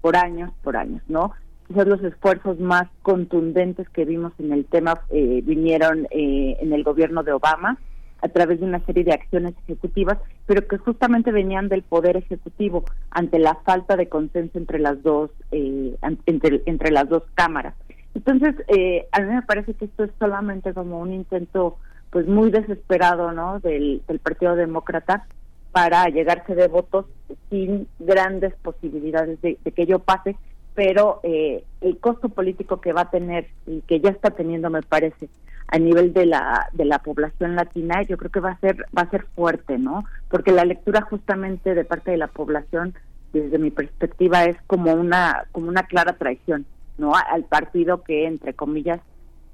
[0.00, 1.32] por años, por años, ¿no?
[1.68, 6.82] Quizás los esfuerzos más contundentes que vimos en el tema eh, vinieron eh, en el
[6.82, 7.78] gobierno de Obama
[8.22, 12.84] a través de una serie de acciones ejecutivas, pero que justamente venían del poder ejecutivo
[13.10, 15.96] ante la falta de consenso entre las dos eh,
[16.26, 17.74] entre, las dos cámaras.
[18.14, 21.78] Entonces, eh, a mí me parece que esto es solamente como un intento,
[22.10, 23.60] pues muy desesperado, ¿no?
[23.60, 25.26] Del Partido Demócrata
[25.72, 27.06] para llegarse de votos
[27.48, 30.36] sin grandes posibilidades de, que ello pase,
[30.74, 34.82] pero eh, el costo político que va a tener y que ya está teniendo, me
[34.82, 35.28] parece,
[35.68, 39.02] a nivel de la de la población latina, yo creo que va a ser va
[39.02, 40.04] a ser fuerte, ¿no?
[40.28, 42.94] Porque la lectura justamente de parte de la población,
[43.32, 46.66] desde mi perspectiva, es como una como una clara traición,
[46.98, 47.12] ¿no?
[47.14, 49.00] Al partido que entre comillas,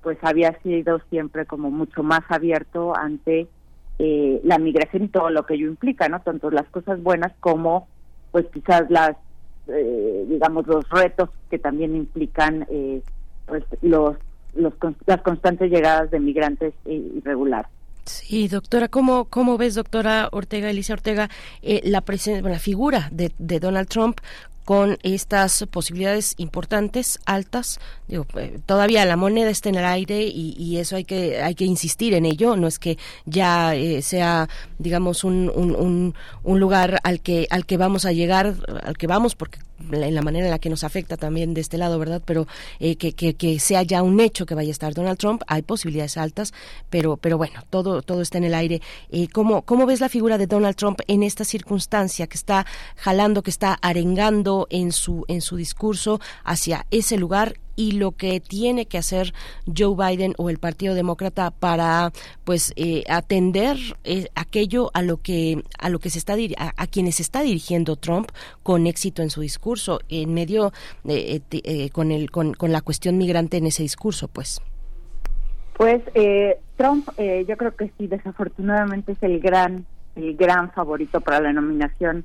[0.03, 3.49] pues había sido siempre como mucho más abierto ante
[3.99, 6.21] eh, la migración y todo lo que ello implica, ¿no?
[6.21, 7.89] Tanto las cosas buenas como,
[8.31, 9.17] pues quizás las,
[9.69, 13.03] eh, digamos, los retos que también implican, eh,
[13.47, 14.17] pues los,
[14.55, 14.73] los
[15.07, 17.71] las constantes llegadas de migrantes irregulares.
[18.05, 21.29] Sí, doctora, ¿cómo, cómo ves, doctora Ortega, Alicia Ortega,
[21.63, 22.05] eh, la,
[22.43, 24.21] la figura de, de Donald Trump
[24.67, 27.79] con estas posibilidades importantes, altas.
[28.09, 31.65] Digo, eh, todavía la moneda está en el aire y, eso hay que hay que
[31.65, 32.57] insistir en ello.
[32.57, 34.49] No es que ya eh, sea,
[34.79, 39.37] digamos, un, un, un, lugar al que al que vamos a llegar, al que vamos,
[39.37, 42.23] porque en la manera en la que nos afecta también de este lado, ¿verdad?
[42.25, 42.47] Pero
[42.81, 45.63] eh, que, que, que, sea ya un hecho que vaya a estar Donald Trump, hay
[45.63, 46.53] posibilidades altas,
[46.91, 48.81] pero, pero bueno, todo, todo está en el aire.
[49.11, 52.67] Eh, ¿cómo, ¿Cómo ves la figura de Donald Trump en esta circunstancia que está
[52.97, 58.41] jalando, que está arengando en su, en su discurso hacia ese lugar y lo que
[58.41, 59.33] tiene que hacer
[59.67, 62.11] Joe Biden o el Partido Demócrata para
[62.45, 66.87] pues eh, atender eh, aquello a lo que a lo que se está a, a,
[66.87, 68.31] quienes está dirigiendo Trump
[68.63, 70.73] con éxito en su discurso en medio
[71.07, 74.61] eh, con el con, con, la cuestión migrante en ese discurso pues.
[75.75, 76.01] Pues
[76.77, 79.85] Trump yo creo que sí desafortunadamente es el gran
[80.15, 82.25] el gran favorito para la nominación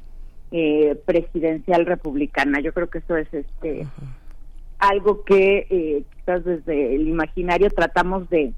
[1.05, 2.61] presidencial republicana.
[2.61, 3.87] Yo creo que eso es este
[4.81, 8.53] algo que eh, quizás desde el imaginario tratamos de,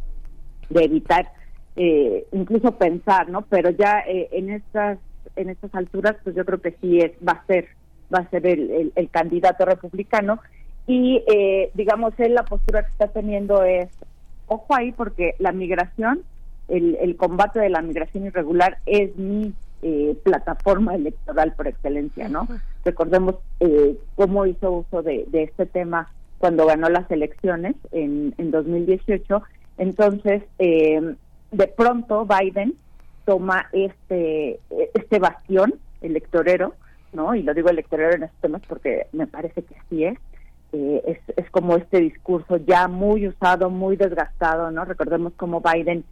[0.74, 1.32] evitar
[1.76, 3.44] eh, incluso pensar, ¿no?
[3.44, 4.98] Pero ya eh, en estas
[5.36, 7.68] en estas alturas, pues yo creo que sí es va a ser
[8.14, 10.40] va a ser el, el, candidato republicano
[10.86, 13.90] y eh, digamos él la postura que está teniendo es
[14.48, 16.22] ojo ahí porque la migración
[16.68, 19.54] el, el combate de la migración irregular es mi
[19.86, 22.48] eh, plataforma electoral por excelencia, ¿no?
[22.86, 29.44] Recordemos eh, cómo hizo uso de, este tema cuando ganó las elecciones en, en 2018.
[29.78, 31.16] Entonces, eh,
[31.52, 32.76] de pronto Biden
[33.26, 36.76] toma este este bastión electorero,
[37.12, 37.36] ¿no?
[37.36, 40.18] Y lo digo electorero en estos temas porque me parece que sí es.
[40.72, 44.86] es, es como este discurso ya muy usado, muy desgastado, ¿no?
[44.86, 46.06] Recordemos cómo Biden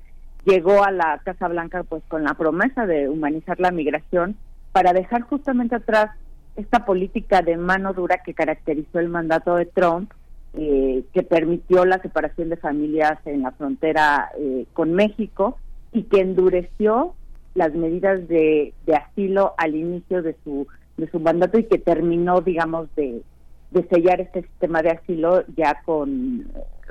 [0.45, 4.35] llegó a la Casa Blanca pues con la promesa de humanizar la migración
[4.71, 6.11] para dejar justamente atrás
[6.55, 10.11] esta política de mano dura que caracterizó el mandato de Trump,
[10.53, 15.57] eh, que permitió la separación de familias en la frontera eh, con México
[15.93, 17.15] y que endureció
[17.53, 22.93] las medidas de, asilo al inicio de su de su mandato y que terminó, digamos,
[22.95, 23.23] de,
[23.71, 26.45] de sellar este sistema de asilo ya con,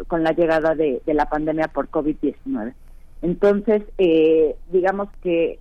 [0.08, 2.72] con la llegada de, de la pandemia por COVID-19.
[3.22, 5.58] Entonces, eh, digamos que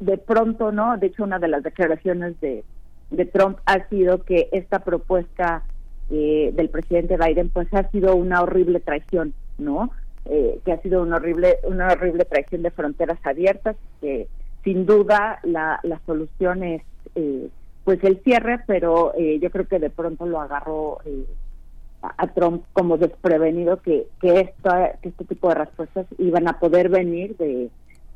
[0.00, 0.96] de pronto, ¿no?
[0.98, 2.64] De hecho, una de las declaraciones de,
[3.10, 5.62] de Trump ha sido que esta propuesta
[6.10, 9.90] eh, del presidente Biden, pues ha sido una horrible traición, ¿no?
[10.26, 14.26] Eh, que ha sido una horrible, una horrible traición de fronteras abiertas, que
[14.64, 16.82] sin duda la, la solución es,
[17.14, 17.48] eh,
[17.84, 21.24] pues el cierre, pero eh, yo creo que de pronto lo agarró eh,
[22.16, 26.88] a Trump como desprevenido que que, esta, que este tipo de respuestas iban a poder
[26.88, 27.70] venir de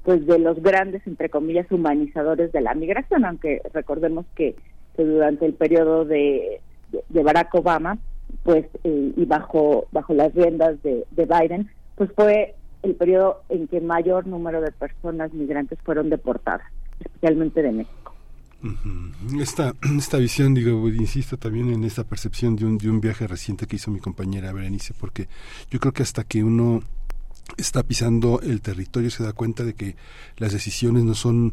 [0.04, 4.54] pues de los grandes entre comillas humanizadores de la migración aunque recordemos que,
[4.96, 6.60] durante el periodo de,
[7.08, 7.98] de, Barack Obama
[8.42, 13.66] pues eh, y bajo bajo las riendas de, de Biden pues fue el periodo en
[13.66, 16.66] que mayor número de personas migrantes fueron deportadas
[17.00, 18.09] especialmente de México
[19.40, 23.66] esta, esta visión, digo, insisto también en esta percepción de un, de un viaje reciente
[23.66, 25.28] que hizo mi compañera Berenice, porque
[25.70, 26.82] yo creo que hasta que uno
[27.56, 29.96] está pisando el territorio se da cuenta de que
[30.36, 31.52] las decisiones no son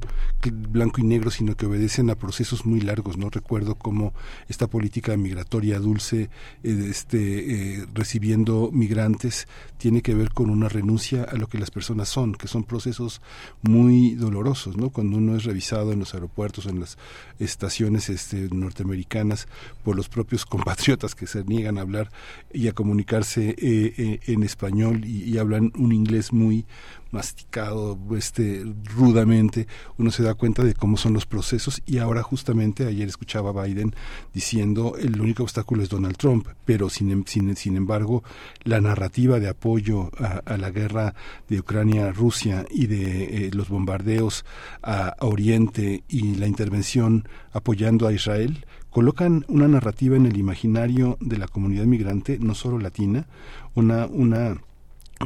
[0.52, 4.14] blanco y negro sino que obedecen a procesos muy largos no recuerdo cómo
[4.48, 6.30] esta política migratoria dulce
[6.64, 9.48] eh, este eh, recibiendo migrantes
[9.78, 13.22] tiene que ver con una renuncia a lo que las personas son que son procesos
[13.62, 16.98] muy dolorosos no cuando uno es revisado en los aeropuertos en las
[17.40, 19.48] estaciones este, norteamericanas
[19.84, 22.12] por los propios compatriotas que se niegan a hablar
[22.54, 26.66] y a comunicarse eh, en español y, y hablan un inglés muy
[27.12, 28.66] masticado este
[28.96, 31.82] rudamente uno se da cuenta de cómo son los procesos.
[31.86, 33.96] Y ahora justamente ayer escuchaba a Biden
[34.34, 38.24] diciendo el único obstáculo es Donald Trump pero sin, em, sin, sin embargo
[38.64, 41.14] la narrativa de apoyo a, la guerra
[41.48, 44.46] de Ucrania Rusia y de eh, los bombardeos
[44.82, 51.18] a, a Oriente y la intervención apoyando a Israel colocan una narrativa en el imaginario
[51.22, 53.28] de la comunidad migrante no solo latina
[53.76, 54.58] una una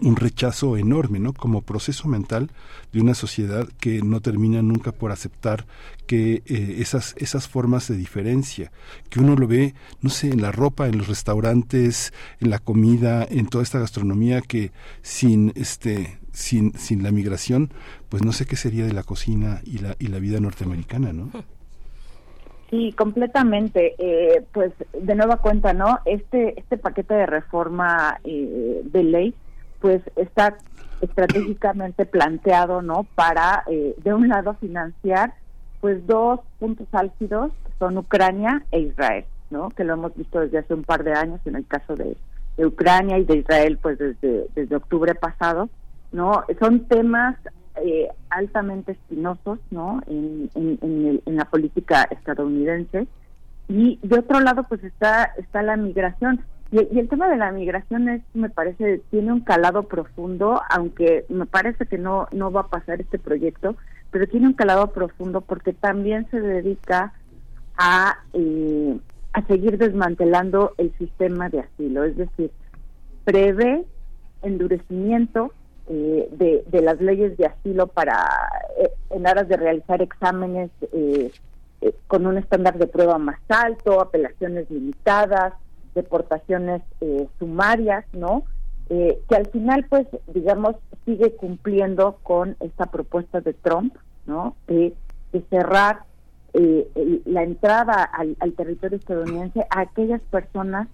[0.01, 1.34] un rechazo enorme, ¿no?
[1.34, 2.49] Como proceso mental
[2.93, 5.65] de una sociedad que no termina nunca por aceptar
[6.07, 8.72] que eh, esas esas formas de diferencia,
[9.09, 13.26] que uno lo ve, no sé, en la ropa, en los restaurantes, en la comida,
[13.30, 17.73] en toda esta gastronomía que sin este sin sin la migración,
[18.09, 21.31] pues no sé qué sería de la cocina y la y la vida norteamericana, ¿no?
[22.69, 23.95] Sí, completamente.
[23.97, 25.99] Eh, pues de nueva cuenta, ¿no?
[26.05, 29.35] Este este paquete de reforma eh, de ley
[29.81, 30.55] pues está
[31.01, 33.03] estratégicamente planteado, ¿no?
[33.15, 35.33] Para, eh, de un lado, financiar,
[35.79, 39.69] pues, dos puntos álgidos, que son Ucrania e Israel, ¿no?
[39.69, 42.15] Que lo hemos visto desde hace un par de años en el caso de,
[42.57, 45.69] de Ucrania y de Israel, pues, desde, desde octubre pasado,
[46.11, 46.43] ¿no?
[46.59, 47.35] Son temas
[47.83, 50.01] eh, altamente espinosos, ¿no?
[50.07, 53.07] En, en, en, el- en la política estadounidense.
[53.67, 56.41] Y de otro lado, pues está está la migración.
[56.72, 61.45] Y, el tema de la migración es, me parece, tiene un calado profundo, aunque me
[61.45, 63.76] parece que no no va a pasar este proyecto,
[64.10, 67.14] pero tiene un calado profundo porque también se dedica
[67.77, 68.98] a eh,
[69.34, 72.52] a seguir desmantelando el sistema de asilo, es decir,
[73.23, 73.85] prevé
[74.41, 75.53] endurecimiento
[75.88, 78.27] eh, de, de las leyes de asilo para
[78.77, 81.31] eh, en aras de realizar exámenes eh,
[81.81, 85.53] eh, con un estándar de prueba más alto, apelaciones limitadas,
[85.95, 88.43] deportaciones eh, sumarias, ¿no?
[88.89, 93.95] Eh, que al final, pues, digamos, sigue cumpliendo con esta propuesta de Trump,
[94.26, 94.55] ¿no?
[94.68, 94.93] De,
[95.31, 96.03] de cerrar
[96.53, 100.88] eh, la entrada al, al territorio estadounidense a aquellas personas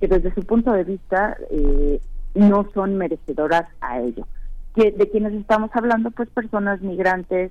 [0.00, 2.00] que desde su punto de vista eh,
[2.34, 4.26] no son merecedoras a ello.
[4.74, 6.10] Que, ¿De quienes estamos hablando?
[6.10, 7.50] Pues personas migrantes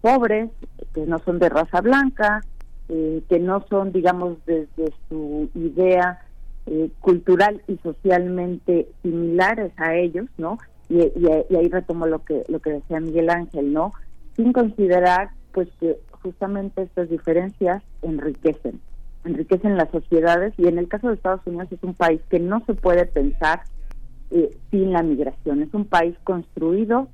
[0.00, 0.50] pobres,
[0.94, 2.42] que no son de raza blanca,
[2.88, 6.20] eh, que no son, digamos, desde su idea
[6.66, 10.58] eh, cultural y socialmente similares a ellos, ¿no?
[10.88, 13.92] Y, y- ahí retomo lo que lo que decía Miguel Ángel, ¿no?
[14.36, 18.80] Sin considerar, pues, que justamente estas diferencias enriquecen,
[19.24, 22.62] enriquecen las sociedades y en el caso de Estados Unidos es un país que no
[22.66, 23.62] se puede pensar
[24.30, 27.08] eh, sin la migración, es un país construido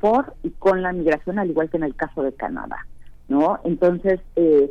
[0.00, 2.86] por y con la migración, al igual que en el caso de Canadá,
[3.28, 3.58] ¿no?
[3.64, 4.70] Entonces, eh,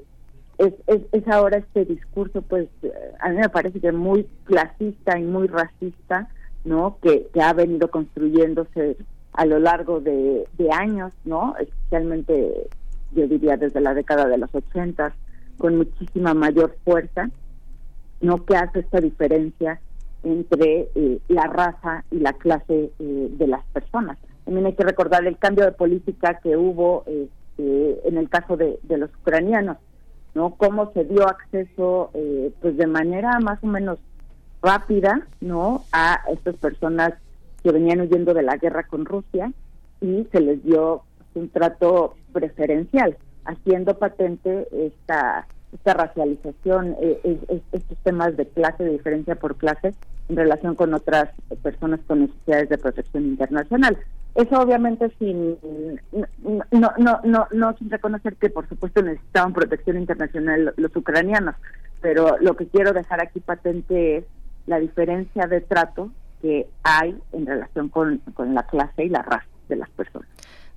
[0.60, 0.74] es,
[1.14, 2.92] es, ahora este discurso, pues, eh,
[3.22, 6.28] a mí me parece que muy clasista y muy racista,
[6.66, 6.98] ¿no?
[7.02, 8.98] Que, ha venido construyéndose
[9.34, 11.56] a lo largo de, años, ¿no?
[11.58, 12.68] Especialmente,
[13.14, 15.14] yo diría, desde la década de los ochentas,
[15.58, 17.30] con muchísima mayor fuerza,
[18.20, 18.44] ¿no?
[18.44, 19.80] Que hace esta diferencia
[20.24, 24.18] entre eh, la raza y la clase eh, de las personas.
[24.44, 28.80] También hay que recordar el cambio de política que hubo este, en el caso de
[28.98, 29.78] los ucranianos,
[30.34, 30.56] ¿no?
[30.56, 34.00] Cómo se dio acceso, eh, pues de manera más o menos
[34.62, 35.84] rápida, ¿no?
[35.92, 37.14] A estas personas
[37.64, 39.52] que venían huyendo de la guerra con Rusia
[40.02, 41.04] y se les dio
[41.36, 48.84] un trato preferencial, haciendo patente esta esta racialización, eh, es- es- estos temas de clase,
[48.84, 49.94] de diferencia por clase,
[50.28, 51.30] en relación con otras
[51.62, 53.96] personas con necesidades de protección internacional.
[54.36, 55.58] Eso obviamente sin
[56.72, 61.56] no, no, no, no, sin reconocer que por supuesto necesitaban protección internacional los ucranianos,
[62.02, 64.26] pero lo que quiero dejar aquí patente es
[64.68, 66.12] la diferencia de trato
[66.42, 70.30] que hay en relación con, con la clase y la raza de las personas.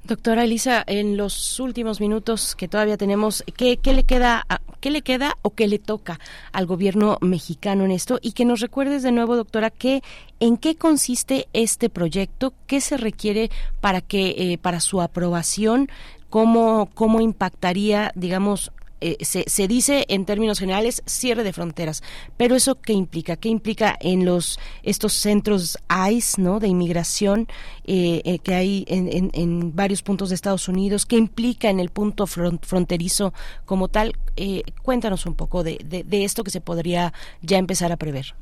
[0.04, 4.44] Doctora Elisa, en los últimos minutos que todavía tenemos, ¿qué, qué le queda,
[4.80, 6.18] qué le queda o qué le toca
[6.50, 8.18] al gobierno mexicano en esto?
[8.20, 10.02] Y que nos recuerdes de nuevo, doctora, que
[10.40, 13.50] en qué consiste este proyecto, qué se requiere
[13.80, 15.88] para que eh, para su aprobación,
[16.30, 18.72] cómo cómo impactaría, digamos,
[19.02, 22.02] eh, se, se dice en términos generales cierre de fronteras,
[22.36, 25.76] pero eso qué implica, qué implica en los estos centros
[26.10, 26.60] ICE, ¿no?
[26.60, 27.48] De inmigración
[27.84, 31.90] eh, eh, que hay en, en- varios puntos de Estados Unidos, qué implica en el
[31.90, 33.32] punto fron- fronterizo
[33.64, 34.14] como tal.
[34.36, 37.12] Eh, cuéntanos un poco de, de, de esto que se podría
[37.42, 38.34] ya empezar a prever.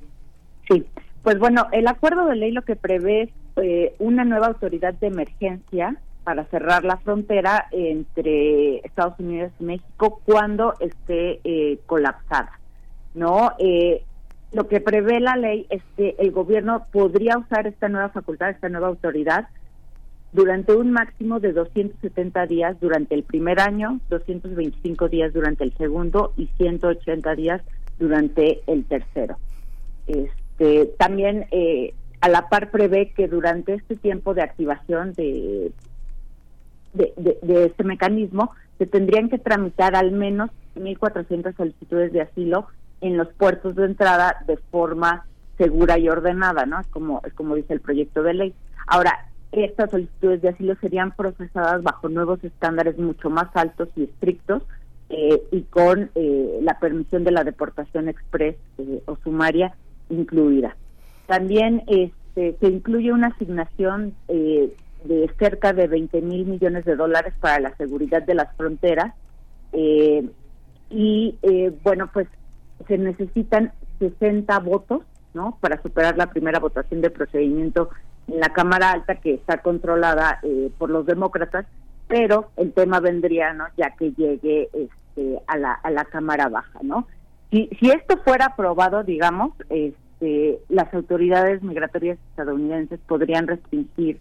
[0.69, 0.85] Sí,
[1.23, 5.09] pues bueno, el acuerdo de ley lo que prevé es eh, una nueva autoridad de
[5.09, 12.59] emergencia para cerrar la frontera entre Estados Unidos y México cuando esté eh, colapsada,
[13.15, 13.53] ¿no?
[13.59, 14.05] Eh,
[14.53, 18.69] lo que prevé la ley es que el gobierno podría usar esta nueva facultad, esta
[18.69, 19.49] nueva autoridad,
[20.33, 26.33] durante un máximo de 270 días durante el primer año, 225 días durante el segundo
[26.37, 27.63] y 180 días
[27.99, 29.37] durante el tercero.
[30.07, 35.73] Este, también eh, a la par prevé que durante este tiempo de activación de,
[36.93, 42.67] de, de- de este mecanismo se tendrían que tramitar al menos 1.400 solicitudes de asilo
[43.01, 45.25] en los puertos de entrada de forma
[45.59, 46.81] segura y ordenada, ¿no?
[46.81, 48.55] Es como, es como dice el proyecto de ley.
[48.87, 49.12] Ahora,
[49.53, 54.62] estas solicitudes de asilo serían procesadas bajo nuevos estándares mucho más altos y estrictos
[55.11, 59.75] eh, y con eh, la permisión de la deportación express eh, o sumaria
[60.09, 60.77] incluida.
[61.27, 64.73] También este, se incluye una asignación eh,
[65.05, 69.14] de cerca de 20 mil millones de dólares para la seguridad de las fronteras
[69.72, 70.28] eh,
[70.90, 72.28] y eh, bueno pues
[72.89, 75.02] se necesitan 60 votos
[75.35, 77.90] no para superar la primera votación de procedimiento
[78.28, 81.66] en la Cámara Alta que está controlada eh, por los demócratas,
[82.09, 83.66] pero el tema vendría, ¿no?
[83.77, 87.06] Ya que llegue este, a la a la Cámara Baja, ¿no?
[87.51, 94.20] Si si esto fuera aprobado, digamos, este, las autoridades migratorias estadounidenses podrían restringir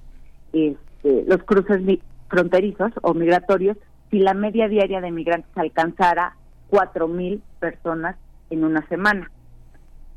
[0.54, 1.82] este, los cruces
[2.28, 3.78] fronterizos o migratorios
[4.10, 6.36] si la media diaria de migrantes alcanzara
[6.70, 8.16] cuatro mil personas
[8.50, 9.32] en una semana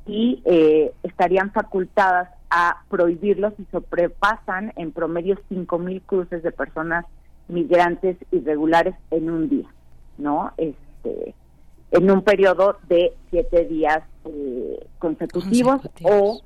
[0.07, 7.07] y eh, estarían facultadas a prohibirlos si sobrepasan en promedio 5.000 cruces de personas
[7.49, 9.69] migrantes irregulares en un día,
[10.19, 10.53] ¿no?
[10.57, 11.35] Este,
[11.93, 16.43] en un periodo de siete días eh, consecutivos, o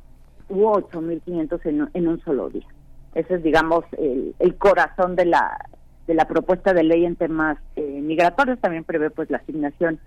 [0.48, 2.66] u 8.500 en, en un solo día.
[3.16, 5.58] Ese es, digamos, el, el corazón de la
[6.06, 8.60] de la propuesta de ley en temas eh, migratorios.
[8.60, 9.98] También prevé, pues, la asignación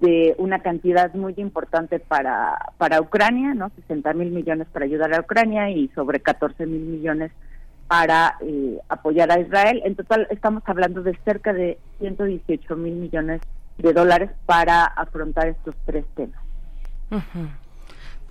[0.00, 3.70] de una cantidad muy importante para, para Ucrania, ¿no?
[3.76, 7.30] 60 mil millones para ayudar a Ucrania y sobre 14 mil millones
[7.86, 9.82] para eh, apoyar a Israel.
[9.84, 13.40] En total estamos hablando de cerca de 118 mil millones
[13.78, 16.40] de dólares para afrontar estos tres temas.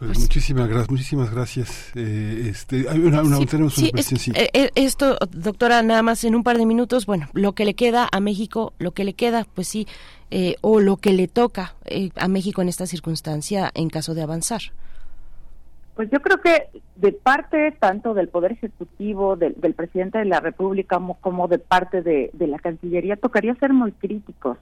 [0.05, 1.91] Pues, muchísimas gracias, muchísimas gracias.
[1.95, 4.31] Eh, este, hay una, una- Sí, tenemos una sí, es- cuestión, sí.
[4.35, 7.73] eh, eh, esto, doctora, nada más en un par de minutos, bueno, lo que le
[7.73, 9.87] queda a México, lo que le queda, pues sí,
[10.31, 14.23] eh, o lo que le toca eh, a México en esta circunstancia en caso de
[14.23, 14.61] avanzar.
[15.95, 20.39] Pues yo creo que de parte tanto del Poder Ejecutivo, del, del presidente de la
[20.39, 24.57] República, como, como de parte de, de la Cancillería, tocaría ser muy críticos,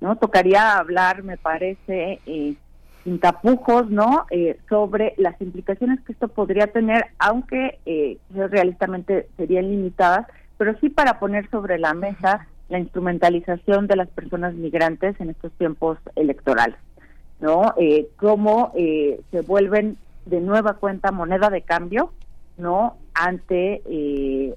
[0.00, 0.14] ¿no?
[0.16, 2.54] Tocaría hablar, me parece, eh,
[3.04, 4.26] sin tapujos, ¿no?
[4.30, 10.26] Eh, sobre las implicaciones que esto podría tener, aunque eh, realistamente serían limitadas,
[10.56, 15.52] pero sí para poner sobre la mesa la instrumentalización de las personas migrantes en estos
[15.52, 16.76] tiempos electorales.
[17.40, 17.74] ¿no?
[17.78, 19.96] Eh, cómo eh, se vuelven
[20.26, 22.12] de nueva cuenta moneda de cambio,
[22.56, 22.96] ¿no?
[23.14, 24.54] Ante eh,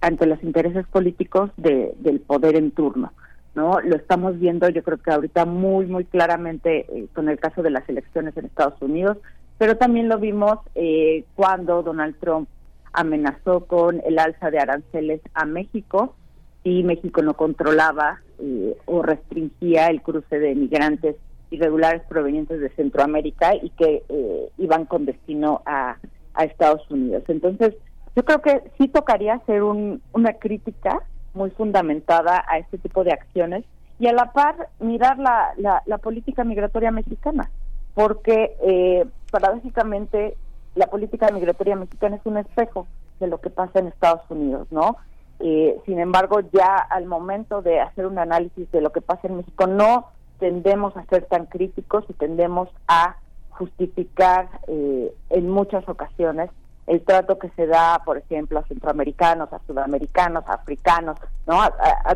[0.00, 3.12] ante los intereses políticos de, del poder en turno,
[3.54, 3.80] ¿no?
[3.80, 7.70] Lo estamos viendo, yo creo que ahorita muy muy claramente eh, con el caso de
[7.70, 9.18] las elecciones en Estados Unidos,
[9.58, 12.48] pero también lo vimos eh, cuando Donald Trump
[12.92, 16.14] amenazó con el alza de aranceles a México
[16.62, 21.16] si México no controlaba eh, o restringía el cruce de migrantes
[21.50, 25.96] irregulares provenientes de Centroamérica y que eh, iban con destino a,
[26.34, 27.24] a Estados Unidos.
[27.28, 27.74] Entonces,
[28.14, 31.02] yo creo que sí tocaría hacer un, una crítica
[31.34, 33.64] muy fundamentada a este tipo de acciones
[33.98, 37.50] y a la par mirar la, la, la política migratoria mexicana,
[37.94, 40.36] porque eh, paradójicamente
[40.74, 42.86] la política migratoria mexicana es un espejo
[43.18, 44.96] de lo que pasa en Estados Unidos, ¿no?
[45.40, 49.36] Eh, sin embargo, ya al momento de hacer un análisis de lo que pasa en
[49.36, 50.08] México, no
[50.38, 53.16] tendemos a ser tan críticos y tendemos a
[53.50, 56.50] justificar eh, en muchas ocasiones
[56.90, 61.62] el trato que se da, por ejemplo, a centroamericanos, a sudamericanos, a africanos, ¿no?
[61.62, 61.70] A,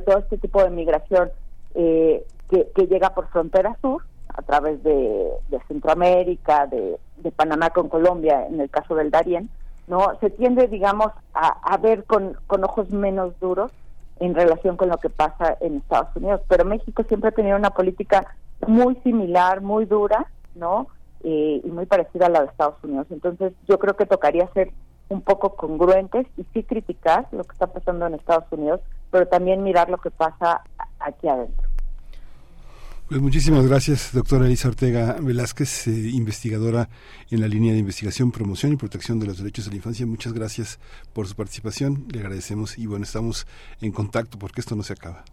[0.05, 1.31] todo este tipo de migración
[1.77, 4.03] eh, que, llega por frontera sur,
[4.35, 5.31] a través de,
[5.69, 9.49] Centroamérica, de, de Panamá con Colombia, en el caso del Darién,
[9.87, 10.19] ¿no?
[10.19, 13.71] Se tiende, digamos, a, a ver con, con ojos menos duros
[14.19, 16.41] en relación con lo que pasa en Estados Unidos.
[16.49, 18.27] Pero México siempre ha tenido una política
[18.67, 20.27] muy similar, muy dura,
[20.57, 20.89] ¿no?
[21.27, 23.07] Eh, y muy parecida a la de Estados Unidos.
[23.09, 24.73] Entonces, yo creo que tocaría ser
[25.09, 28.81] un poco congruentes y sí criticar lo que está pasando en Estados Unidos,
[29.11, 30.61] pero también mirar lo que pasa
[30.99, 31.67] aquí adentro.
[33.09, 36.89] Pues muchísimas gracias, doctora Elisa Ortega Velázquez, eh, investigadora
[37.31, 40.07] en la línea de investigación, promoción y protección de los derechos de la infancia.
[40.07, 40.79] Muchas gracias
[41.13, 43.47] por su participación, le agradecemos y bueno, estamos
[43.81, 45.25] en contacto porque esto no se acaba.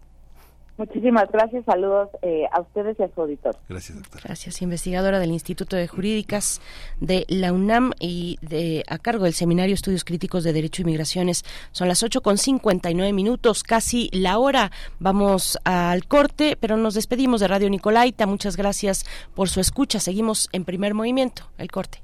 [0.82, 3.56] Muchísimas gracias, saludos eh, a ustedes y a su auditor.
[3.68, 4.24] Gracias, doctora.
[4.24, 6.60] Gracias, investigadora del Instituto de Jurídicas
[7.00, 11.44] de la UNAM y de a cargo del Seminario Estudios Críticos de Derecho y Migraciones.
[11.70, 14.72] Son las 8 con 59 minutos, casi la hora.
[14.98, 18.26] Vamos al corte, pero nos despedimos de Radio Nicolaita.
[18.26, 19.04] Muchas gracias
[19.36, 20.00] por su escucha.
[20.00, 21.44] Seguimos en primer movimiento.
[21.58, 22.02] El corte.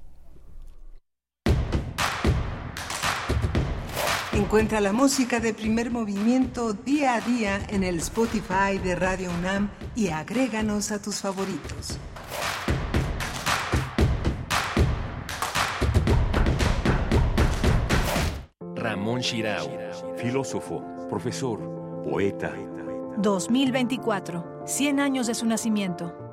[4.33, 9.71] Encuentra la música de primer movimiento día a día en el Spotify de Radio UNAM
[9.97, 11.99] y agréganos a tus favoritos.
[18.77, 19.69] Ramón Shirao.
[20.17, 21.59] Filósofo, profesor,
[22.05, 22.53] poeta.
[23.17, 26.28] 2024, 100 años de su nacimiento.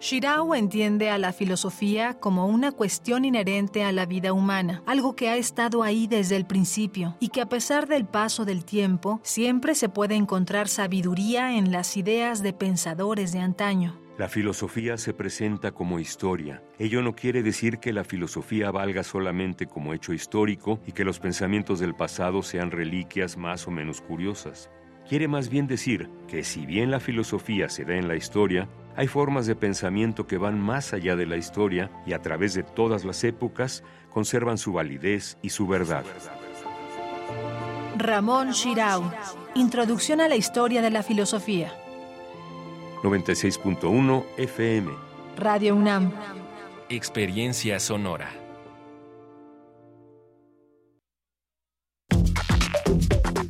[0.00, 5.28] Shirao entiende a la filosofía como una cuestión inherente a la vida humana, algo que
[5.28, 9.74] ha estado ahí desde el principio y que a pesar del paso del tiempo siempre
[9.74, 14.00] se puede encontrar sabiduría en las ideas de pensadores de antaño.
[14.16, 16.62] La filosofía se presenta como historia.
[16.78, 21.20] Ello no quiere decir que la filosofía valga solamente como hecho histórico y que los
[21.20, 24.70] pensamientos del pasado sean reliquias más o menos curiosas.
[25.08, 28.68] Quiere más bien decir que si bien la filosofía se da en la historia,
[29.00, 32.62] hay formas de pensamiento que van más allá de la historia y a través de
[32.62, 36.04] todas las épocas conservan su validez y su verdad.
[37.96, 39.10] Ramón Shirau.
[39.54, 41.72] Introducción a la historia de la filosofía.
[43.02, 44.92] 96.1 FM.
[45.38, 46.12] Radio UNAM.
[46.90, 48.39] Experiencia sonora.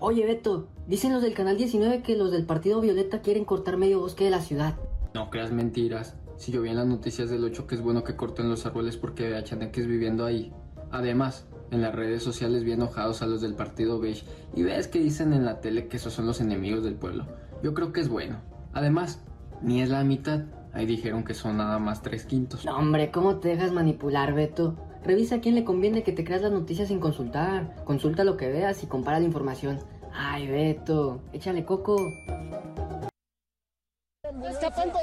[0.00, 4.00] Oye, Beto, dicen los del Canal 19 que los del Partido Violeta quieren cortar medio
[4.00, 4.76] bosque de la ciudad.
[5.14, 6.14] No creas mentiras.
[6.36, 8.96] Si yo vi en las noticias del 8 que es bueno que corten los árboles
[8.96, 10.52] porque vea chaneques viviendo ahí.
[10.90, 14.24] Además, en las redes sociales vi enojados a los del Partido Beige
[14.54, 17.26] y ves que dicen en la tele que esos son los enemigos del pueblo.
[17.62, 18.40] Yo creo que es bueno.
[18.72, 19.22] Además,
[19.62, 20.42] ni es la mitad.
[20.72, 22.66] Ahí dijeron que son nada más tres quintos.
[22.66, 24.76] No, hombre, ¿cómo te dejas manipular, Beto?
[25.06, 27.76] Revisa a quién le conviene que te creas las noticias sin consultar.
[27.84, 29.78] Consulta lo que veas y compara la información.
[30.12, 32.12] Ay, Beto, échale coco.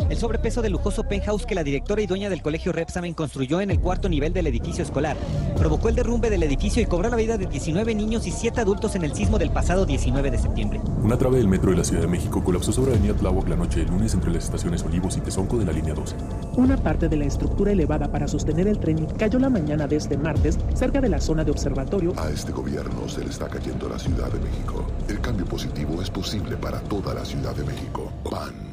[0.09, 3.71] El sobrepeso del lujoso penthouse que la directora y dueña del colegio Repsamen construyó en
[3.71, 5.17] el cuarto nivel del edificio escolar
[5.63, 8.95] provocó el derrumbe del edificio y cobró la vida de 19 niños y 7 adultos
[8.95, 10.81] en el sismo del pasado 19 de septiembre.
[11.01, 13.79] Una trave del metro de la Ciudad de México colapsó sobre Avenida Tláhuac la noche
[13.79, 16.15] del lunes entre las estaciones Olivos y Tezonco de la línea 12.
[16.57, 20.17] Una parte de la estructura elevada para sostener el tren cayó la mañana de este
[20.17, 22.13] martes cerca de la zona de observatorio.
[22.17, 24.85] A este gobierno se le está cayendo la Ciudad de México.
[25.07, 28.11] El cambio positivo es posible para toda la Ciudad de México.
[28.29, 28.72] PAN.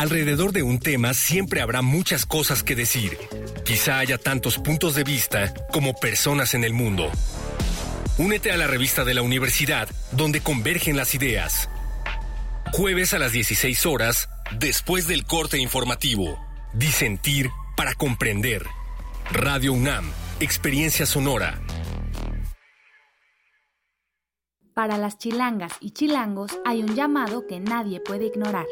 [0.00, 3.18] Alrededor de un tema siempre habrá muchas cosas que decir.
[3.66, 7.10] Quizá haya tantos puntos de vista como personas en el mundo.
[8.16, 11.68] Únete a la revista de la universidad donde convergen las ideas.
[12.72, 16.40] Jueves a las 16 horas, después del corte informativo.
[16.72, 18.64] Disentir para comprender.
[19.30, 20.10] Radio UNAM,
[20.40, 21.60] Experiencia Sonora.
[24.72, 28.64] Para las chilangas y chilangos hay un llamado que nadie puede ignorar.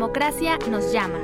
[0.00, 1.18] Democracia nos llama.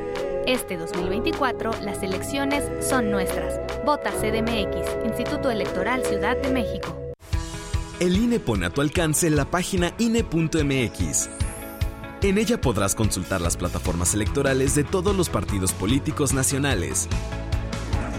[0.47, 3.59] Este 2024 las elecciones son nuestras.
[3.86, 6.94] Vota CDMX, Instituto Electoral Ciudad de México.
[8.01, 11.31] El INE pone a tu alcance la página INE.mx.
[12.20, 17.09] En ella podrás consultar las plataformas electorales de todos los partidos políticos nacionales,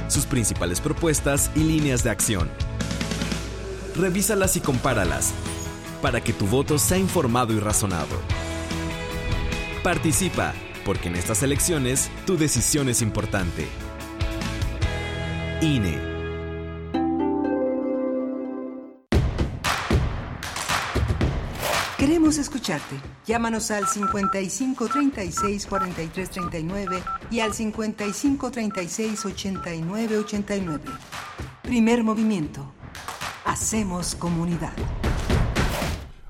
[0.07, 2.49] sus principales propuestas y líneas de acción.
[3.95, 5.35] Revísalas y compáralas
[6.01, 8.47] para que tu voto sea informado y razonado.
[9.83, 10.53] Participa,
[10.85, 13.67] porque en estas elecciones tu decisión es importante.
[15.61, 15.97] INE.
[21.97, 22.95] Queremos escucharte.
[23.25, 30.83] Llámanos al 55 36 43 39 y al 55 36 89 89.
[31.63, 32.71] Primer movimiento.
[33.45, 34.73] Hacemos comunidad.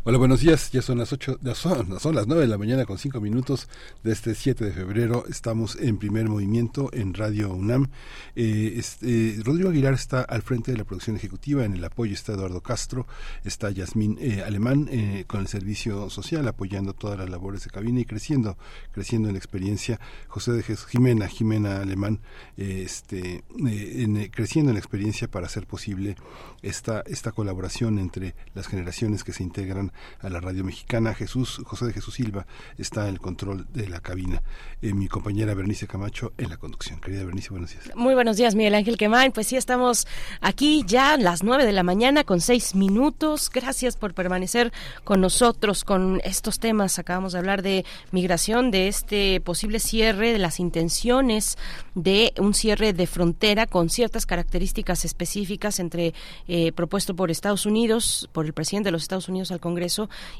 [0.09, 0.71] Hola, buenos días.
[0.71, 3.67] Ya son las ocho, ya son, son las nueve de la mañana con cinco minutos
[4.05, 5.25] de este 7 de febrero.
[5.27, 7.89] Estamos en primer movimiento en Radio UNAM.
[8.33, 11.65] Eh, este, Rodrigo Aguilar está al frente de la producción ejecutiva.
[11.65, 13.05] En el apoyo está Eduardo Castro,
[13.43, 17.99] está Yasmín eh, Alemán eh, con el servicio social apoyando todas las labores de cabina
[17.99, 18.57] y creciendo,
[18.93, 19.99] creciendo en experiencia.
[20.29, 22.21] José de Jesús, Jimena, Jimena Alemán,
[22.55, 26.15] este, en, creciendo en experiencia para hacer posible
[26.61, 31.13] esta, esta colaboración entre las generaciones que se integran a la radio mexicana.
[31.13, 32.45] Jesús, José de Jesús Silva
[32.77, 34.41] está en el control de la cabina.
[34.81, 36.99] Eh, mi compañera Bernice Camacho en la conducción.
[36.99, 37.95] Querida Bernice, buenos días.
[37.95, 39.31] Muy buenos días, Miguel Ángel Quemain.
[39.31, 40.07] Pues sí, estamos
[40.41, 43.49] aquí ya a las nueve de la mañana con seis minutos.
[43.51, 44.71] Gracias por permanecer
[45.03, 46.99] con nosotros con estos temas.
[46.99, 51.57] Acabamos de hablar de migración, de este posible cierre, de las intenciones
[51.95, 56.13] de un cierre de frontera con ciertas características específicas entre
[56.47, 59.86] eh, propuesto por Estados Unidos, por el presidente de los Estados Unidos al Congreso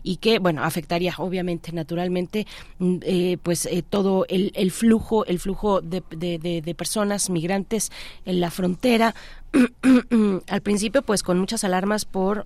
[0.03, 2.47] y que, bueno, afectaría obviamente, naturalmente,
[2.79, 7.91] mm, eh, pues eh, todo el, flujo, el flujo de, personas migrantes
[8.25, 9.15] en la frontera.
[10.47, 12.45] Al principio, pues con muchas alarmas por,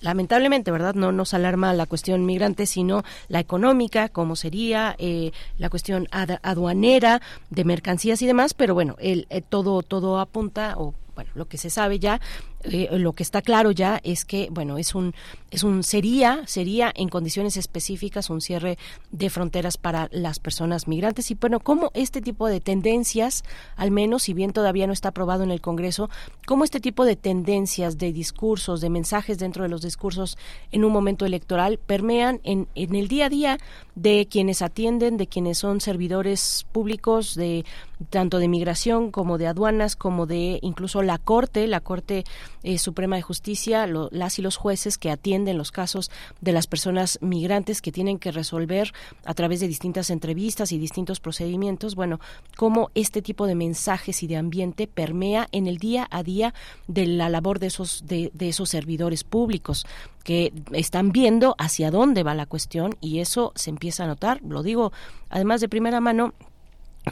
[0.00, 0.94] lamentablemente, ¿verdad?
[0.94, 7.20] No nos alarma la cuestión migrante, sino la económica, como sería eh, la cuestión aduanera
[7.50, 11.70] de mercancías y demás, pero bueno, el, todo todo apunta o bueno, lo que se
[11.70, 12.20] sabe ya
[12.64, 15.14] eh, lo que está claro ya es que bueno es un
[15.50, 18.76] es un sería sería en condiciones específicas un cierre
[19.10, 21.30] de fronteras para las personas migrantes.
[21.30, 23.44] Y bueno cómo este tipo de tendencias
[23.76, 26.10] al menos si bien todavía no está aprobado en el Congreso
[26.46, 30.36] cómo este tipo de tendencias de discursos de mensajes dentro de los discursos
[30.70, 33.58] en un momento electoral permean en, en el día a día
[33.94, 37.64] de quienes atienden de quienes son servidores públicos de
[38.10, 42.24] tanto de migración como de aduanas como de incluso la corte la corte
[42.62, 46.10] eh, Suprema de Justicia, las y los jueces que atienden los casos
[46.40, 48.92] de las personas migrantes que tienen que resolver
[49.24, 52.20] a través de distintas entrevistas y distintos procedimientos, bueno,
[52.56, 56.54] cómo este tipo de mensajes y de ambiente permea en el día a día
[56.86, 59.86] de la labor de esos, de, de esos servidores públicos
[60.24, 64.62] que están viendo hacia dónde va la cuestión y eso se empieza a notar, lo
[64.62, 64.92] digo
[65.30, 66.34] además de primera mano,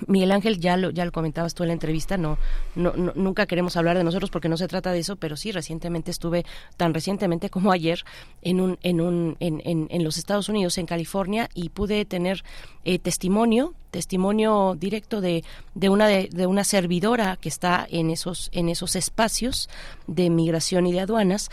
[0.06, 2.38] Miguel Ángel, ya lo, ya lo comentabas tú en la entrevista, no,
[2.74, 6.10] no, nunca queremos hablar de nosotros porque no se trata de eso, pero sí, recientemente
[6.10, 6.44] estuve,
[6.76, 8.04] tan recientemente como ayer,
[8.42, 12.44] en, un, en, un, en, en, los Estados Unidos, en California, y pude tener
[12.84, 15.42] eh, testimonio, testimonio directo de,
[15.74, 19.70] de, una, de, de, una servidora que está en esos, en esos espacios
[20.06, 21.50] de migración y de aduanas,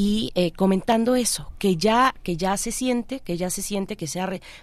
[0.00, 4.06] y eh, comentando eso que ya que ya se siente que ya se siente que
[4.06, 4.20] se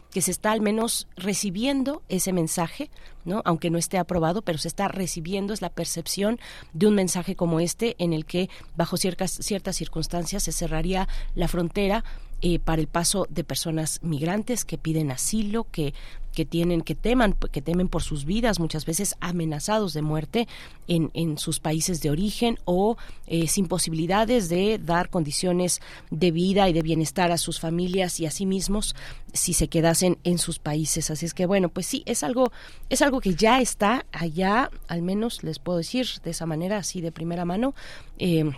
[0.09, 2.89] que se está al menos recibiendo ese mensaje
[3.25, 6.39] no aunque no esté aprobado pero se está recibiendo es la percepción
[6.71, 11.49] de un mensaje como este en el que bajo ciertas ciertas circunstancias se cerraría la
[11.49, 12.05] frontera
[12.41, 15.93] eh, para el paso de personas migrantes que piden asilo, que
[16.35, 20.47] que tienen que teman que temen por sus vidas muchas veces amenazados de muerte
[20.87, 25.81] en, en sus países de origen o eh, sin posibilidades de dar condiciones
[26.11, 28.95] de vida y de bienestar a sus familias y a sí mismos
[29.33, 31.09] si se quedasen en sus países.
[31.09, 32.51] Así es que bueno pues sí es algo
[32.89, 36.99] es algo que ya está allá al menos les puedo decir de esa manera así
[37.01, 37.73] de primera mano
[38.19, 38.51] eh,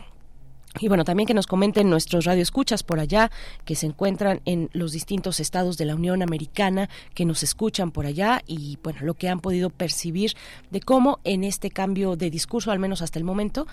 [0.80, 3.32] y bueno, también que nos comenten nuestros radioescuchas por allá,
[3.66, 8.06] que se encuentran en los distintos estados de la Unión Americana, que nos escuchan por
[8.06, 10.34] allá y bueno, lo que han podido percibir
[10.72, 13.68] de cómo en este cambio de discurso, al menos hasta el momento,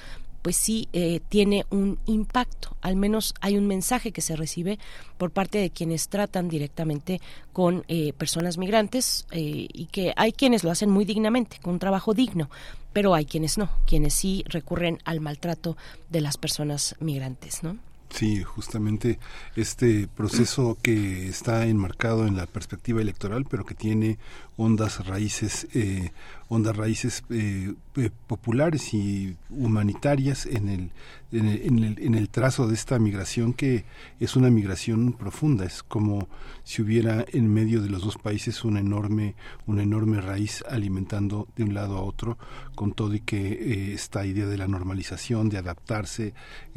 [0.44, 4.78] pues sí eh, tiene un impacto, al menos hay un mensaje que se recibe
[5.16, 7.22] por parte de quienes tratan directamente
[7.54, 11.78] con eh, personas migrantes eh, y que hay quienes lo hacen muy dignamente, con un
[11.78, 12.50] trabajo digno,
[12.92, 15.78] pero hay quienes no, quienes sí recurren al maltrato
[16.10, 17.78] de las personas migrantes, ¿no?
[18.10, 19.18] Sí, justamente
[19.56, 24.18] este proceso que está enmarcado en la perspectiva electoral, pero que tiene
[24.56, 26.10] ondas raíces, eh,
[26.48, 30.90] ondas raíces eh, eh, populares y humanitarias en el,
[31.32, 33.85] en el, en, el, trazo de esta migración que
[34.20, 36.28] es una migración profunda, es como
[36.62, 39.35] si hubiera en medio de los dos países una enorme,
[39.66, 42.39] una enorme raíz alimentando de un lado a otro,
[42.76, 46.35] con todo y que esta idea de la normalización, de adaptarse,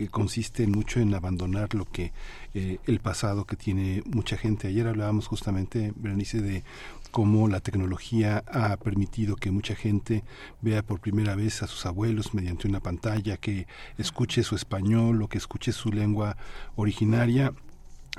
[0.10, 2.12] consiste mucho en abandonar lo que
[2.54, 4.68] el pasado que tiene mucha gente.
[4.68, 6.64] Ayer hablábamos justamente, Berenice, de
[7.10, 10.24] cómo la tecnología ha permitido que mucha gente
[10.62, 13.68] vea por primera vez a sus abuelos mediante una pantalla, que
[13.98, 16.38] escuche su español o que escuche su lengua
[16.76, 17.54] originaria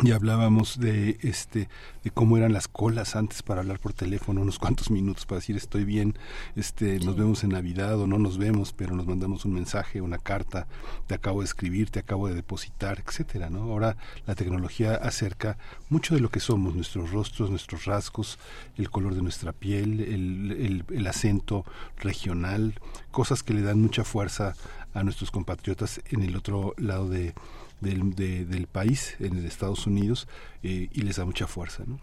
[0.05, 1.69] ya hablábamos de este
[2.05, 5.57] de cómo eran las colas antes para hablar por teléfono unos cuantos minutos para decir
[5.57, 6.17] estoy bien
[6.55, 10.19] este nos vemos en navidad o no nos vemos pero nos mandamos un mensaje una
[10.19, 10.69] carta
[11.09, 13.97] te acabo de escribir te acabo de depositar etcétera no ahora
[14.27, 15.59] la tecnología acerca
[15.89, 18.39] mucho de lo que somos nuestros rostros nuestros rasgos
[18.77, 21.65] el color de nuestra piel el, el, el acento
[21.97, 22.75] regional
[23.11, 24.55] cosas que le dan mucha fuerza
[24.95, 27.35] a nuestros compatriotas en el otro lado de
[27.81, 30.29] del, del país, en Estados Unidos,
[30.63, 31.85] eh, y les da mucha fuerza.
[31.87, 31.99] ¿no?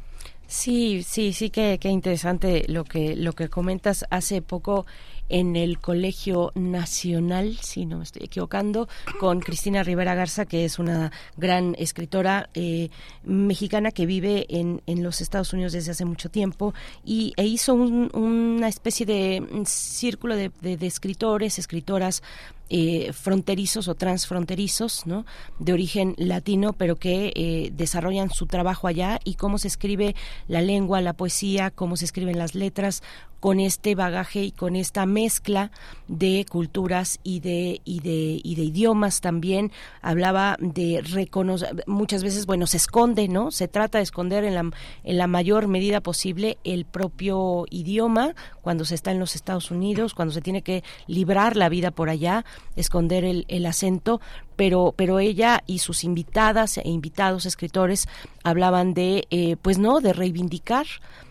[0.47, 4.05] Sí, sí, sí, que, interesante lo que, lo que comentas.
[4.11, 4.85] Hace poco
[5.27, 8.87] en el Colegio Nacional, si no me estoy equivocando,
[9.19, 12.89] con Cristina Rivera Garza, que es una gran escritora eh,
[13.23, 17.73] mexicana que vive en, en, los Estados Unidos desde hace mucho tiempo y e hizo
[17.73, 22.21] una especie de círculo de, de escritores, escritoras
[22.69, 25.25] eh, fronterizos o transfronterizos, ¿no?
[25.59, 30.15] De origen latino, pero que eh, desarrollan su trabajo allá y cómo se escribe
[30.47, 33.03] la lengua, la poesía, cómo se escriben las letras,
[33.45, 35.69] con este bagaje y con esta mezcla
[36.07, 39.71] de culturas y de y de y de idiomas también
[40.01, 44.71] hablaba de reconocer muchas veces bueno se esconde no se trata de esconder en la
[45.03, 48.33] en la mayor medida posible el propio idioma
[48.63, 52.09] cuando se está en los Estados Unidos cuando se tiene que librar la vida por
[52.09, 52.45] allá
[52.75, 54.21] esconder el, el acento
[54.55, 58.07] pero pero ella y sus invitadas e invitados escritores
[58.43, 60.85] hablaban de eh, pues no de reivindicar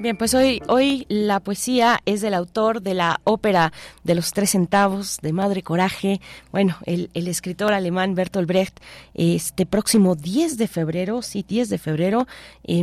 [0.00, 3.70] Bien, pues hoy, hoy la poesía es del autor de la ópera
[4.02, 8.80] de los tres centavos de Madre Coraje, bueno, el, el escritor alemán Bertolt Brecht,
[9.20, 12.26] este próximo 10 de febrero, sí, 10 de febrero,
[12.64, 12.82] eh,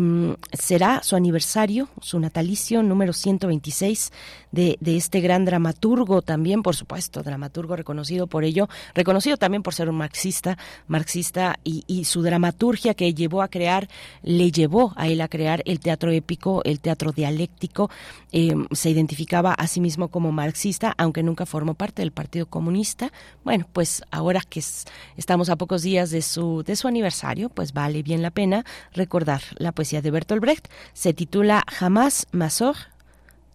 [0.54, 4.12] será su aniversario, su natalicio número 126
[4.52, 9.74] de, de este gran dramaturgo también, por supuesto, dramaturgo reconocido por ello, reconocido también por
[9.74, 13.88] ser un marxista, marxista y, y su dramaturgia que llevó a crear,
[14.22, 17.90] le llevó a él a crear el teatro épico, el teatro dialéctico,
[18.32, 23.12] eh, se identificaba a sí mismo como marxista, aunque nunca formó parte del Partido Comunista.
[23.44, 24.62] Bueno, pues ahora que
[25.16, 29.42] estamos a pocos días de su, de su aniversario, pues vale bien la pena recordar
[29.58, 30.68] la poesía de Bertolt Brecht.
[30.94, 32.76] Se titula Jamás Mazor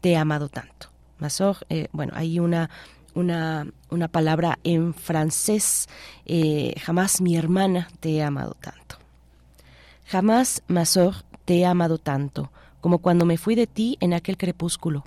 [0.00, 0.88] te he amado tanto.
[1.18, 2.70] Mazor, eh, bueno, hay una
[3.14, 5.88] una, una palabra en francés,
[6.24, 8.96] eh, jamás mi hermana te he amado tanto.
[10.06, 12.50] Jamás, Mazor, te he amado tanto
[12.82, 15.04] como cuando me fui de ti en aquel crepúsculo.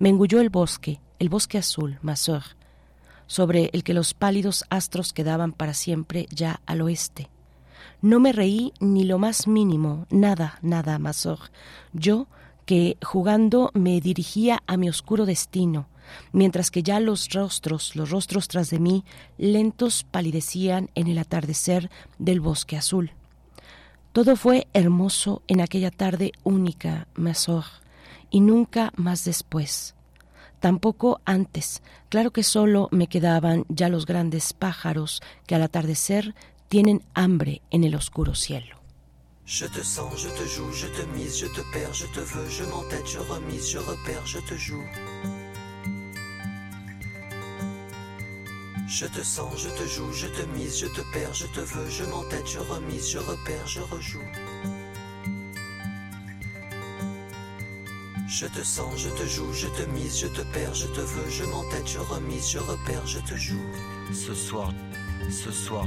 [0.00, 2.42] Me engulló el bosque, el bosque azul, Mazor,
[3.28, 7.30] sobre el que los pálidos astros quedaban para siempre ya al oeste.
[8.02, 11.38] No me reí ni lo más mínimo, nada, nada, Mazor.
[11.92, 12.26] Yo,
[12.66, 15.88] que jugando me dirigía a mi oscuro destino,
[16.32, 19.04] mientras que ya los rostros, los rostros tras de mí,
[19.38, 21.88] lentos palidecían en el atardecer
[22.18, 23.12] del bosque azul.
[24.12, 27.64] Todo fue hermoso en aquella tarde única, Mazor,
[28.30, 29.94] y nunca más después.
[30.58, 31.82] Tampoco antes.
[32.08, 36.34] Claro que solo me quedaban ya los grandes pájaros que al atardecer
[36.68, 38.80] tienen hambre en el oscuro cielo.
[39.46, 42.48] Je te sens, je te joue, je te mise, je te perds, je te veux,
[42.48, 45.39] je m'entête, je remise, je repère, je te joue.
[48.90, 51.88] Je te sens, je te joue, je te mise, je te perds, je te veux,
[51.88, 54.28] je m'entête, je remise, je repère, je rejoue.
[58.28, 61.30] Je te sens, je te joue, je te mise, je te perds, je te veux,
[61.30, 63.64] je m'entête, je remise, je repère, je te joue.
[64.12, 64.74] Ce soir,
[65.30, 65.86] ce soir,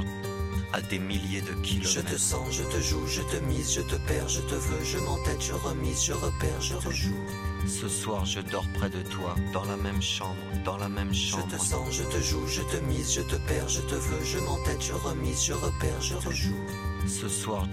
[0.72, 1.90] à des milliers de kilomètres.
[1.90, 4.82] Je te sens, je te joue, je te mise, je te perds, je te veux,
[4.82, 7.20] je m'entête, je remise, je repère, je rejoue.
[7.66, 11.46] Ce soir, je dors près de toi, dans la même chambre, dans la même chambre.
[11.50, 14.24] Je te sens, je te joue, je te mise, je te perds, je te veux,
[14.24, 16.60] je m'entête, je remise, je repère, je rejoue.
[17.06, 17.66] Ce soir,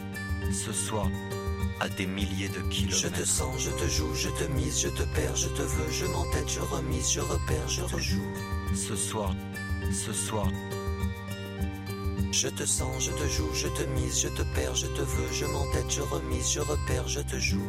[0.51, 1.07] ce soir,
[1.81, 2.97] à des milliers de kilomètres.
[2.97, 5.91] Je te sens, je te joue, je te mise, je te perds, je te veux,
[5.91, 8.33] je m'entête, je remise, je repère, je rejoue.
[8.73, 9.35] Ce soir,
[9.91, 10.47] ce soir,
[12.31, 15.31] je te sens, je te joue, je te mise, je te perds, je te veux,
[15.33, 17.67] je m'entête, je remise, je repère, je te joue.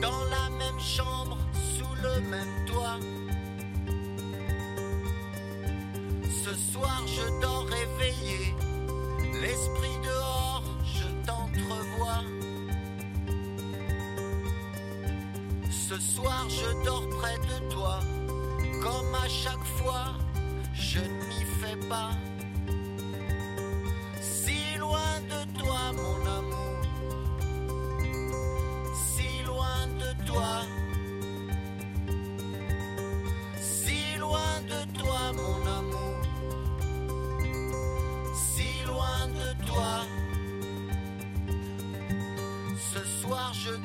[0.00, 1.38] Dans la même chambre,
[1.76, 2.98] sous le même toit.
[6.44, 8.54] Ce soir, je dors réveillé,
[9.40, 12.22] l'esprit dehors, je t'entrevois.
[15.70, 18.00] Ce soir, je dors près de toi,
[18.82, 20.14] comme à chaque fois,
[20.74, 22.10] je ne m'y fais pas.
[24.20, 25.55] Si loin de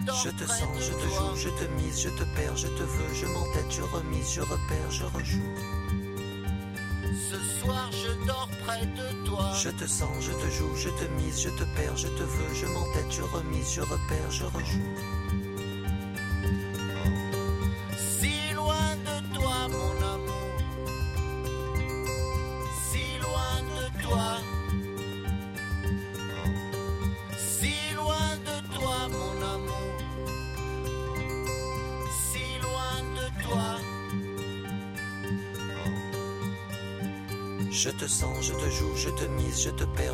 [0.07, 3.14] je te sens, je te joue, je te mise, je te perds, je te veux,
[3.14, 5.56] je m'entête, je remise, je repère, je rejoue.
[7.30, 9.52] Ce soir, je dors près de toi.
[9.53, 12.53] Je te sens, je te joue, je te mise, je te perds, je te veux,
[12.53, 14.95] je m'entête, je remise, je repère, je rejoue.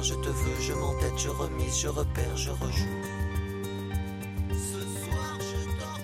[0.07, 3.01] Je te veux, je m'entête, je remise, je repère, je rejoue.
[4.51, 5.99] Ce soir, je dors.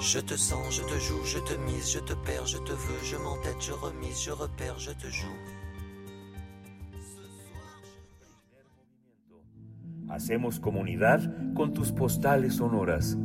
[0.00, 3.02] Je te sens, je te joue, je te mise, je te perds, je te veux,
[3.02, 5.36] je m'entête, je remise, je repère, je te joue.
[10.08, 11.20] Hacemos comunidad
[11.54, 13.16] con tus postales sonoras.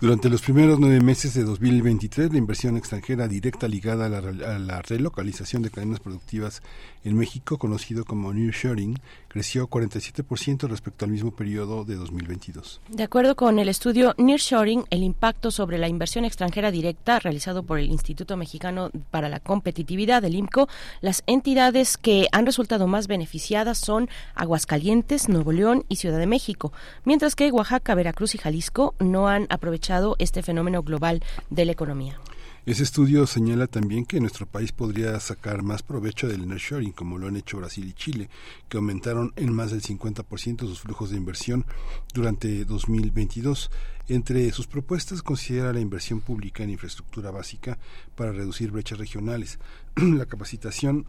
[0.00, 4.58] Durante los primeros nueve meses de 2023, la inversión extranjera directa ligada a la, a
[4.60, 6.62] la relocalización de cadenas productivas
[7.02, 8.96] en México, conocido como Nearshoring,
[9.26, 12.80] creció 47% respecto al mismo periodo de 2022.
[12.90, 17.80] De acuerdo con el estudio Nearshoring, el impacto sobre la inversión extranjera directa realizado por
[17.80, 20.68] el Instituto Mexicano para la Competitividad, el IMCO,
[21.00, 26.72] las entidades que han resultado más beneficiadas son Aguascalientes, Nuevo León y Ciudad de México,
[27.04, 29.87] mientras que Oaxaca, Veracruz y Jalisco no han aprovechado
[30.18, 32.18] este fenómeno global de la economía.
[32.66, 37.26] Ese estudio señala también que nuestro país podría sacar más provecho del nearshoring, como lo
[37.26, 38.28] han hecho Brasil y Chile,
[38.68, 41.64] que aumentaron en más del 50% sus flujos de inversión
[42.12, 43.70] durante 2022.
[44.08, 47.78] Entre sus propuestas considera la inversión pública en infraestructura básica
[48.14, 49.58] para reducir brechas regionales,
[49.96, 51.06] la capacitación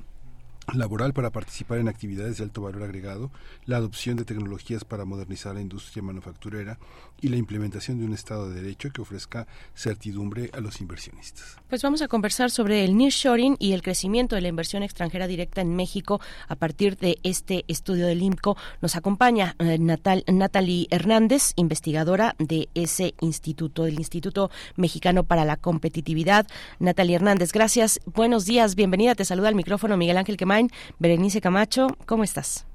[0.74, 3.32] laboral para participar en actividades de alto valor agregado,
[3.66, 6.78] la adopción de tecnologías para modernizar la industria manufacturera
[7.22, 11.58] y la implementación de un Estado de Derecho que ofrezca certidumbre a los inversionistas.
[11.68, 15.62] Pues vamos a conversar sobre el nearshoring y el crecimiento de la inversión extranjera directa
[15.62, 18.58] en México a partir de este estudio del IMCO.
[18.82, 25.58] Nos acompaña eh, Natal, Natalie Hernández, investigadora de ese instituto, del Instituto Mexicano para la
[25.58, 26.48] Competitividad.
[26.80, 28.00] Natalie Hernández, gracias.
[28.06, 29.16] Buenos días, bienvenida.
[29.16, 30.69] Te saluda al micrófono Miguel Ángel Quemain.
[30.99, 32.65] Berenice Camacho, ¿cómo estás?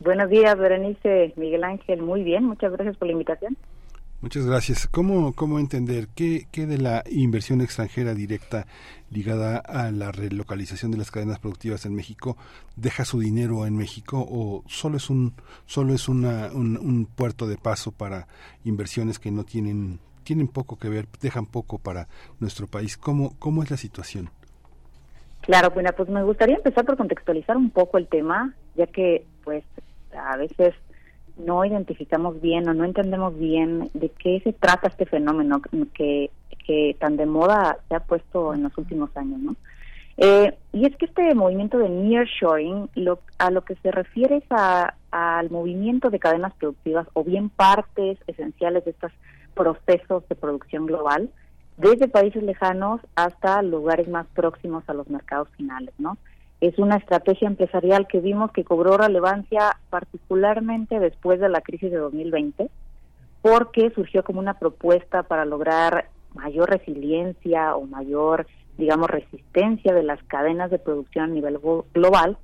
[0.00, 2.02] Buenos días, Berenice, Miguel Ángel.
[2.02, 3.56] Muy bien, muchas gracias por la invitación.
[4.20, 4.86] Muchas gracias.
[4.86, 8.66] ¿Cómo, cómo entender qué, qué de la inversión extranjera directa
[9.10, 12.36] ligada a la relocalización de las cadenas productivas en México
[12.76, 15.34] deja su dinero en México o solo es un
[15.66, 18.26] solo es una, un, un puerto de paso para
[18.64, 22.08] inversiones que no tienen tienen poco que ver, dejan poco para
[22.38, 22.96] nuestro país?
[22.96, 24.30] ¿Cómo, cómo es la situación?
[25.42, 29.64] Claro, bueno, pues me gustaría empezar por contextualizar un poco el tema, ya que pues
[30.16, 30.74] a veces
[31.36, 35.60] no identificamos bien o no entendemos bien de qué se trata este fenómeno
[35.94, 36.30] que,
[36.64, 39.56] que tan de moda se ha puesto en los últimos años, ¿no?
[40.18, 44.44] Eh, y es que este movimiento de nearshoring, lo, a lo que se refiere es
[44.50, 49.12] a, al movimiento de cadenas productivas o bien partes esenciales de estos
[49.54, 51.30] procesos de producción global,
[51.76, 56.18] desde países lejanos hasta lugares más próximos a los mercados finales, ¿no?
[56.60, 61.96] Es una estrategia empresarial que vimos que cobró relevancia particularmente después de la crisis de
[61.96, 62.70] 2020,
[63.40, 68.46] porque surgió como una propuesta para lograr mayor resiliencia o mayor,
[68.78, 71.58] digamos, resistencia de las cadenas de producción a nivel
[71.92, 72.38] global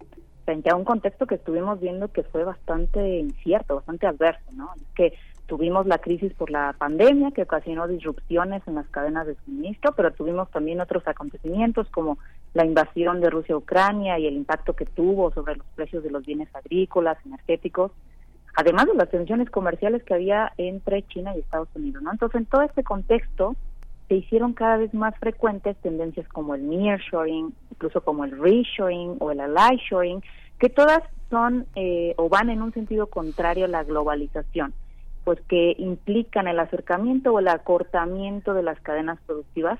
[0.44, 4.70] frente a un contexto que estuvimos viendo que fue bastante incierto, bastante adverso, ¿no?
[4.96, 5.12] Que
[5.48, 10.12] tuvimos la crisis por la pandemia que ocasionó disrupciones en las cadenas de suministro, pero
[10.12, 12.18] tuvimos también otros acontecimientos como
[12.52, 16.10] la invasión de Rusia a Ucrania y el impacto que tuvo sobre los precios de
[16.10, 17.92] los bienes agrícolas, energéticos,
[18.54, 22.02] además de las tensiones comerciales que había entre China y Estados Unidos.
[22.02, 22.12] ¿no?
[22.12, 23.56] Entonces, en todo este contexto,
[24.08, 29.30] se hicieron cada vez más frecuentes tendencias como el nearshoring, incluso como el reshoring o
[29.30, 30.22] el ally-shoring,
[30.58, 31.00] que todas
[31.30, 34.74] son eh, o van en un sentido contrario a la globalización,
[35.28, 39.78] pues que implican el acercamiento o el acortamiento de las cadenas productivas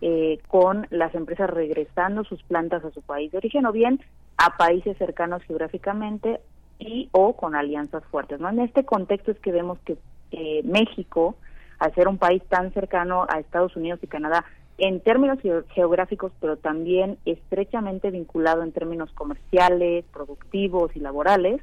[0.00, 4.00] eh, con las empresas regresando sus plantas a su país de origen o bien
[4.36, 6.40] a países cercanos geográficamente
[6.78, 8.38] y o con alianzas fuertes.
[8.38, 8.48] ¿no?
[8.48, 9.96] En este contexto es que vemos que
[10.30, 11.34] eh, México,
[11.80, 14.44] al ser un país tan cercano a Estados Unidos y Canadá,
[14.78, 15.40] en términos
[15.74, 21.60] geográficos, pero también estrechamente vinculado en términos comerciales, productivos y laborales,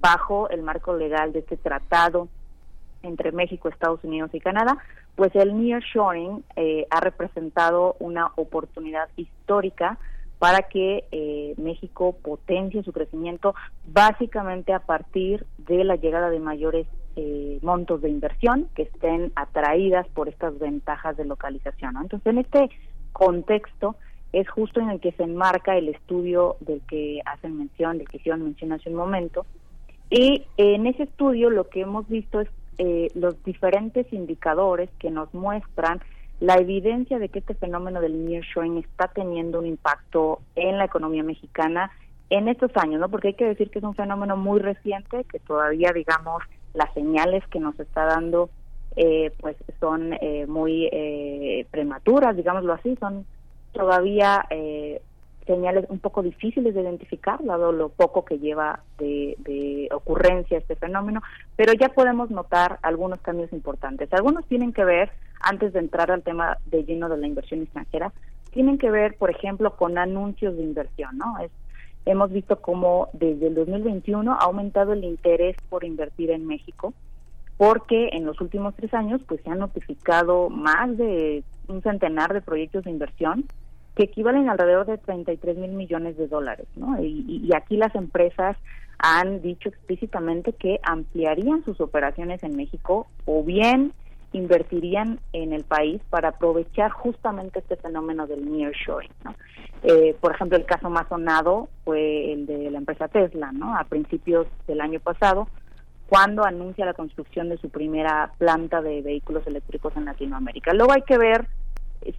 [0.00, 2.28] bajo el marco legal de este tratado
[3.04, 4.78] entre México, Estados Unidos y Canadá,
[5.14, 9.98] pues el nearshoring eh, ha representado una oportunidad histórica
[10.38, 13.54] para que eh, México potencie su crecimiento
[13.86, 16.86] básicamente a partir de la llegada de mayores
[17.16, 21.96] eh, montos de inversión que estén atraídas por estas ventajas de localización.
[21.96, 22.68] Entonces, en este
[23.12, 23.94] contexto
[24.32, 28.16] es justo en el que se enmarca el estudio del que hacen mención, del que
[28.16, 29.46] hicieron mención hace un momento,
[30.10, 32.48] y en ese estudio lo que hemos visto es
[32.78, 36.00] eh, los diferentes indicadores que nos muestran
[36.40, 41.22] la evidencia de que este fenómeno del nearshoring está teniendo un impacto en la economía
[41.22, 41.90] mexicana
[42.30, 43.08] en estos años, ¿no?
[43.08, 46.42] Porque hay que decir que es un fenómeno muy reciente, que todavía, digamos,
[46.72, 48.50] las señales que nos está dando,
[48.96, 53.24] eh, pues son eh, muy eh, prematuras, digámoslo así, son
[53.72, 55.00] todavía eh,
[55.46, 61.22] señales un poco difíciles de identificar, dado lo poco que lleva de, ocurrencia este fenómeno,
[61.56, 64.12] pero ya podemos notar algunos cambios importantes.
[64.12, 68.12] Algunos tienen que ver, antes de entrar al tema de lleno de la inversión extranjera,
[68.50, 71.38] tienen que ver, por ejemplo, con anuncios de inversión, ¿no?
[71.38, 71.50] Es,
[72.06, 76.94] hemos visto cómo desde el 2021 ha aumentado el interés por invertir en México,
[77.56, 82.40] porque en los últimos tres años pues se han notificado más de un centenar de
[82.40, 83.44] proyectos de inversión
[83.94, 87.00] que equivalen alrededor de 33 mil millones de dólares, ¿no?
[87.02, 88.56] Y, aquí las empresas
[88.98, 93.92] han dicho explícitamente que ampliarían sus operaciones en México o bien
[94.32, 99.10] invertirían en el país para aprovechar justamente este fenómeno del nearshoring.
[99.24, 99.34] ¿no?
[99.84, 103.76] Eh, por ejemplo, el caso más sonado fue el de la empresa Tesla, ¿no?
[103.76, 105.46] A principios del año pasado,
[106.08, 110.72] cuando anuncia la construcción de su primera planta de vehículos eléctricos en Latinoamérica.
[110.72, 111.46] Luego hay que ver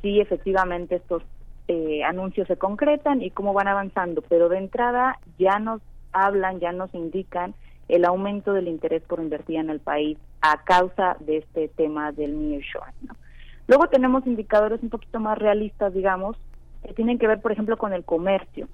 [0.01, 1.23] si efectivamente estos
[1.67, 6.71] eh, anuncios se concretan y cómo van avanzando, pero de entrada ya nos hablan, ya
[6.71, 7.53] nos indican
[7.87, 12.49] el aumento del interés por invertir en el país a causa de este tema del
[12.49, 12.95] nearshoring.
[13.07, 13.15] ¿no?
[13.67, 16.37] Luego tenemos indicadores un poquito más realistas, digamos,
[16.83, 18.67] que tienen que ver, por ejemplo, con el comercio.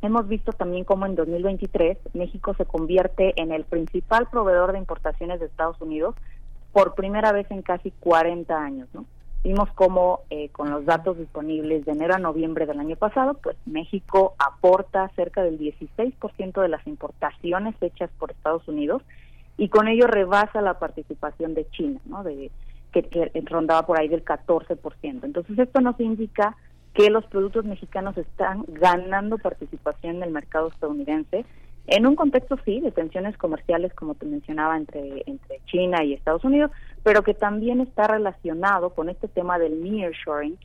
[0.00, 5.40] Hemos visto también cómo en 2023 México se convierte en el principal proveedor de importaciones
[5.40, 6.14] de Estados Unidos
[6.72, 9.04] por primera vez en casi 40 años, ¿no?
[9.44, 13.58] Vimos cómo eh, con los datos disponibles de enero a noviembre del año pasado, pues
[13.66, 19.02] México aporta cerca del 16% de las importaciones hechas por Estados Unidos
[19.58, 22.24] y con ello rebasa la participación de China, ¿no?
[22.24, 22.50] De,
[22.90, 24.78] que, que rondaba por ahí del 14%.
[25.02, 26.56] Entonces esto nos indica
[26.94, 31.44] que los productos mexicanos están ganando participación en el mercado estadounidense
[31.86, 36.44] en un contexto sí de tensiones comerciales como te mencionaba entre entre China y Estados
[36.44, 36.70] Unidos,
[37.02, 40.58] pero que también está relacionado con este tema del nearshoring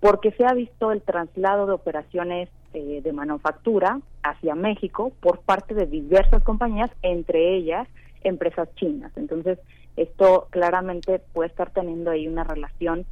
[0.00, 5.74] porque se ha visto el traslado de operaciones eh, de manufactura hacia México por parte
[5.74, 7.88] de diversas compañías, entre ellas
[8.22, 9.12] empresas chinas.
[9.16, 9.58] Entonces,
[9.96, 13.06] esto claramente puede estar teniendo ahí una relación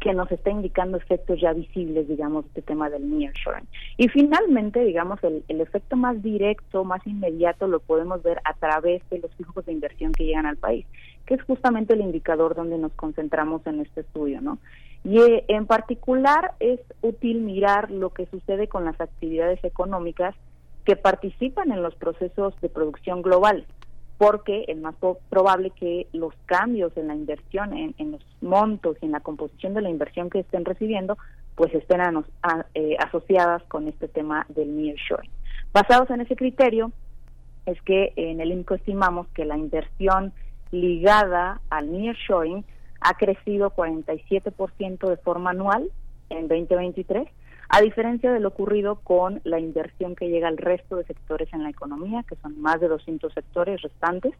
[0.00, 3.68] que nos está indicando efectos ya visibles, digamos, este tema del nearshoring.
[3.98, 9.18] Y finalmente, digamos, el, efecto más directo, más inmediato, lo podemos ver a través de
[9.18, 10.86] los flujos de inversión que llegan al país,
[11.26, 14.58] que es justamente el indicador donde nos concentramos en este estudio, ¿no?
[15.04, 20.34] Y eh, en particular es útil mirar lo que sucede con las actividades económicas
[20.84, 23.66] que participan en los procesos de producción global
[24.20, 24.94] porque es más
[25.30, 29.80] probable que los cambios en la inversión, en, los montos y en la composición de
[29.80, 31.16] la inversión que estén recibiendo,
[31.54, 32.02] pues estén
[32.74, 35.30] eh, asociadas con este tema del nearshoring.
[35.72, 36.92] Basados en ese criterio,
[37.64, 40.34] es que en el INCO estimamos que la inversión
[40.70, 42.62] ligada al nearshoring
[43.00, 45.90] ha crecido 47% de forma anual
[46.28, 47.26] en 2023
[47.72, 51.62] a diferencia de lo ocurrido con la inversión que llega al resto de sectores en
[51.62, 54.34] la economía, que son más de 200 sectores restantes,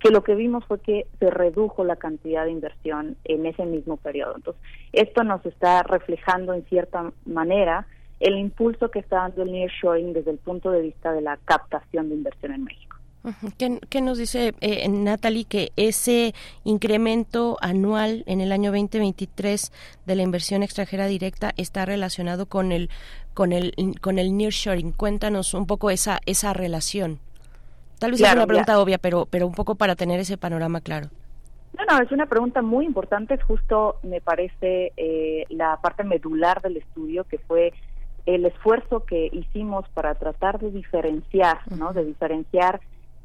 [0.00, 3.96] que lo que vimos fue que se redujo la cantidad de inversión en ese mismo
[3.96, 4.34] periodo.
[4.36, 4.62] Entonces,
[4.92, 7.86] esto nos está reflejando en cierta manera
[8.18, 12.08] el impulso que está dando el nearshoring desde el punto de vista de la captación
[12.08, 12.83] de inversión en México.
[13.56, 19.72] ¿Qué, nos dice eh, Natalie que ese incremento anual en el año 2023
[20.04, 22.90] de la inversión extranjera directa está relacionado con el
[23.32, 23.72] con el
[24.02, 24.92] con el nearshoring?
[24.92, 27.18] Cuéntanos un poco esa esa relación.
[27.98, 31.08] Tal vez es una pregunta obvia, pero pero un poco para tener ese panorama claro.
[31.78, 33.34] No, no, es una pregunta muy importante.
[33.34, 37.72] Es justo, me parece, eh, la parte medular del estudio, que fue
[38.26, 41.92] el esfuerzo que hicimos para tratar de diferenciar, ¿no?
[41.92, 42.80] De diferenciar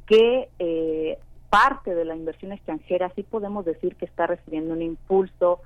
[0.09, 1.19] que eh,
[1.51, 5.59] parte de la inversión extranjera sí podemos decir que está recibiendo un impulso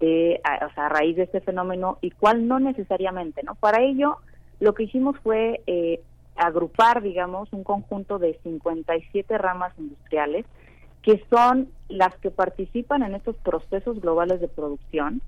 [0.00, 3.54] de a, o sea, a raíz de este fenómeno y cuál no necesariamente, ¿no?
[3.54, 4.16] Para ello,
[4.58, 6.00] lo que hicimos fue eh,
[6.34, 10.44] agrupar, digamos, un conjunto de 57 ramas industriales
[11.02, 15.22] que son las que participan en estos procesos globales de producción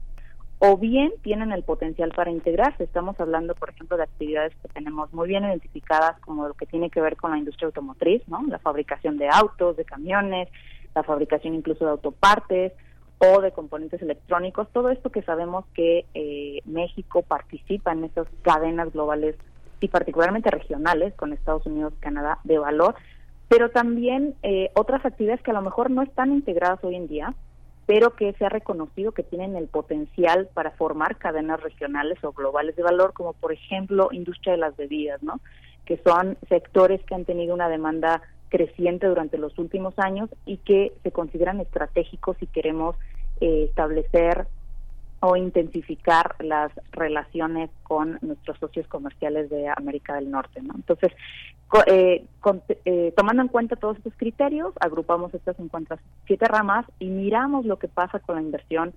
[0.58, 2.84] o bien tienen el potencial para integrarse.
[2.84, 6.90] Estamos hablando, por ejemplo, de actividades que tenemos muy bien identificadas como lo que tiene
[6.90, 8.42] que ver con la industria automotriz, ¿no?
[8.48, 10.48] La fabricación de autos, de camiones,
[10.94, 12.72] la fabricación incluso de autopartes
[13.18, 18.92] o de componentes electrónicos, todo esto que sabemos que eh, México participa en esas cadenas
[18.92, 19.36] globales
[19.80, 22.94] y particularmente regionales con Estados Unidos, Canadá, de valor,
[23.48, 27.34] pero también eh, otras actividades que a lo mejor no están integradas hoy en día,
[27.86, 32.74] pero que se ha reconocido que tienen el potencial para formar cadenas regionales o globales
[32.76, 35.40] de valor, como por ejemplo industria de las bebidas, ¿no?
[35.84, 40.92] que son sectores que han tenido una demanda creciente durante los últimos años y que
[41.02, 42.96] se consideran estratégicos si queremos
[43.40, 44.46] eh, establecer
[45.20, 50.60] o intensificar las relaciones con nuestros socios comerciales de América del Norte.
[50.62, 50.74] ¿no?
[50.74, 51.12] Entonces,
[51.86, 52.24] eh,
[52.84, 57.88] eh, tomando en cuenta todos estos criterios, agrupamos estas 57 ramas y miramos lo que
[57.88, 58.92] pasa con la inversión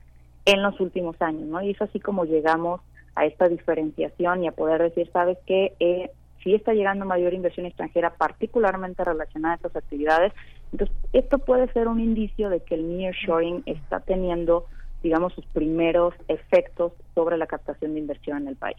[0.46, 1.48] en los últimos años.
[1.48, 1.62] ¿no?
[1.62, 2.82] Y es así como llegamos
[3.16, 6.12] a esta diferenciación y a poder decir, sabes que eh,
[6.44, 10.34] si está llegando mayor inversión extranjera, particularmente relacionada a estas actividades,
[10.72, 14.66] entonces esto puede ser un indicio de que el nearshoring está teniendo
[15.02, 18.78] digamos, sus primeros efectos sobre la captación de inversión en el país.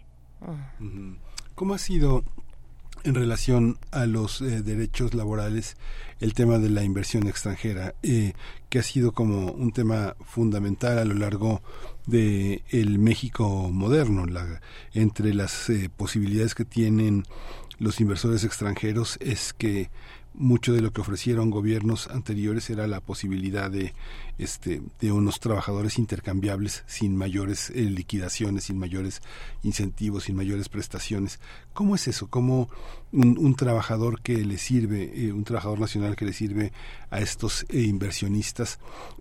[1.55, 2.25] ¿Cómo ha sido
[3.05, 5.77] en relación a los eh, derechos laborales
[6.21, 8.35] el tema de la inversión extranjera, eh,
[8.69, 11.63] que ha sido como un tema fundamental a lo largo
[12.07, 14.27] de el México moderno.
[14.27, 14.61] La,
[14.93, 17.25] entre las eh, posibilidades que tienen
[17.79, 19.89] los inversores extranjeros es que
[20.35, 23.95] mucho de lo que ofrecieron gobiernos anteriores era la posibilidad de
[24.39, 29.23] este de unos trabajadores intercambiables sin mayores eh, liquidaciones sin mayores
[29.63, 31.41] incentivos sin mayores prestaciones.
[31.73, 32.69] Cómo es eso cómo
[33.13, 36.73] un, trabajador que le sirve eh, un trabajador nacional que le sirve
[37.11, 38.79] a estos eh, inversionistas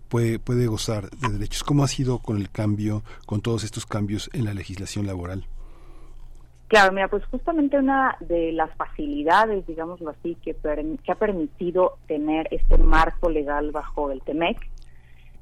[0.08, 4.30] puede puede gozar de derechos cómo ha sido con el cambio con todos estos cambios
[4.32, 5.46] en la legislación laboral
[6.70, 10.54] Claro, mira, pues justamente una de las facilidades, digámoslo así, que,
[11.10, 14.56] ha permitido tener este marco legal bajo el TEMEC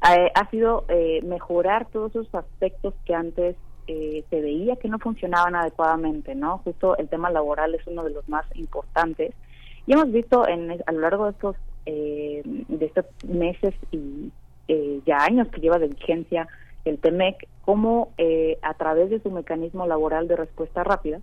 [0.09, 3.57] eh, ha sido eh, mejorar todos esos aspectos que antes
[3.89, 6.63] eh, se veía que no funcionaban adecuadamente, ¿no?
[6.65, 9.35] Justo el tema laboral es uno de los más importantes.
[9.87, 14.33] Y hemos visto en, a lo largo de estos, de estos meses y
[15.05, 16.49] ya años que lleva de vigencia
[16.85, 18.13] el TEMEC, cómo
[18.63, 21.21] a través de su mecanismo laboral de respuesta rápida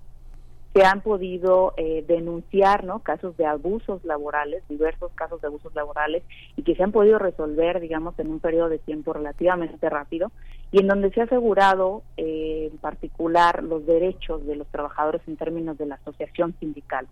[0.75, 2.99] se han podido eh, denunciar ¿no?
[2.99, 6.21] casos de abusos laborales, diversos casos de abusos laborales,
[6.57, 10.33] y que se han podido resolver, digamos, en un periodo de tiempo relativamente rápido,
[10.73, 15.37] y en donde se ha asegurado, eh, en particular, los derechos de los trabajadores en
[15.37, 17.07] términos de la asociación sindical.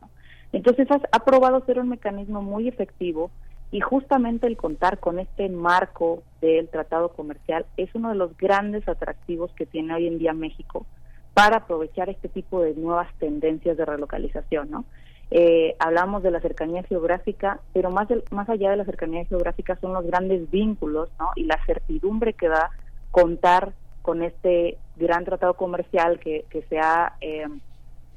[0.52, 3.32] Entonces, ha, probado ser un mecanismo muy efectivo
[3.74, 8.88] y justamente el contar con este marco del tratado comercial es uno de los grandes
[8.88, 10.85] atractivos que tiene hoy en día México
[11.34, 14.85] para aprovechar este tipo de nuevas tendencias de relocalización, ¿no?
[15.32, 19.93] Eh, hablamos de la cercanía geográfica, pero más, más allá de la cercanía geográfica son
[19.93, 21.30] los grandes vínculos ¿no?
[21.35, 22.69] y la certidumbre que da
[23.10, 27.48] contar con este gran tratado comercial que, que se ha eh,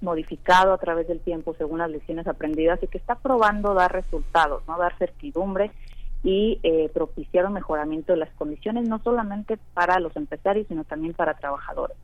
[0.00, 4.62] modificado a través del tiempo según las lecciones aprendidas y que está probando dar resultados,
[4.68, 5.70] no dar certidumbre
[6.22, 11.14] y eh, propiciar un mejoramiento de las condiciones no solamente para los empresarios sino también
[11.14, 11.96] para trabajadores.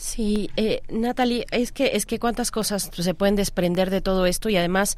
[0.00, 4.48] Sí, eh, Natalie, es que es que cuántas cosas se pueden desprender de todo esto
[4.48, 4.96] y además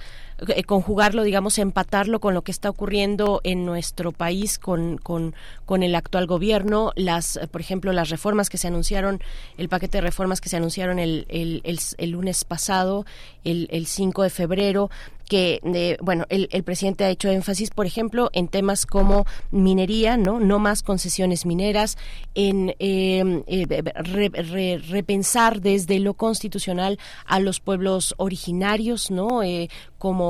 [0.49, 5.35] eh, conjugarlo, digamos, empatarlo con lo que está ocurriendo en nuestro país con, con,
[5.67, 9.21] con el actual gobierno, las, por ejemplo, las reformas que se anunciaron,
[9.59, 11.62] el paquete de reformas que se anunciaron el, el,
[11.99, 13.05] el, lunes pasado,
[13.45, 14.91] el, el 5 de febrero,
[15.33, 20.41] que bueno el, el, presidente ha hecho énfasis por ejemplo en temas como minería no
[20.41, 21.97] no más concesiones mineras
[22.35, 29.71] en em, eh, repensar desde lo constitucional a los pueblos originarios no eh,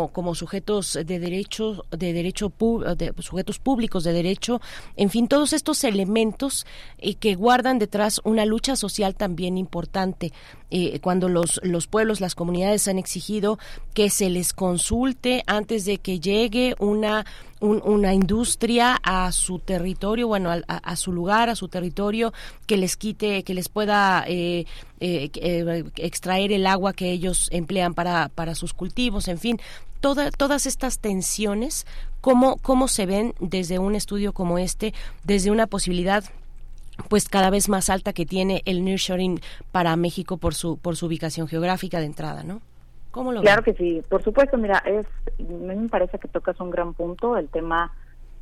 [0.09, 2.53] como sujetos de derecho de derecho
[2.97, 4.61] de sujetos públicos de derecho
[4.97, 6.67] en fin todos estos elementos
[6.99, 10.33] eh, que guardan detrás una lucha social también importante.
[11.03, 13.59] Cuando los los pueblos las comunidades han exigido
[13.93, 17.27] que se les consulte antes de que llegue una
[17.63, 22.33] una industria a su territorio, bueno, a, su lugar, a su territorio,
[22.67, 24.67] que les quite, que les pueda eh,
[25.01, 29.61] eh, eh, extraer el agua que ellos emplean para, para sus cultivos, en fin,
[30.01, 31.87] toda, todas estas tensiones,
[32.21, 34.93] ¿cómo, cómo se ven desde un estudio como este,
[35.25, 36.25] desde una posibilidad
[37.09, 39.41] pues cada vez más alta que tiene el nearshoring
[39.73, 42.61] para México por su por su ubicación geográfica de entrada, ¿no?
[43.13, 45.07] Claro que sí, por supuesto, mira, es,
[45.39, 47.93] a mí me parece que tocas un gran punto, el tema,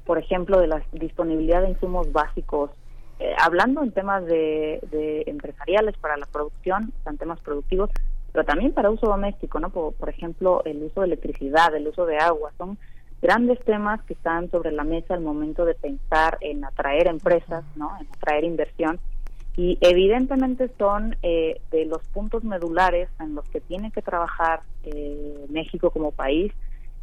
[0.05, 2.71] por ejemplo, de la disponibilidad de insumos básicos.
[3.19, 4.81] Eh, hablando en temas de,
[5.27, 7.91] empresariales para la producción, en temas productivos,
[8.33, 9.71] pero también para uso doméstico, ¿no?
[9.71, 12.79] Por, por ejemplo, el uso de electricidad, el uso de agua, son
[13.21, 17.93] grandes temas que están sobre la mesa al momento de pensar en atraer empresas, ¿no?
[18.01, 18.99] En atraer inversión
[19.61, 25.45] y evidentemente son eh, de los puntos medulares en los que tiene que trabajar eh,
[25.51, 26.51] México como país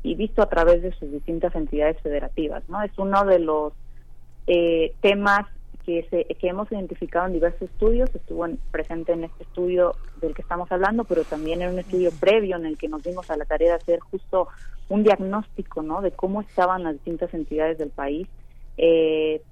[0.01, 2.67] y visto a través de sus distintas entidades federativas.
[2.67, 3.73] no Es uno de los
[4.47, 5.45] eh, temas
[5.85, 10.41] que, se, que hemos identificado en diversos estudios, estuvo presente en este estudio del que
[10.41, 13.45] estamos hablando, pero también en un estudio previo en el que nos dimos a la
[13.45, 14.47] tarea de hacer justo
[14.89, 16.01] un diagnóstico ¿no?
[16.01, 18.27] de cómo estaban las distintas entidades del país.
[18.77, 19.43] Eh,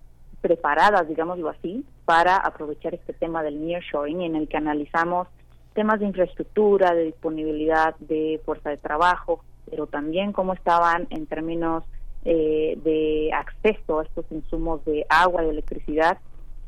[0.42, 5.28] preparadas, digámoslo así, para aprovechar este tema del nearshoring en el que analizamos
[5.74, 11.84] temas de infraestructura, de disponibilidad de fuerza de trabajo, pero también cómo estaban en términos
[12.24, 16.18] eh, de acceso a estos insumos de agua y electricidad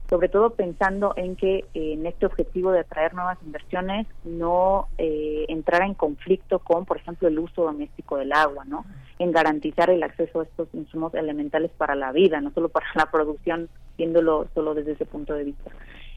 [0.09, 5.45] sobre todo pensando en que eh, en este objetivo de atraer nuevas inversiones no eh,
[5.49, 8.85] entrar en conflicto con, por ejemplo, el uso doméstico del agua, ¿no?
[9.19, 13.05] En garantizar el acceso a estos insumos elementales para la vida, no solo para la
[13.11, 15.71] producción, viéndolo solo desde ese punto de vista.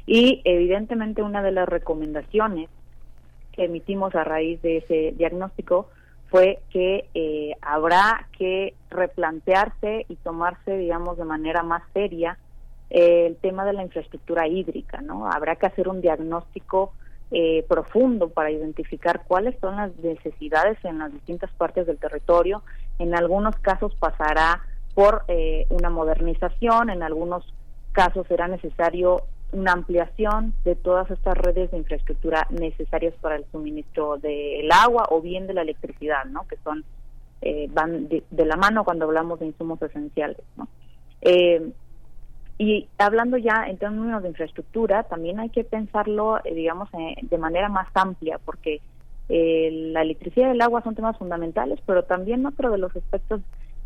[0.07, 2.69] Y evidentemente una de las recomendaciones
[3.53, 5.89] que emitimos a raíz de ese diagnóstico
[6.29, 12.39] fue que eh, habrá que replantearse y tomarse, digamos, de manera más seria
[12.89, 15.31] el tema de la infraestructura hídrica, ¿no?
[15.31, 16.93] Habrá que hacer un diagnóstico
[17.31, 22.63] eh, profundo para identificar cuáles son las necesidades en las distintas partes del territorio.
[22.99, 24.61] En algunos casos pasará
[24.95, 27.45] por eh, una modernización, en algunos
[27.93, 34.17] casos será necesario una ampliación de todas estas redes de infraestructura necesarias para el suministro
[34.19, 36.47] del agua o bien de la electricidad, ¿no?
[36.47, 36.85] Que son
[37.43, 40.69] eh, van de, la mano cuando hablamos de insumos esenciales, ¿no?
[41.23, 41.73] Eh,
[42.61, 47.39] y hablando ya en términos de infraestructura, también hay que pensarlo, eh, digamos, eh, de
[47.39, 48.83] manera más amplia, porque
[49.31, 53.41] eh, la electricidad y el agua son temas fundamentales, pero también otro de los aspectos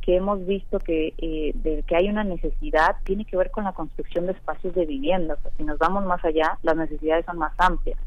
[0.05, 1.15] que hemos visto que,
[1.55, 5.39] de que hay una necesidad tiene que ver con la construcción de espacios de vivienda.
[5.57, 7.99] si nos vamos más allá, las necesidades son más amplias,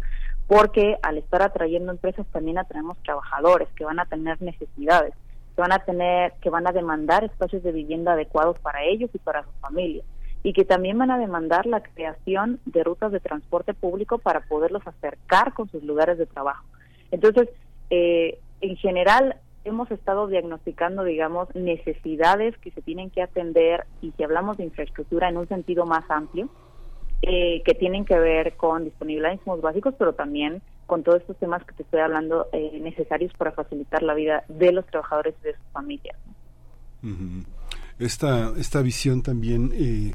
[0.45, 5.16] porque al estar atrayendo empresas también atraemos trabajadores que van a tener necesidades,
[5.56, 9.17] que van a tener, que van a demandar espacios de vivienda adecuados para ellos y
[9.17, 10.06] para sus familias
[10.43, 14.85] y que también van a demandar la creación de rutas de transporte público para poderlos
[14.85, 16.64] acercar con sus lugares de trabajo.
[17.09, 17.50] Entonces,
[17.90, 24.23] eh, en general, hemos estado diagnosticando, digamos, necesidades que se tienen que atender y si
[24.23, 26.49] hablamos de infraestructura en un sentido más amplio,
[27.23, 31.37] eh, que tienen que ver con disponibilidad de insumos básicos, pero también con todos estos
[31.37, 35.47] temas que te estoy hablando eh, necesarios para facilitar la vida de los trabajadores y
[35.47, 36.17] de sus familias.
[37.99, 40.13] Esta, esta visión también eh,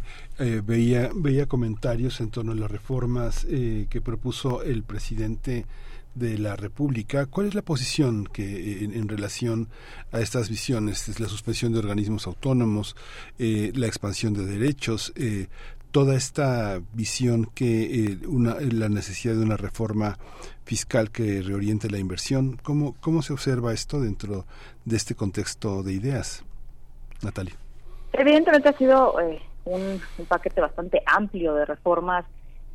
[0.65, 5.67] veía, veía comentarios en torno a las reformas que propuso el presidente
[6.15, 7.27] de la República.
[7.27, 9.69] ¿Cuál es la posición que en, relación
[10.13, 11.09] a estas visiones?
[11.09, 12.97] Es la suspensión de organismos autónomos,
[13.39, 15.13] la expansión de derechos,
[15.93, 18.19] toda esta visión que eh,
[18.73, 20.19] la necesidad de una reforma
[20.65, 22.59] fiscal que reoriente la inversión.
[22.63, 24.47] ¿Cómo, ¿Cómo se observa esto dentro
[24.85, 26.45] de este contexto de ideas?
[27.23, 27.55] Natalia.
[28.15, 32.25] Evidentemente ha sido eh, un, paquete bastante amplio de reformas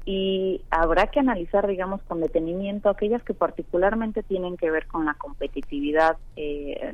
[0.10, 5.16] y habrá que analizar, digamos, con detenimiento aquellas que particularmente tienen que ver con la
[5.16, 6.94] competitividad, eh,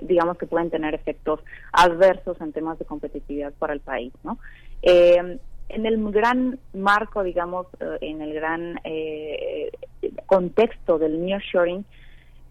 [0.00, 1.40] digamos que pueden tener efectos
[1.72, 4.38] adversos en temas de competitividad para el país, ¿no?
[4.80, 9.70] Eh, en el gran marco, digamos, eh, en el gran eh,
[10.24, 11.84] contexto del nearshoring,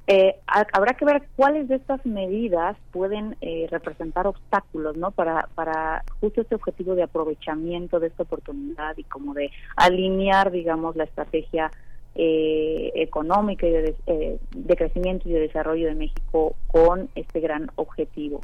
[0.07, 5.11] eh, habrá que ver cuáles de estas medidas pueden eh, representar obstáculos, ¿no?
[5.11, 10.95] Para, para justo este objetivo de aprovechamiento de esta oportunidad y como de alinear, digamos,
[10.95, 11.71] la estrategia
[12.15, 18.41] económica y de, de crecimiento y de desarrollo de México con este gran objetivo.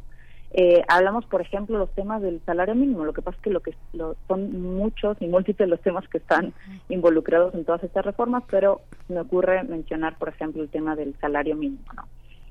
[0.52, 3.04] Eh, hablamos, por ejemplo, los temas del salario mínimo.
[3.04, 3.74] Lo que pasa es que lo que
[4.26, 6.52] son muchos y múltiples los temas que están
[6.88, 11.54] involucrados en todas estas reformas, pero me ocurre mencionar, por ejemplo, el tema del salario
[11.54, 11.84] mínimo.
[11.94, 12.08] ¿no?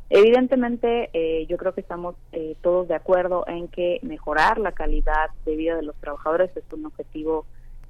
[0.09, 5.29] Evidentemente, eh, yo creo que estamos eh, todos de acuerdo en que mejorar la calidad
[5.45, 7.45] de vida de los trabajadores es un objetivo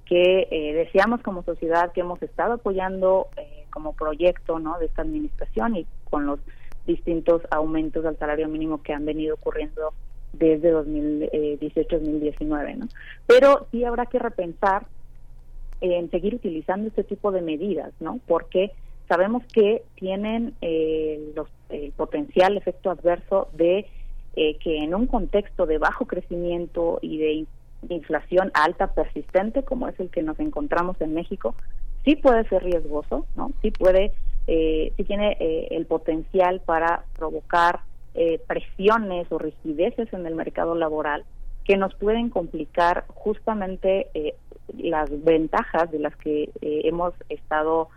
[0.06, 3.28] que deseamos como sociedad, que hemos estado apoyando
[3.70, 4.80] como proyecto ¿no?
[4.80, 6.40] de esta administración y con los
[6.86, 9.94] distintos aumentos al salario mínimo que han venido ocurriendo
[10.34, 12.88] desde 2018-2019, ¿no?
[13.28, 14.86] Pero sí habrá que repensar
[15.82, 18.20] en seguir utilizando este tipo de medidas, ¿no?
[18.28, 18.72] Porque
[19.08, 23.88] sabemos que tienen eh, los, el potencial efecto adverso de
[24.36, 27.46] eh, que en un contexto de bajo crecimiento y de
[27.90, 31.56] inflación alta persistente como es el que nos encontramos en México,
[32.04, 33.52] sí puede ser riesgoso, ¿no?
[33.62, 34.12] Sí puede
[34.52, 37.82] eh, sí tiene eh, el potencial para provocar
[38.16, 41.24] eh, presiones o rigideces en el mercado laboral
[41.66, 44.34] que nos pueden complicar justamente eh,
[44.76, 47.90] las ventajas de las que hemos estado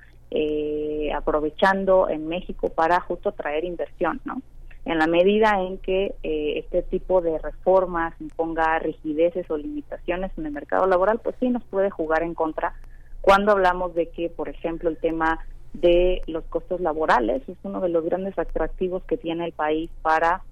[1.14, 4.40] aprovechando en México para justo traer inversión, ¿no?
[4.86, 10.52] En la medida en que este tipo de reformas imponga rigideces o limitaciones en el
[10.52, 12.74] mercado laboral, pues sí nos puede jugar en contra
[13.20, 15.39] cuando hablamos de que, por ejemplo, el tema
[15.73, 17.42] de los costos laborales.
[17.49, 20.42] Es uno de los grandes atractivos que tiene el país para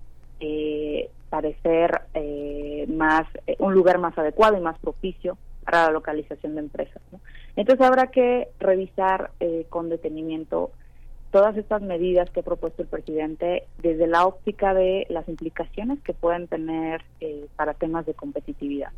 [0.40, 6.54] eh, parecer eh, más eh, un lugar más adecuado y más propicio para la localización
[6.54, 7.00] de empresas.
[7.56, 10.72] Entonces habrá que revisar eh, con detenimiento
[11.30, 16.12] todas estas medidas que ha propuesto el presidente desde la óptica de las implicaciones que
[16.12, 17.04] pueden tener
[17.54, 18.90] para temas de competitividad.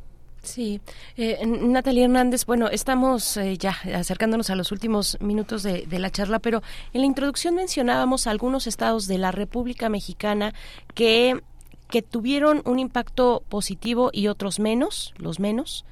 [0.43, 0.81] Sí,
[1.17, 6.41] eh, Natalia Hernández, bueno, estamos eh, ya acercándonos a los últimos minutos de, la charla,
[6.41, 6.63] pero
[6.93, 10.53] en la introducción mencionábamos algunos estados de la República Mexicana
[10.95, 11.41] que,
[11.89, 15.85] que tuvieron un impacto positivo y otros menos, los menos.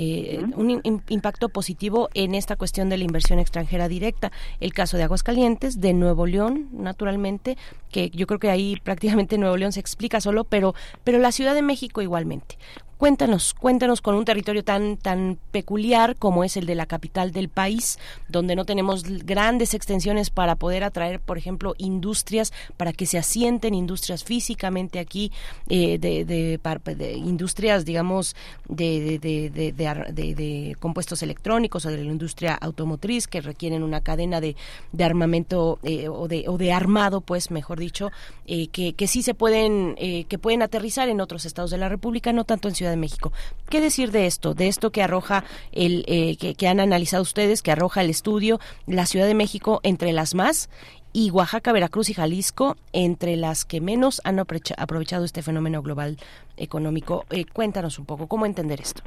[0.00, 4.30] Eh, un impacto positivo en esta cuestión de la inversión extranjera directa.
[4.60, 7.58] El caso de Aguascalientes, de Nuevo León, naturalmente,
[7.90, 11.52] que yo creo que ahí prácticamente Nuevo León se explica solo, pero, pero la Ciudad
[11.52, 12.58] de México igualmente.
[12.98, 17.48] Cuéntanos, cuéntanos con un territorio tan tan peculiar como es el de la capital del
[17.48, 17.96] país,
[18.28, 23.74] donde no tenemos grandes extensiones para poder atraer, por ejemplo, industrias para que se asienten
[23.74, 25.30] industrias físicamente aquí,
[25.68, 28.34] eh, de, de, industrias, digamos,
[28.68, 34.56] de, de, compuestos electrónicos o de la industria automotriz que requieren una cadena de,
[34.98, 38.10] armamento eh, o, de, o de armado, pues, mejor dicho,
[38.46, 42.44] eh, que, sí se pueden, que pueden aterrizar en otros estados de la República, no
[42.44, 43.32] tanto en Ciudad de México.
[43.68, 44.54] ¿Qué decir de esto?
[44.54, 49.06] De esto que arroja el eh, que, han analizado ustedes, que arroja el estudio, la
[49.06, 50.70] Ciudad de México entre las más
[51.12, 56.16] y Oaxaca, Veracruz y Jalisco entre las que menos han aprovechado este fenómeno global
[56.56, 57.24] económico.
[57.30, 59.02] Eh, cuéntanos un poco cómo entender esto.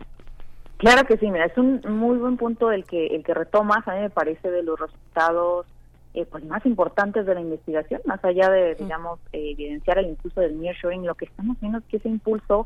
[0.77, 3.93] Claro que sí, mira, es un muy buen punto el que el que retomas, a
[3.93, 5.67] mí me parece de los resultados
[6.13, 10.59] eh, pues más importantes de la investigación, más allá de, digamos, evidenciar el impulso del
[10.59, 12.65] nearshoring, lo que estamos viendo es que ese impulso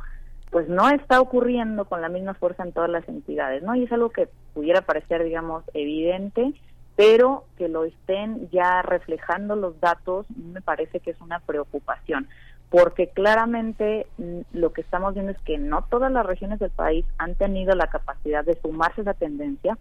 [0.56, 3.76] pues no está ocurriendo con la misma fuerza en todas las entidades, ¿no?
[3.76, 6.54] Y es algo que pudiera parecer, digamos, evidente,
[6.96, 12.30] pero que lo estén ya reflejando los datos, me parece que es una preocupación,
[12.70, 17.06] porque claramente mm, lo que estamos viendo es que no todas las regiones del país
[17.18, 19.78] han tenido la capacidad de sumarse a esa tendencia,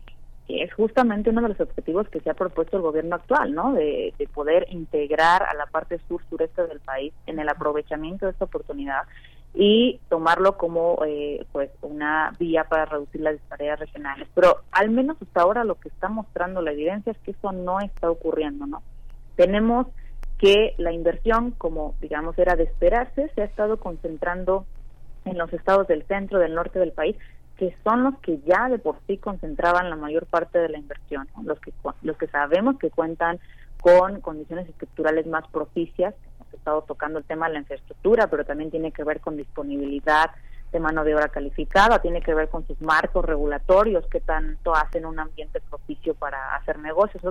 [0.49, 3.75] que es justamente uno de los objetivos que se ha propuesto el gobierno actual, ¿no?
[3.75, 8.47] De, de poder integrar a la parte sur-sureste del país en el aprovechamiento de esta
[8.47, 9.05] oportunidad
[9.55, 14.29] y tomarlo como eh, pues una vía para reducir las disparidades regionales.
[14.35, 17.81] Pero al menos hasta ahora lo que está mostrando la evidencia es que eso no
[17.81, 18.83] está ocurriendo, ¿no?
[19.37, 19.87] Tenemos
[20.39, 24.67] que la inversión, como digamos era de esperarse, se ha estado concentrando
[25.25, 27.17] en los estados del centro, del norte del país,
[27.57, 31.29] que son los que ya de por sí concentraban la mayor parte de la inversión,
[31.45, 33.39] los que los que sabemos que cuentan
[33.81, 36.15] con condiciones estructurales más propicias
[36.55, 40.31] estado tocando el tema de la infraestructura, pero también tiene que ver con disponibilidad
[40.73, 45.07] de mano de obra calificada, tiene que ver con sus marcos regulatorios que tanto hacen
[45.07, 47.23] un ambiente propicio para hacer negocios.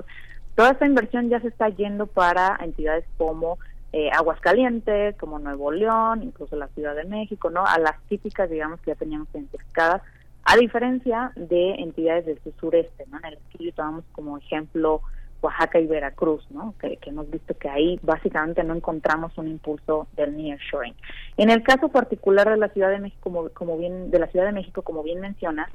[0.54, 3.58] Toda esta inversión ya se está yendo para entidades como
[3.92, 7.64] eh, Aguascalientes, como Nuevo León, incluso la Ciudad de México, ¿no?
[7.64, 10.02] A las típicas, digamos, que ya teníamos identificadas,
[10.42, 13.18] a diferencia de entidades del sureste, ¿no?
[13.18, 15.00] En el que tomamos como ejemplo
[15.44, 16.74] Oaxaca y Veracruz, ¿no?
[16.80, 20.94] Que, hemos visto que ahí básicamente no encontramos un impulso del nearshoring.
[21.36, 24.46] En el caso particular de la Ciudad de México, como, como bien de la Ciudad
[24.46, 25.70] de México, como bien mencionas,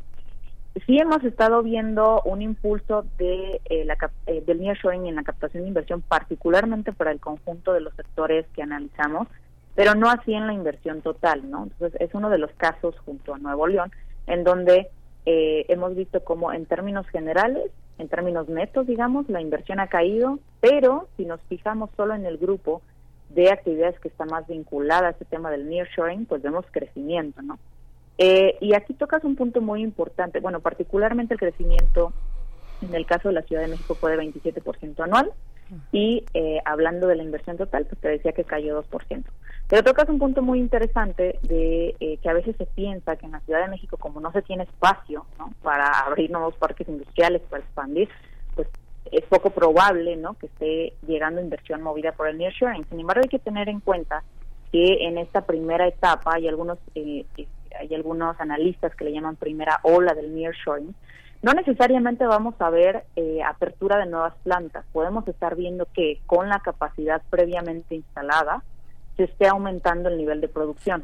[0.85, 5.64] sí hemos estado viendo un impulso de eh, la, eh, del nearshoring en la captación
[5.64, 9.27] de inversión, particularmente para el conjunto de los sectores que analizamos,
[9.75, 11.64] pero no así en la inversión total, ¿no?
[11.64, 13.91] Entonces es uno de los casos junto a Nuevo León
[14.27, 14.89] en donde
[15.25, 20.39] eh, hemos visto como en términos generales en términos netos, digamos, la inversión ha caído,
[20.61, 22.81] pero si nos fijamos solo en el grupo
[23.29, 27.59] de actividades que está más vinculada a este tema del nearshoring, pues vemos crecimiento, ¿no?
[28.17, 32.11] Eh, y aquí tocas un punto muy importante, bueno, particularmente el crecimiento
[32.81, 35.31] en el caso de la Ciudad de México fue de 27% anual
[35.91, 39.23] y eh, hablando de la inversión total, pues te decía que cayó 2%.
[39.69, 43.33] Pero tocas un punto muy interesante de eh, que a veces se piensa que en
[43.33, 45.53] la Ciudad de México, como no se tiene espacio ¿no?
[45.61, 48.09] para abrir nuevos parques industriales, para expandir,
[48.56, 48.67] pues
[49.11, 50.33] es poco probable ¿no?
[50.33, 52.83] que esté llegando inversión movida por el nearshoring.
[52.89, 54.23] Sin embargo, hay que tener en cuenta
[54.72, 57.48] que en esta primera etapa hay algunos eh, eh,
[57.80, 60.95] hay algunos analistas que le llaman primera ola del nearshoring.
[61.43, 63.06] No necesariamente vamos a ver
[63.45, 64.83] apertura de nuevas plantas.
[64.91, 68.64] Podemos estar viendo que con la capacidad previamente instalada,
[69.19, 71.03] se esté aumentando el nivel de producción.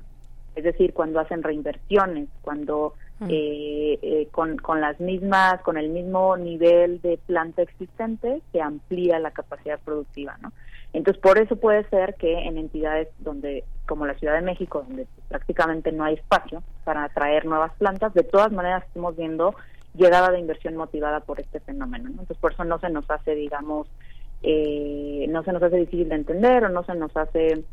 [0.56, 3.28] Es decir, cuando hacen reinversiones, cuando mm.
[3.30, 9.20] eh, eh, con, con las mismas, con el mismo nivel de planta existente, se amplía
[9.20, 10.54] la capacidad productiva, ¿no?
[10.94, 15.08] Entonces, por eso puede ser que en entidades donde, como la Ciudad de México, donde
[15.28, 19.56] prácticamente no hay espacio para atraer nuevas plantas, de todas maneras estamos viendo
[19.94, 22.08] llegada de inversión motivada por este fenómeno.
[22.10, 23.90] Entonces, por eso no se nos hace, digamos,
[24.42, 27.66] eh, no se nos hace difícil de entender o no se nos hace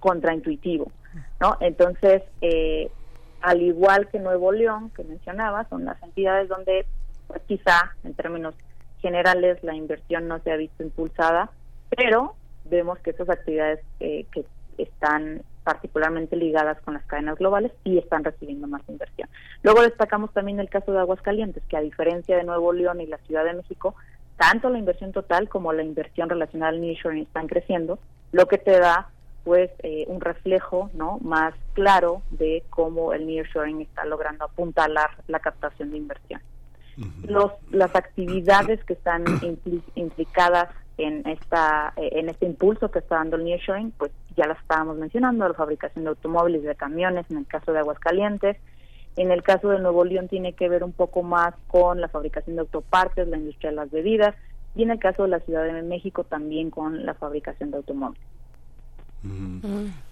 [0.00, 0.90] contraintuitivo,
[1.40, 1.56] ¿no?
[1.60, 2.90] Entonces, eh,
[3.40, 6.86] al igual que Nuevo León, que mencionaba, son las entidades donde
[7.26, 8.54] pues, quizá en términos
[9.00, 11.50] generales la inversión no se ha visto impulsada,
[11.96, 14.44] pero vemos que esas actividades eh, que
[14.76, 19.28] están particularmente ligadas con las cadenas globales y están recibiendo más inversión.
[19.62, 23.18] Luego destacamos también el caso de Aguascalientes, que a diferencia de Nuevo León y la
[23.18, 23.94] Ciudad de México,
[24.38, 27.98] tanto la inversión total como la inversión relacionada al nearshoring están creciendo,
[28.32, 29.10] lo que te da
[29.44, 35.40] pues eh, un reflejo no más claro de cómo el nearshoring está logrando apuntalar la
[35.40, 36.40] captación de inversión.
[37.22, 39.24] Los, las actividades que están
[39.94, 44.58] implicadas en esta eh, en este impulso que está dando el nearshoring, pues ya las
[44.58, 48.56] estábamos mencionando, la fabricación de automóviles, de camiones, en el caso de Aguascalientes.
[49.16, 52.54] En el caso de Nuevo León tiene que ver un poco más con la fabricación
[52.56, 54.34] de autopartes, la industria de las bebidas,
[54.76, 58.22] y en el caso de la Ciudad de México también con la fabricación de automóviles.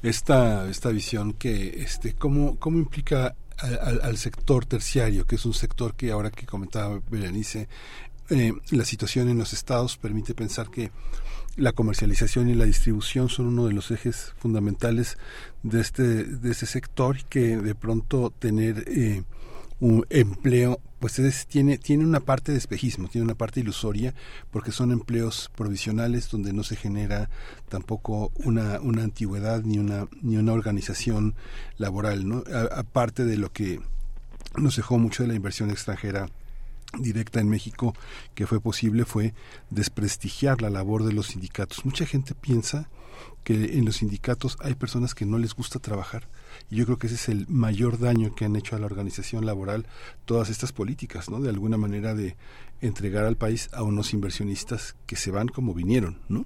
[0.02, 5.94] Esta, esta visión que, este, ¿cómo, cómo implica al, sector terciario, que es un sector
[5.94, 7.68] que ahora que comentaba Berenice,
[8.28, 10.90] eh, la situación en los estados permite pensar que
[11.56, 15.16] la comercialización y la distribución son uno de los ejes fundamentales
[15.62, 19.22] de este, de este sector y que de pronto tener eh,
[19.80, 24.14] un empleo, pues es, tiene, tiene una parte de espejismo, tiene una parte ilusoria,
[24.50, 27.28] porque son empleos provisionales donde no se genera
[27.68, 31.34] tampoco una, una antigüedad ni una, ni una organización
[31.76, 32.44] laboral, ¿no?
[32.74, 33.80] aparte de lo que
[34.56, 36.28] nos dejó mucho de la inversión extranjera
[36.98, 37.94] directa en México
[38.34, 39.34] que fue posible fue
[39.70, 41.84] desprestigiar la labor de los sindicatos.
[41.84, 42.88] Mucha gente piensa
[43.44, 46.28] que en los sindicatos hay personas que no les gusta trabajar
[46.70, 49.46] y yo creo que ese es el mayor daño que han hecho a la organización
[49.46, 49.86] laboral
[50.24, 51.40] todas estas políticas, ¿no?
[51.40, 52.36] De alguna manera de
[52.80, 56.44] entregar al país a unos inversionistas que se van como vinieron, ¿no?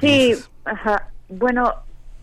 [0.00, 1.08] Sí, ajá.
[1.28, 1.74] Bueno,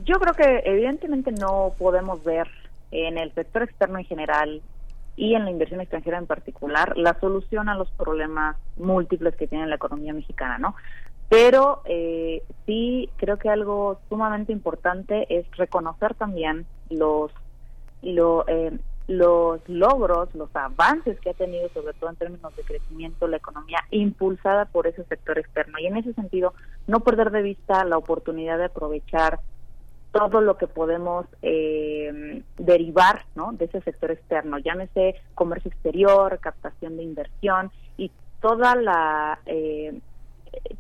[0.06, 2.48] yo creo que evidentemente no podemos ver
[2.92, 4.62] en el sector externo en general
[5.16, 9.66] y en la inversión extranjera en particular la solución a los problemas múltiples que tiene
[9.66, 10.76] la economía mexicana, ¿no?
[11.30, 17.32] Pero eh, sí creo que algo sumamente importante es reconocer también los
[18.02, 23.28] lo, eh, los logros, los avances que ha tenido, sobre todo en términos de crecimiento,
[23.28, 25.80] la economía impulsada por ese sector externo.
[25.80, 26.54] Y en ese sentido,
[26.88, 29.40] no perder de vista la oportunidad de aprovechar
[30.12, 33.52] todo lo que podemos eh, derivar ¿no?
[33.54, 40.00] de ese sector externo, llámese comercio exterior, captación de inversión y toda la eh,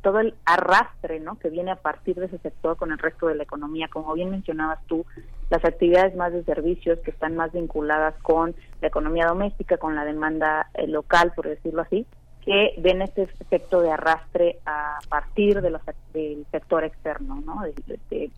[0.02, 1.38] todo el arrastre ¿no?
[1.38, 3.88] que viene a partir de ese sector con el resto de la economía.
[3.88, 5.06] Como bien mencionabas tú,
[5.50, 10.06] las actividades más de servicios que están más vinculadas con la economía doméstica, con la
[10.06, 12.06] demanda eh, local, por decirlo así,
[12.44, 15.82] que ven este efecto de arrastre a partir de los,
[16.14, 17.62] del sector externo, ¿no?
[18.10, 18.32] De,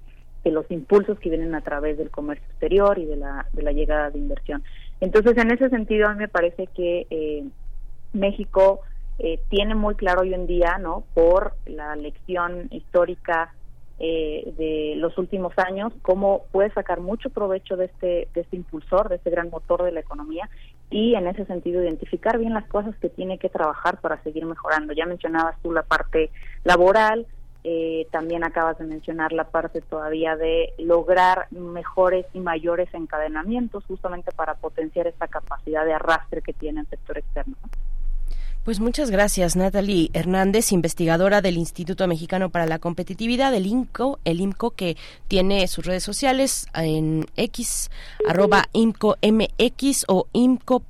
[0.46, 4.10] los impulsos que vienen a través del comercio exterior y de la, de la llegada
[4.10, 4.64] de inversión.
[5.00, 7.44] Entonces, en ese sentido, a mí me parece que eh,
[8.14, 8.80] México
[9.20, 11.04] eh, tiene muy claro hoy en día, ¿no?
[11.14, 13.54] Por la lección histórica
[14.00, 19.10] eh, de los últimos años, cómo puede sacar mucho provecho de este, de este impulsor,
[19.10, 20.50] de este gran motor de la economía
[20.90, 24.94] y en ese sentido identificar bien las cosas que tiene que trabajar para seguir mejorando.
[24.94, 26.32] Ya mencionabas tú la parte
[26.64, 27.28] laboral,
[27.66, 34.32] eh, también acabas de mencionar la parte todavía de lograr mejores y mayores encadenamientos justamente
[34.32, 37.58] para potenciar esta capacidad de arrastre que tiene el sector externo.
[38.70, 44.42] Pues muchas gracias, Natalie Hernández, investigadora del Instituto Mexicano para la Competitividad, del INCO, el
[44.42, 44.96] IMCO que
[45.28, 47.90] tiene sus redes sociales en X,
[48.28, 50.88] arroba IMCOMX o IMCO.org.mx,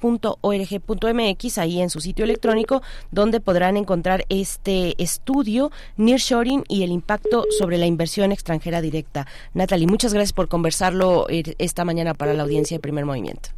[1.58, 7.77] ahí en su sitio electrónico, donde podrán encontrar este estudio, Nearshoring y el impacto sobre
[7.77, 9.25] la inversión extranjera directa.
[9.53, 13.51] Natalie, muchas gracias por conversarlo eh, esta mañana para la audiencia de Primer Movimiento.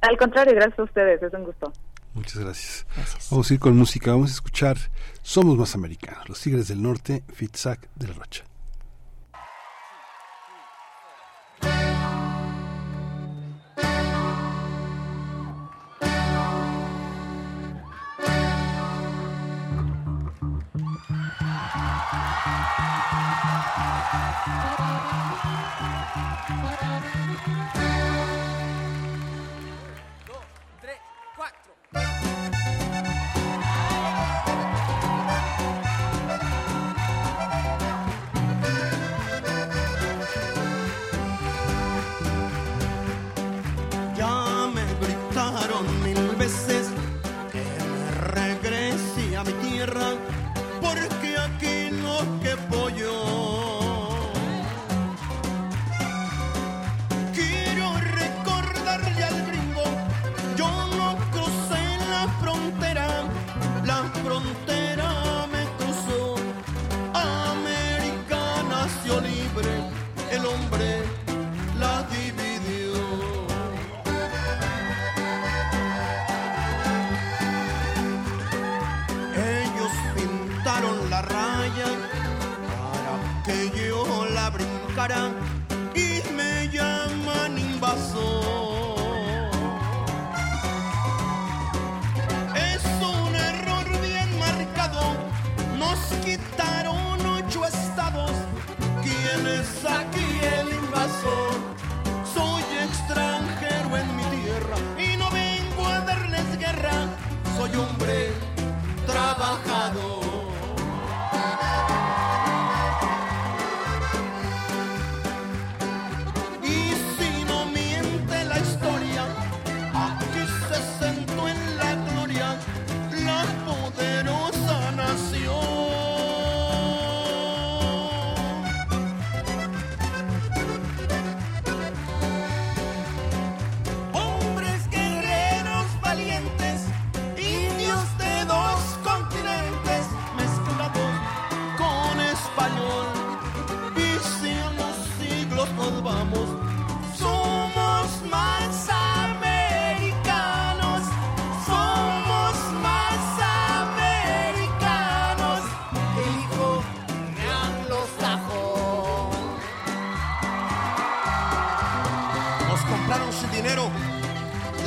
[0.00, 1.70] Al contrario, gracias a ustedes, es un gusto.
[2.14, 2.86] Muchas gracias.
[3.30, 4.78] Vamos a ir con música, vamos a escuchar
[5.22, 8.49] Somos más americanos, los Tigres del Norte, Fitzak de la Rocha.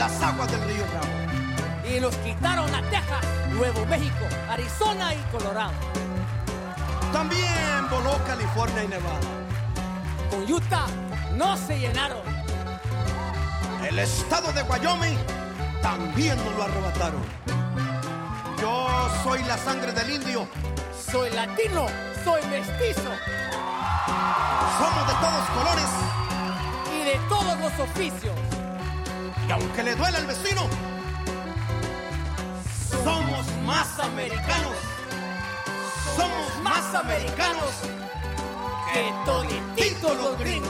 [0.04, 1.96] Las aguas del río Bravo.
[1.96, 5.72] Y nos quitaron a Texas, Nuevo México, Arizona y Colorado.
[7.14, 9.30] También voló California y Nevada.
[10.30, 10.88] Con Utah
[11.38, 12.22] no se llenaron.
[13.88, 15.18] El estado de Wyoming
[15.82, 17.24] también nos lo arrebataron.
[18.60, 20.50] Yo soy la sangre del indio.
[21.12, 21.86] Soy latino,
[22.26, 23.12] soy mestizo.
[24.80, 25.90] Somos de todos colores.
[26.94, 28.43] Y de todos los oficios.
[29.48, 30.68] Y aunque le duela al vecino,
[33.04, 34.76] somos más americanos.
[36.16, 37.72] Somos más americanos
[38.94, 40.70] que todititos los gringos.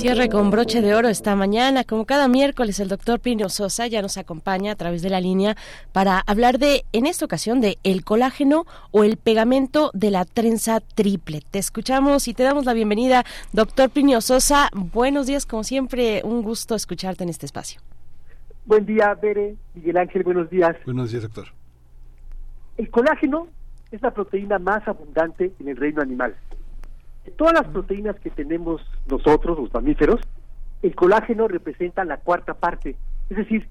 [0.00, 1.84] Cierre con broche de oro esta mañana.
[1.84, 5.58] Como cada miércoles, el doctor Pino Sosa ya nos acompaña a través de la línea
[5.92, 10.80] para hablar de, en esta ocasión, de el colágeno o el pegamento de la trenza
[10.80, 11.42] triple.
[11.50, 14.70] Te escuchamos y te damos la bienvenida, doctor Pino Sosa.
[14.74, 17.82] Buenos días, como siempre, un gusto escucharte en este espacio.
[18.64, 20.76] Buen día, Bere, Miguel Ángel, buenos días.
[20.86, 21.48] Buenos días, doctor.
[22.78, 23.48] El colágeno
[23.90, 26.34] es la proteína más abundante en el reino animal.
[27.24, 30.20] De todas las proteínas que tenemos nosotros, los mamíferos,
[30.82, 32.96] el colágeno representa la cuarta parte.
[33.28, 33.68] Es decir,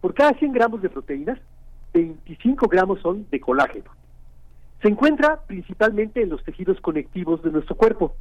[0.00, 1.38] por cada 100 gramos de proteínas,
[1.92, 3.90] 25 gramos son de colágeno.
[4.80, 8.14] Se encuentra principalmente en los tejidos conectivos de nuestro cuerpo.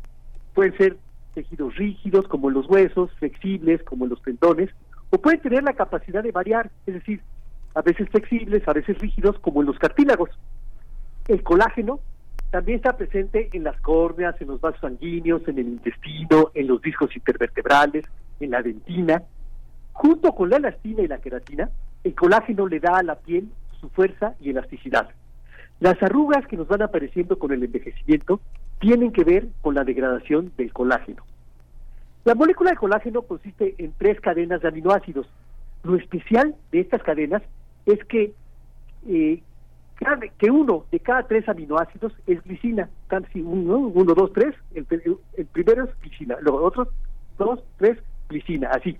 [0.53, 0.97] Pueden ser
[1.33, 4.69] tejidos rígidos como los huesos, flexibles como los tendones,
[5.09, 7.21] o pueden tener la capacidad de variar, es decir,
[7.75, 10.29] a veces flexibles, a veces rígidos como en los cartílagos.
[11.27, 11.99] El colágeno
[12.51, 16.81] también está presente en las córneas, en los vasos sanguíneos, en el intestino, en los
[16.81, 18.05] discos intervertebrales,
[18.39, 19.23] en la dentina.
[19.93, 21.69] Junto con la elastina y la queratina,
[22.03, 25.09] el colágeno le da a la piel su fuerza y elasticidad.
[25.79, 28.41] Las arrugas que nos van apareciendo con el envejecimiento
[28.79, 31.23] tienen que ver con la degradación del colágeno.
[32.25, 35.27] La molécula de colágeno consiste en tres cadenas de aminoácidos.
[35.83, 37.41] Lo especial de estas cadenas
[37.85, 38.33] es que
[39.07, 39.41] eh,
[40.37, 42.89] que uno de cada tres aminoácidos es glicina.
[43.07, 44.55] Casi uno, uno, dos, tres.
[44.73, 44.87] El,
[45.37, 46.37] el primero es glicina.
[46.41, 46.87] Los otros,
[47.37, 47.97] dos, tres,
[48.29, 48.69] glicina.
[48.69, 48.97] Así.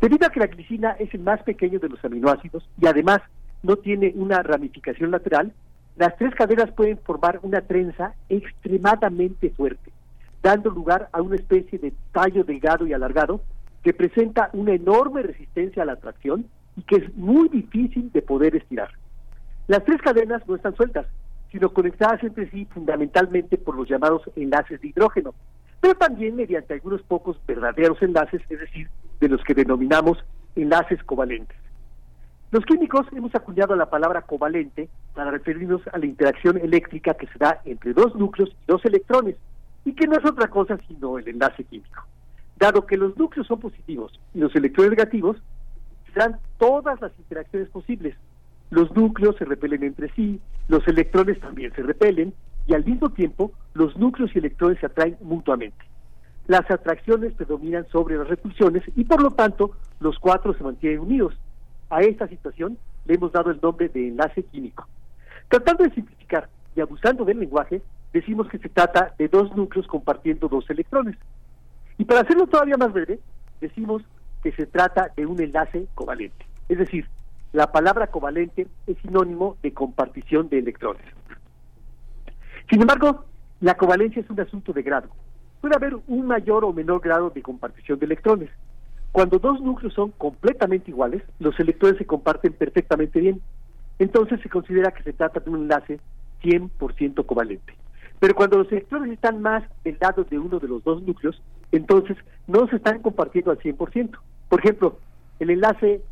[0.00, 3.20] Debido a que la glicina es el más pequeño de los aminoácidos y además
[3.62, 5.52] no tiene una ramificación lateral,
[5.96, 9.92] las tres cadenas pueden formar una trenza extremadamente fuerte,
[10.42, 13.42] dando lugar a una especie de tallo delgado y alargado
[13.84, 16.46] que presenta una enorme resistencia a la tracción
[16.76, 18.90] y que es muy difícil de poder estirar.
[19.72, 21.06] Las tres cadenas no están sueltas,
[21.50, 25.32] sino conectadas entre sí fundamentalmente por los llamados enlaces de hidrógeno,
[25.80, 30.22] pero también mediante algunos pocos verdaderos enlaces, es decir, de los que denominamos
[30.56, 31.56] enlaces covalentes.
[32.50, 37.38] Los químicos hemos acuñado la palabra covalente para referirnos a la interacción eléctrica que se
[37.38, 39.36] da entre dos núcleos y dos electrones,
[39.86, 42.02] y que no es otra cosa sino el enlace químico.
[42.58, 45.38] Dado que los núcleos son positivos y los electrones negativos,
[46.12, 48.14] se dan todas las interacciones posibles.
[48.72, 52.32] Los núcleos se repelen entre sí, los electrones también se repelen,
[52.66, 55.84] y al mismo tiempo los núcleos y electrones se atraen mutuamente.
[56.46, 61.34] Las atracciones predominan sobre las repulsiones y por lo tanto los cuatro se mantienen unidos.
[61.90, 64.88] A esta situación le hemos dado el nombre de enlace químico.
[65.48, 67.82] Tratando de simplificar y abusando del lenguaje,
[68.14, 71.18] decimos que se trata de dos núcleos compartiendo dos electrones.
[71.98, 73.20] Y para hacerlo todavía más breve,
[73.60, 74.02] decimos
[74.42, 76.46] que se trata de un enlace covalente.
[76.70, 77.06] Es decir,
[77.52, 81.04] la palabra covalente es sinónimo de compartición de electrones.
[82.70, 83.24] Sin embargo,
[83.60, 85.08] la covalencia es un asunto de grado.
[85.60, 88.50] Puede haber un mayor o menor grado de compartición de electrones.
[89.12, 93.40] Cuando dos núcleos son completamente iguales, los electrones se comparten perfectamente bien.
[93.98, 96.00] entonces se considera que se trata de un enlace
[96.42, 97.74] 100% covalente.
[98.18, 101.40] Pero cuando los electrones están más del lado de uno de los dos núcleos,
[101.70, 102.16] entonces
[102.46, 104.16] no se están compartiendo al 100%.
[104.48, 104.98] Por ejemplo,
[105.38, 106.02] el enlace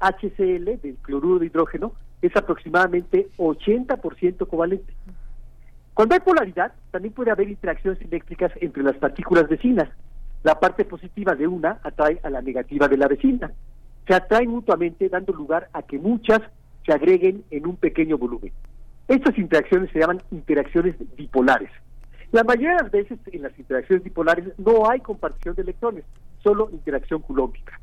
[0.00, 4.92] HCl del cloruro de hidrógeno es aproximadamente 80% covalente.
[5.94, 9.88] Cuando hay polaridad, también puede haber interacciones eléctricas entre las partículas vecinas.
[10.42, 13.52] La parte positiva de una atrae a la negativa de la vecina.
[14.06, 16.40] Se atraen mutuamente dando lugar a que muchas
[16.86, 18.52] se agreguen en un pequeño volumen.
[19.08, 21.70] Estas interacciones se llaman interacciones dipolares.
[22.32, 26.04] La mayoría de las veces en las interacciones dipolares no hay compartición de electrones,
[26.42, 27.78] solo interacción culómbica.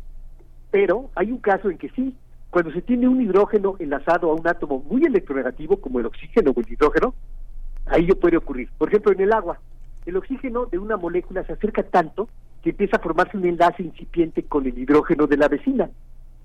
[0.72, 2.16] Pero hay un caso en que sí,
[2.50, 6.60] cuando se tiene un hidrógeno enlazado a un átomo muy electronegativo, como el oxígeno o
[6.60, 7.14] el hidrógeno,
[7.86, 8.70] ahí puede ocurrir.
[8.78, 9.60] Por ejemplo, en el agua,
[10.06, 12.30] el oxígeno de una molécula se acerca tanto
[12.64, 15.90] que empieza a formarse un enlace incipiente con el hidrógeno de la vecina.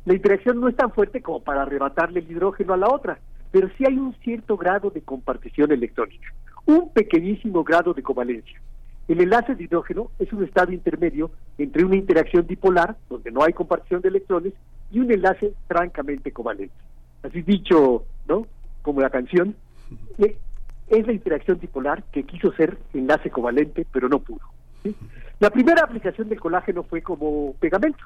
[0.05, 3.19] La interacción no es tan fuerte como para arrebatarle el hidrógeno a la otra,
[3.53, 6.33] pero sí hay un cierto grado de compartición electrónica,
[6.67, 8.61] un pequeñísimo grado de covalencia.
[9.09, 13.53] El enlace de hidrógeno es un estado intermedio entre una interacción dipolar, donde no hay
[13.53, 14.53] compartición de electrones,
[14.91, 16.75] y un enlace francamente covalente.
[17.23, 18.47] Así dicho, ¿no?
[18.83, 19.57] Como la canción,
[20.19, 24.43] es la interacción dipolar que quiso ser enlace covalente, pero no pudo.
[24.83, 24.95] ¿sí?
[25.41, 28.05] La primera aplicación del colágeno fue como pegamento.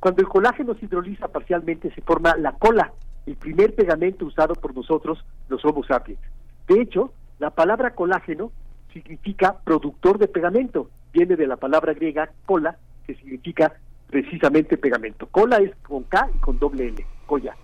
[0.00, 2.92] Cuando el colágeno se hidroliza parcialmente se forma la cola,
[3.26, 6.20] el primer pegamento usado por nosotros, los Homo sapiens.
[6.68, 8.52] De hecho, la palabra colágeno
[8.94, 10.88] significa productor de pegamento.
[11.12, 13.74] Viene de la palabra griega cola, que significa
[14.08, 15.26] precisamente pegamento.
[15.26, 17.54] Cola es con K y con doble L, colla.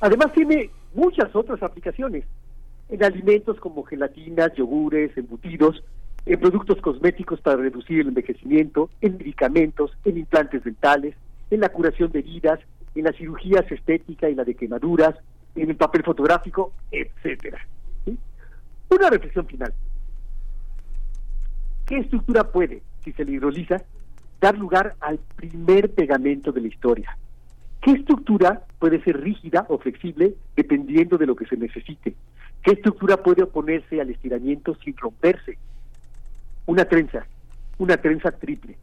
[0.00, 2.24] Además tiene muchas otras aplicaciones
[2.88, 5.82] en alimentos como gelatinas, yogures, embutidos,
[6.26, 11.16] en productos cosméticos para reducir el envejecimiento, en medicamentos, en implantes dentales,
[11.50, 12.60] en la curación de heridas,
[12.94, 15.14] en las cirugías estética y la de quemaduras,
[15.54, 17.66] en el papel fotográfico, etcétera.
[18.90, 19.72] Una reflexión final.
[21.86, 23.82] ¿Qué estructura puede, si se le hidroliza,
[24.40, 27.16] dar lugar al primer pegamento de la historia?
[27.80, 32.14] ¿Qué estructura puede ser rígida o flexible dependiendo de lo que se necesite?
[32.62, 35.58] ¿Qué estructura puede oponerse al estiramiento sin romperse?
[36.66, 37.26] Una trenza,
[37.78, 38.76] una trenza triple.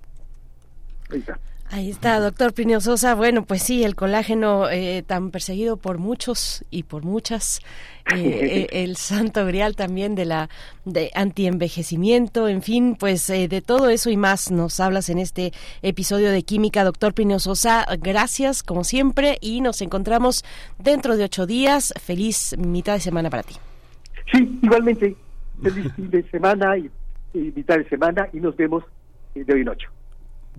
[1.11, 1.39] Ahí está.
[1.71, 3.13] Ahí está, doctor Plinio Sosa.
[3.13, 7.61] Bueno, pues sí, el colágeno eh, tan perseguido por muchos y por muchas,
[8.15, 10.49] eh, eh, el santo grial también de la
[10.85, 15.53] de antienvejecimiento, en fin, pues eh, de todo eso y más nos hablas en este
[15.83, 17.85] episodio de Química, doctor Plinio Sosa.
[17.99, 20.43] Gracias, como siempre, y nos encontramos
[20.79, 21.93] dentro de ocho días.
[22.01, 23.53] Feliz mitad de semana para ti.
[24.31, 25.15] Sí, igualmente.
[25.61, 26.89] Feliz fin de semana y,
[27.35, 28.83] y mitad de semana y nos vemos
[29.35, 29.89] de hoy en ocho.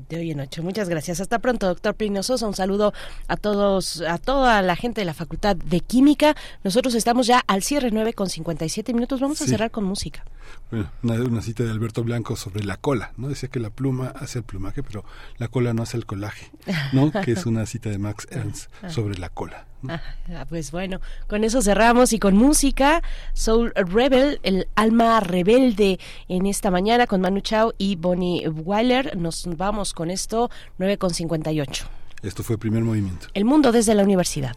[0.09, 0.63] De hoy en ocho.
[0.63, 1.21] Muchas gracias.
[1.21, 2.47] Hasta pronto, doctor Plinio Sosa.
[2.47, 2.93] Un saludo
[3.29, 6.37] a todos, a toda la gente de la Facultad de Química.
[6.65, 9.21] Nosotros estamos ya al cierre 9 con 57 minutos.
[9.21, 10.25] Vamos a cerrar con música.
[10.71, 13.29] Bueno, una, una cita de Alberto Blanco sobre la cola, ¿no?
[13.29, 15.05] Decía que la pluma hace el plumaje, pero
[15.39, 16.51] la cola no hace el colaje,
[16.93, 17.11] ¿no?
[17.25, 19.67] que es una cita de Max Ernst sobre la cola.
[19.89, 20.01] Ah,
[20.35, 23.03] ah, pues bueno, con eso cerramos y con música,
[23.33, 29.17] Soul Rebel, el alma rebelde en esta mañana con Manu Chao y Bonnie Weiler.
[29.17, 31.87] Nos vamos con esto, 9 con 58.
[32.23, 33.29] Esto fue el primer movimiento.
[33.33, 34.57] El mundo desde la universidad.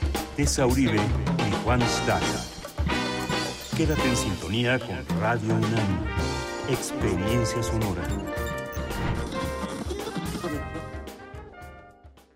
[0.35, 2.25] Tessa Uribe y Juan Staca.
[3.75, 6.05] Quédate en sintonía con Radio UNAM.
[6.69, 8.07] Experiencia sonora.